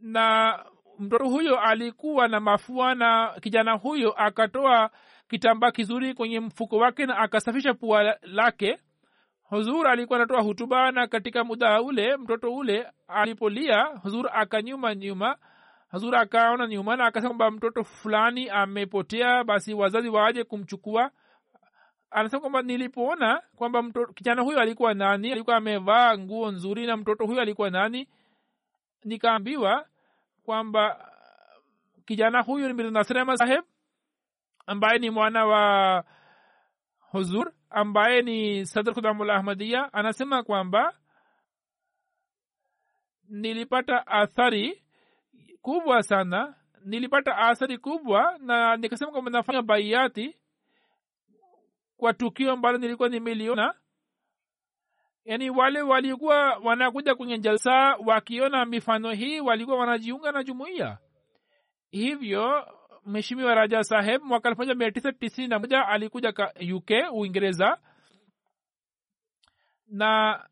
na 0.00 0.58
mtoto 0.98 1.28
huyo 1.28 1.60
alikuwa 1.60 2.28
na 2.28 2.40
mafua 2.40 2.94
na 2.94 3.34
kijana 3.40 3.72
huyo 3.72 4.12
akatoa 4.12 4.90
kitambaa 5.28 5.70
kizuri 5.70 6.14
kwenye 6.14 6.40
mfuko 6.40 6.76
wake 6.76 7.06
na 7.06 7.18
akasafisha 7.18 7.74
pua 7.74 8.18
lake 8.22 8.78
huzur 9.48 9.88
alikuwa 9.88 10.18
anatoa 10.18 10.42
hutuba 10.42 10.92
na 10.92 11.06
katika 11.06 11.44
muda 11.44 11.82
ule 11.82 12.16
mtoto 12.16 12.54
ule 12.54 12.90
alipolia 13.08 13.84
huzur 13.84 14.30
akanyuma 14.32 14.94
nyuma 14.94 15.36
huzur 15.90 16.16
akaona 16.16 16.66
nyuma 16.66 16.96
na 16.96 17.04
akasema 17.06 17.28
kwamba 17.28 17.50
mtoto 17.50 17.84
fulani 17.84 18.50
amepotea 18.50 19.44
basi 19.44 19.74
wazazi 19.74 20.08
waje 20.08 20.44
kumchukua. 20.44 21.10
Anasema 22.10 22.40
kwamba 22.40 22.62
nilipoona 22.62 23.42
kwamba 23.56 23.82
kijana 24.14 24.42
huyo 24.42 24.60
alikuwa 24.60 24.94
nani 24.94 25.32
alikuwa 25.32 25.56
amevaa 25.56 26.18
nguo 26.18 26.50
nzuri 26.50 26.86
na 26.86 26.96
mtoto 26.96 27.26
huyo 27.26 27.40
alikuwa 27.40 27.70
nani 27.70 28.08
nikaambiwa 29.04 29.86
kwamba 30.44 31.10
kijana 32.06 32.42
huyu 32.42 32.66
ni 32.68 32.72
mirnasrema 32.74 33.36
saheb 33.36 33.64
ambaye 34.66 34.98
ni 34.98 35.10
mwana 35.10 35.46
wa 35.46 36.04
huzur 36.98 37.52
ambaye 37.70 38.22
ni 38.22 38.66
sadr 38.66 38.94
khudamul 38.94 39.30
ahmadia 39.30 39.92
anasema 39.92 40.42
kwamba 40.42 40.94
nilipata 43.28 44.06
athari 44.06 44.82
kubwa 45.62 46.02
sana 46.02 46.54
nilipata 46.84 47.36
athari 47.36 47.78
kubwa 47.78 48.38
na 48.38 48.76
nikasema 48.76 49.10
kwamba 49.12 49.30
nafanya 49.30 49.62
baiati 49.62 50.36
kwa 51.96 52.12
tukio 52.14 52.52
ambalo 52.52 52.78
nilikuwa 52.78 53.08
nimeliona. 53.08 53.74
Yaani 55.24 55.50
wale 55.50 55.82
walikuwa 55.82 56.56
wanakuja 56.56 57.14
kwenye 57.14 57.38
jalsa 57.38 57.96
wakiona 58.06 58.64
mifano 58.64 59.12
hii 59.12 59.40
walikuwa 59.40 59.78
wanajiunga 59.78 60.32
na 60.32 60.42
jumuiya. 60.44 60.98
Hivyo 61.90 62.66
mheshimiwa 63.08 63.54
raja 63.54 63.84
saheb 63.84 64.22
mwaka 64.22 64.48
elfu 64.48 64.60
moja 64.60 64.74
mia 64.74 64.90
tisa 64.90 65.12
tisini 65.12 65.48
na 65.48 65.58
moja 65.58 65.88
alikuja 65.88 66.32
ka 66.32 66.52
uk 66.74 66.90
uingereza. 67.12 67.78
Na 69.88 70.42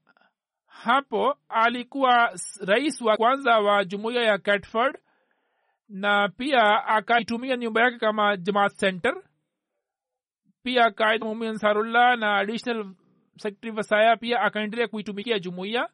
hapo 0.66 1.38
alikuwa 1.48 2.30
rais 2.60 3.00
wa 3.00 3.16
kwanza 3.16 3.58
wa 3.58 3.84
jumuiya 3.84 4.22
ya 4.22 4.38
catford 4.38 4.98
na 5.88 6.28
pia 6.28 6.86
akaitumia 6.86 7.56
nyumba 7.56 7.80
yake 7.80 7.98
kama 7.98 8.36
jamaat 8.36 8.76
center. 8.76 9.14
Pia 10.62 10.90
kaid 10.90 11.22
mumin 11.24 11.48
ansarullah 11.48 12.18
na 12.18 12.36
additional 12.36 12.94
secretary 13.38 13.70
vasaya 13.72 14.16
pia 14.16 14.40
akaendelea 14.40 14.88
kuitumikia 14.88 15.38
jumuiya 15.38 15.88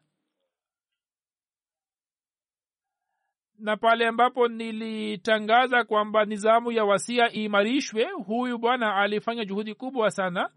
na 3.59 3.77
pale 3.77 4.07
ambapo 4.07 4.47
nilitangaza 4.47 5.83
kwamba 5.83 6.25
nizamu 6.25 6.71
ya 6.71 6.85
wasia 6.85 7.35
iimarishwe 7.35 8.07
huyu 8.25 8.57
bwana 8.57 8.95
alifanya 8.95 9.45
juhudi 9.45 9.75
kubwa 9.75 10.11
sana 10.11 10.49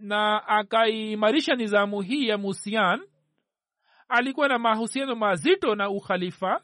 na 0.00 0.48
akaimarisha 0.48 1.54
nizamu 1.54 2.00
hii 2.00 2.28
ya 2.28 2.38
musian. 2.38 3.02
Alikuwa 4.08 4.48
na 4.48 4.58
mahusiano 4.58 5.14
mazito 5.14 5.74
na 5.74 5.90
ukhalifa 5.90 6.60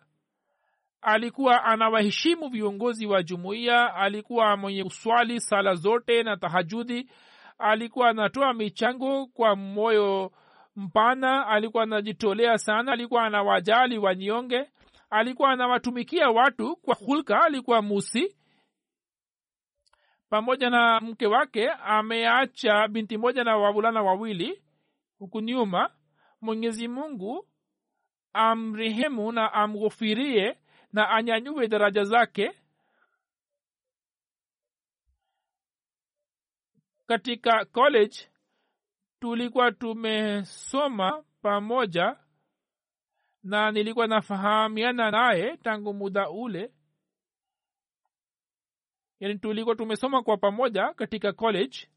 alikuwa 1.02 1.64
anawaheshimu 1.64 2.48
viongozi 2.48 3.06
wa 3.06 3.22
jumuiya 3.22 3.94
alikuwa 3.94 4.56
mwenye 4.56 4.82
uswali 4.82 5.40
sala 5.40 5.74
zote 5.74 6.22
na 6.22 6.36
tahajudi 6.36 7.10
alikuwa 7.58 8.08
anatoa 8.08 8.52
michango 8.54 9.26
kwa 9.26 9.56
moyo 9.56 10.32
mpana 10.76 11.46
alikuwa 11.46 11.82
anajitolea 11.82 12.58
sana 12.58 12.92
alikuwa 12.92 13.24
anawajali 13.24 13.98
wanyonge 13.98 14.68
alikuwa 15.12 15.50
anawatumikia 15.50 16.28
watu 16.30 16.76
kwa 16.76 16.94
hulka 16.94 17.44
alikuwa 17.44 17.82
musi. 17.82 18.36
Pamoja 20.28 20.70
na 20.70 21.00
mke 21.00 21.26
wake 21.26 21.70
ameacha 21.70 22.88
binti 22.88 23.16
moja 23.18 23.44
na 23.44 23.56
wavulana 23.56 24.02
wawili 24.02 24.62
huku 25.18 25.40
nyuma. 25.40 25.90
Mwenyezi 26.40 26.88
mungu 26.88 27.48
amrehemu 28.32 29.32
na 29.32 29.52
amghufirie 29.52 30.58
na 30.92 31.08
anyanyue 31.10 31.68
daraja 31.68 32.04
zake 32.04 32.52
katika 37.06 37.64
college. 37.64 38.28
Tulikuwa 39.20 39.72
tumesoma 39.72 41.24
pamoja 41.42 42.16
na 43.42 43.70
nilikuwa 43.70 44.06
nafahamiana 44.06 45.10
naye 45.10 45.56
tangu 45.56 45.94
muda 45.94 46.30
ule. 46.30 46.72
Yani 49.20 49.38
tulikuwa 49.38 49.76
tumesoma 49.76 50.22
kwa 50.22 50.36
pamoja 50.36 50.94
katika 50.94 51.32
college. 51.32 51.88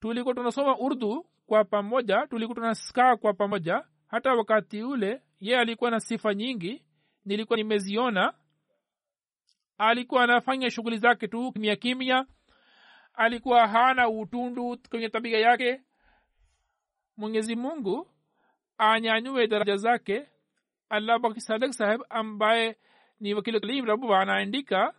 Tulikuwa 0.00 0.34
tunasoma 0.34 0.78
urdu 0.78 1.26
kwa 1.46 1.64
pamoja 1.64 2.26
tulikuwa 2.26 2.54
tunaskaa 2.54 3.16
kwa 3.16 3.34
pamoja. 3.34 3.84
Hata 4.06 4.34
wakati 4.34 4.82
ule 4.82 5.22
ye 5.40 5.58
alikuwa 5.58 5.90
na 5.90 6.00
sifa 6.00 6.34
nyingi 6.34 6.84
nilikuwa 7.24 7.56
nimeziona. 7.56 8.34
Alikuwa 9.78 10.24
anafanya 10.24 10.70
shughuli 10.70 10.98
zake 10.98 11.28
tu 11.28 11.52
kimya 11.52 11.76
kimya. 11.76 12.26
Alikuwa 13.14 13.68
hana 13.68 14.08
utundu 14.08 14.78
kwenye 14.90 15.08
tabia 15.08 15.38
yake. 15.38 15.80
Mwenyezi 17.16 17.56
mungu 17.56 18.13
anyanyue 18.78 19.46
daraja 19.46 19.76
zake 19.76 20.28
allah 20.88 21.18
baki 21.18 21.40
sadak 21.40 21.72
saheb 21.72 22.00
ambaye 22.10 22.76
ni 23.20 23.34
wakili 23.34 23.60
kalim 23.60 23.84
rabu 23.84 24.14
anaandika 24.14 24.94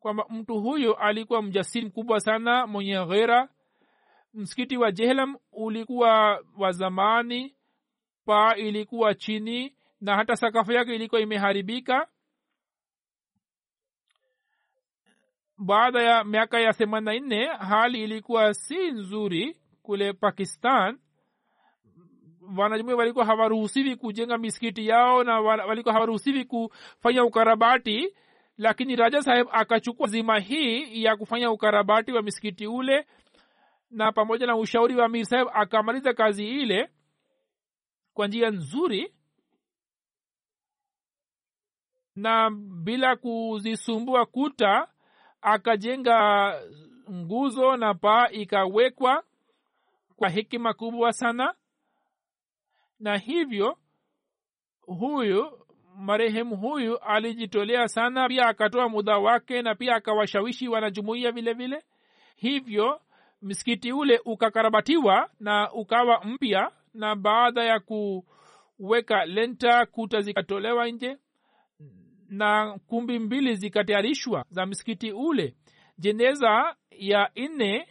kwamba 0.00 0.26
mtu 0.28 0.60
huyo 0.60 0.94
alikuwa 0.94 1.42
mjasiri 1.42 1.86
mkubwa 1.86 2.20
sana 2.20 2.66
mwenye 2.66 3.06
ghera. 3.06 3.48
Msikiti 4.34 4.76
wa 4.76 4.92
jehlam 4.92 5.36
ulikuwa 5.52 6.44
wa 6.58 6.72
zamani 6.72 7.54
paa 8.24 8.54
ilikuwa 8.54 9.14
chini 9.14 9.76
na 10.00 10.16
hata 10.16 10.36
sakafu 10.36 10.72
yake 10.72 10.94
ilikuwa 10.94 11.20
imeharibika. 11.20 12.08
Baada 15.58 16.02
ya 16.02 16.24
miaka 16.24 16.60
ya 16.60 16.72
themanina 16.72 17.26
nne 17.26 17.46
hali 17.46 18.02
ilikuwa 18.04 18.54
si 18.54 18.90
nzuri 18.90 19.60
kule 19.82 20.12
pakistan 20.12 20.98
wanajumuia 22.56 22.96
walikuwa 22.96 23.24
hawaruhusiwi 23.24 23.96
kujenga 23.96 24.38
misikiti 24.38 24.86
yao 24.86 25.24
na 25.24 25.40
walikuwa 25.40 25.94
hawaruhusiwi 25.94 26.44
kufanya 26.44 27.24
ukarabati 27.24 28.14
lakini 28.58 28.96
raja 28.96 29.22
saheb 29.22 29.46
akachukua 29.52 30.06
zima 30.08 30.38
hii 30.38 31.04
ya 31.04 31.16
kufanya 31.16 31.50
ukarabati 31.50 32.12
wa 32.12 32.22
misikiti 32.22 32.66
ule 32.66 33.06
na 33.90 34.12
pamoja 34.12 34.46
na 34.46 34.56
ushauri 34.56 34.96
wa 34.96 35.08
mir 35.08 35.24
saheb 35.24 35.48
akamaliza 35.52 36.14
kazi 36.14 36.48
ile 36.48 36.90
kwa 38.14 38.26
njia 38.26 38.50
nzuri 38.50 39.14
na 42.16 42.50
bila 42.84 43.16
kuzisumbua 43.16 44.26
kuta 44.26 44.88
akajenga 45.42 46.54
nguzo 47.10 47.76
na 47.76 47.94
paa 47.94 48.28
ikawekwa 48.28 49.24
kwa 50.16 50.28
hekima 50.28 50.74
kubwa 50.74 51.12
sana 51.12 51.54
na 53.00 53.16
hivyo 53.18 53.78
huyu 54.82 55.66
marehemu 55.96 56.56
huyu 56.56 56.98
alijitolea 56.98 57.88
sana 57.88 58.28
pia 58.28 58.46
akatoa 58.46 58.88
muda 58.88 59.18
wake 59.18 59.62
na 59.62 59.74
pia 59.74 59.94
akawashawishi 59.94 60.68
wanajumuia 60.68 61.32
vile 61.32 61.52
vile. 61.52 61.82
Hivyo 62.36 63.00
msikiti 63.42 63.92
ule 63.92 64.20
ukakarabatiwa 64.24 65.30
na 65.40 65.72
ukawa 65.72 66.24
mpya 66.24 66.70
na 66.94 67.16
baada 67.16 67.64
ya 67.64 67.80
kuweka 67.80 69.24
lenta 69.26 69.86
kuta 69.86 70.20
zikatolewa 70.20 70.88
nje 70.88 71.16
na 72.28 72.78
kumbi 72.86 73.18
mbili 73.18 73.54
zikatayarishwa 73.54 74.44
za 74.50 74.66
msikiti 74.66 75.12
ule. 75.12 75.56
Jeneza 75.98 76.76
ya 76.90 77.30
nne 77.36 77.88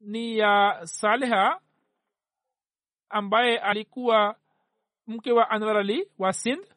ni 0.00 0.38
ya 0.38 0.80
saleha 0.84 1.60
ambaye 3.08 3.58
alikuwa 3.58 4.36
mke 5.06 5.32
wa 5.32 5.50
anwar 5.50 5.76
ali 5.76 6.08
wa 6.18 6.32
sindh. 6.32 6.68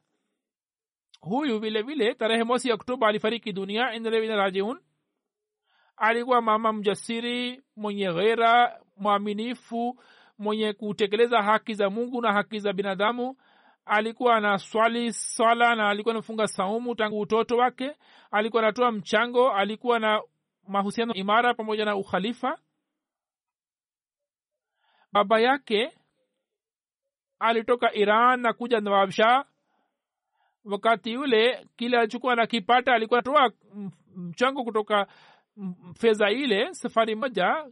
Huyu 1.21 1.59
vile 1.59 1.81
vile 1.81 2.13
tarehe 2.15 2.43
mosi 2.43 2.71
oktoba 2.71 3.07
alifariki 3.07 3.53
dunia 3.53 3.93
inalevina 3.93 4.35
rajiun. 4.35 4.79
Alikuwa 5.97 6.41
mama 6.41 6.73
mjasiri 6.73 7.63
mwenye 7.75 8.13
ghera 8.13 8.79
mwaminifu 8.97 9.99
mwenye 10.37 10.73
kutekeleza 10.73 11.41
haki 11.43 11.73
za 11.73 11.89
mungu 11.89 12.21
na 12.21 12.33
haki 12.33 12.59
za 12.59 12.73
binadamu. 12.73 13.35
Alikuwa 13.85 14.39
na 14.39 14.57
swali 14.57 15.13
swala 15.13 15.75
na 15.75 15.89
alikuwa 15.89 16.15
anafunga 16.15 16.47
saumu 16.47 16.95
tangu 16.95 17.19
utoto 17.19 17.57
wake. 17.57 17.95
Alikuwa 18.31 18.63
anatoa 18.63 18.91
mchango 18.91 19.51
alikuwa 19.51 19.99
na 19.99 20.21
mahusiano 20.67 21.13
imara 21.13 21.53
pamoja 21.53 21.85
na 21.85 21.95
ukhalifa. 21.95 22.57
Baba 25.11 25.39
yake 25.39 25.91
alitoka 27.39 27.93
iran 27.93 28.39
na 28.39 28.53
kuja 28.53 28.79
nawab 28.81 29.11
wakati 30.65 31.13
yule 31.13 31.65
kile 31.75 31.97
alichokuwa 31.97 32.35
nakipata 32.35 32.93
alikuwa 32.93 33.21
toa 33.21 33.51
mchango 34.15 34.63
kutoka 34.63 35.07
fedha 35.99 36.31
ile 36.31 36.73
safari 36.73 37.15
moja. 37.15 37.65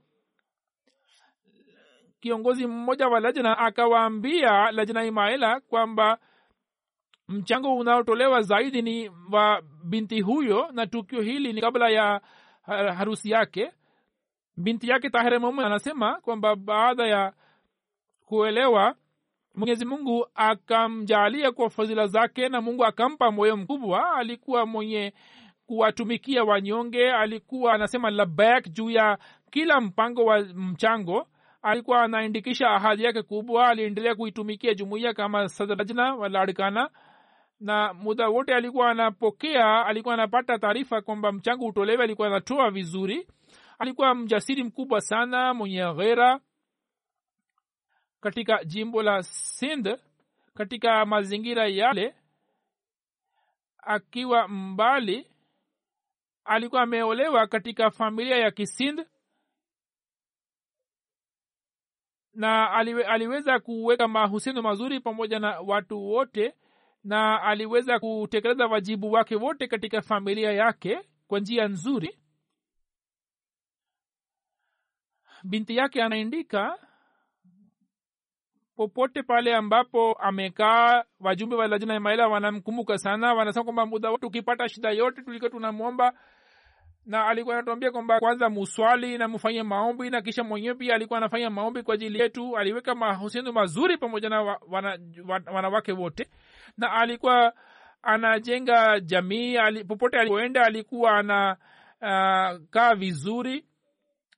Kiongozi 2.20 2.68
mmoja 2.68 3.08
wa 3.08 3.20
lajna 3.20 3.58
akawaambia 3.58 4.72
lajna 4.72 5.06
imaela 5.06 5.60
kwamba 5.60 6.18
mchango 7.28 7.76
unaotolewa 7.76 8.42
zaidi 8.42 8.82
ni 8.82 9.10
wa 9.32 9.62
binti 9.84 10.22
huyo 10.22 10.70
na 10.72 10.88
tukio 10.88 11.22
hili 11.22 11.54
ni 11.54 11.62
kabla 11.62 11.90
ya 11.90 12.22
harusi 12.98 13.30
yake. 13.32 13.72
Binti 14.58 14.90
yake 14.90 15.10
tahre 15.10 15.38
mume 15.38 15.64
anasema 15.66 16.16
kwamba 16.22 16.56
baada 16.56 17.08
ya 17.08 17.34
kuelewa 18.26 18.96
mwenyezi 19.58 19.86
mungu 19.86 20.28
akamjaalia 20.36 21.52
kwa 21.52 21.70
fadhila 21.70 22.08
zake 22.08 22.50
na 22.50 22.62
mungu 22.62 22.86
akampa 22.86 23.32
moyo 23.32 23.58
mkubwa. 23.58 24.16
Alikuwa 24.16 24.66
mwenye 24.66 25.14
kuwatumikia 25.66 26.44
wanyonge 26.44 27.12
alikuwa 27.12 27.74
anasema 27.74 28.10
labak 28.10 28.70
juu 28.70 28.90
ya 28.90 29.18
kila 29.52 29.82
mpango 29.82 30.26
wa 30.26 30.40
mchango. 30.40 31.28
Alikuwa 31.62 32.04
anaindikisha 32.04 32.70
ahadi 32.70 33.04
yake 33.04 33.22
kubwa 33.22 33.68
aliendelea 33.68 34.16
kuitumikia 34.16 34.74
jumuiya 34.74 35.14
kama 35.14 35.50
sadrajna 35.50 36.16
waladkana 36.16 36.90
na 37.60 37.94
muda 37.94 38.28
wote 38.30 38.56
alikuwa 38.56 38.90
anapokea 38.92 39.86
alikuwa 39.86 40.14
anapata 40.14 40.60
taarifa 40.60 41.02
kwamba 41.02 41.32
mchango 41.32 41.66
utolewe 41.66 42.04
alikuwa 42.04 42.28
anatoa 42.28 42.72
vizuri. 42.72 43.28
Alikuwa 43.80 44.16
mjasiri 44.16 44.64
mkubwa 44.64 45.02
sana 45.02 45.54
mwenye 45.54 45.94
ghera 45.94 46.40
katika 48.20 48.64
jimbo 48.64 49.04
la 49.04 49.24
sind 49.24 49.98
katika 50.54 51.06
mazingira 51.06 51.68
yale 51.68 52.16
akiwa 53.78 54.48
mbali 54.48 55.32
alikuwa 56.46 56.82
ameolewa 56.82 57.48
katika 57.48 57.92
familia 57.92 58.38
ya 58.38 58.52
kisind 58.52 59.06
na 62.34 62.72
aliwe, 62.72 63.06
aliweza 63.06 63.60
kuweka 63.60 64.08
mahusiano 64.08 64.62
mazuri 64.62 65.00
pamoja 65.00 65.40
na 65.40 65.60
watu 65.60 66.04
wote 66.04 66.56
na 67.04 67.42
aliweza 67.42 68.00
kutekeleza 68.00 68.68
wajibu 68.68 69.12
wake 69.12 69.36
wote 69.36 69.68
katika 69.68 70.02
familia 70.02 70.52
yake 70.52 71.02
kwa 71.28 71.40
njia 71.40 71.68
nzuri. 71.68 72.20
Binti 75.44 75.76
yake 75.78 76.04
anaandika 76.04 76.87
popote 78.78 79.24
pale 79.24 79.56
ambapo 79.56 80.14
amekaa 80.14 81.04
wajumbe 81.20 81.56
wa 81.56 81.68
lajina 81.68 81.94
ya 81.94 82.28
wanamkumbuka 82.28 82.98
sana 82.98 83.34
wanasema 83.34 83.64
kwamba 83.64 83.86
muda 83.86 84.10
wote 84.12 84.26
ukipata 84.26 84.70
shida 84.70 84.92
yote 84.92 85.22
tulikuwa 85.22 85.52
tunamwomba. 85.52 86.14
Na 87.06 87.26
alikuwa 87.28 87.56
anatuambia 87.56 87.92
kwamba 87.92 88.20
kwanza 88.20 88.50
muswali 88.50 89.18
na 89.18 89.28
mfanye 89.28 89.64
maombi 89.64 90.10
na 90.10 90.22
kisha 90.22 90.44
mwenyewe 90.44 90.76
pia 90.76 90.96
alikuwa 90.96 91.18
anafanya 91.18 91.50
maombi 91.50 91.84
kwa 91.84 91.94
ajili 91.94 92.20
yetu. 92.20 92.58
Aliweka 92.58 92.96
mahusiano 92.96 93.52
mazuri 93.52 93.98
pamoja 93.98 94.30
na 94.30 94.42
wanawake 94.42 95.22
wana, 95.28 95.52
wana 95.52 95.84
wote. 95.98 96.28
Na 96.78 96.92
alikuwa 96.92 97.54
anajenga 98.02 99.00
jamii 99.00 99.58
ali, 99.58 99.84
popote 99.84 100.20
alipoenda 100.20 100.64
alikuwa 100.66 101.12
ana 101.12 101.58
uh, 102.02 102.94
vizuri. 102.96 103.66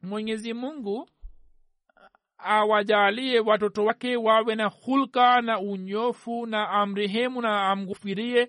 Mwenyezi 0.02 0.54
mungu 0.54 1.10
awajalie 2.44 3.40
watoto 3.40 3.86
wake 3.86 4.16
wawe 4.18 4.56
na 4.56 4.66
hulka 4.66 5.42
na 5.42 5.60
unyofu 5.60 6.46
na 6.46 6.70
amrehemu 6.70 7.42
na 7.42 7.68
amghufirie 7.70 8.48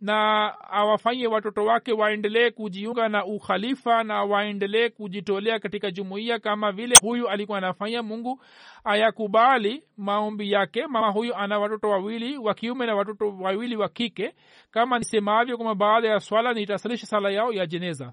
na 0.00 0.54
awafanye 0.70 1.26
watoto 1.26 1.64
wake 1.64 1.92
waendelee 1.92 2.50
kujiunga 2.50 3.08
na 3.08 3.24
ukhalifa 3.24 4.04
na 4.04 4.24
waendelee 4.24 4.88
kujitolea 4.88 5.58
katika 5.58 5.90
jumuiya 5.90 6.38
kama 6.38 6.72
vile 6.72 6.94
huyu 7.02 7.28
alikuwa 7.28 7.58
anafanya. 7.58 8.02
Mungu 8.02 8.42
ayakubali 8.84 9.82
maombi 9.96 10.52
yake. 10.52 10.86
Mama 10.86 11.10
huyu 11.10 11.34
ana 11.34 11.58
watoto 11.58 11.88
wawili 11.88 12.38
wa 12.38 12.54
kiume 12.54 12.86
na 12.86 12.94
watoto 12.94 13.36
wawili 13.40 13.76
wa 13.76 13.88
kike. 13.88 14.34
Kama 14.70 14.98
nisemavyo 14.98 15.56
kwamba 15.56 15.74
baada 15.74 16.08
ya 16.08 16.20
swala 16.20 16.52
nitasalisha 16.54 17.06
sala 17.06 17.30
yao 17.30 17.52
ya 17.52 17.66
jeneza 17.66 18.12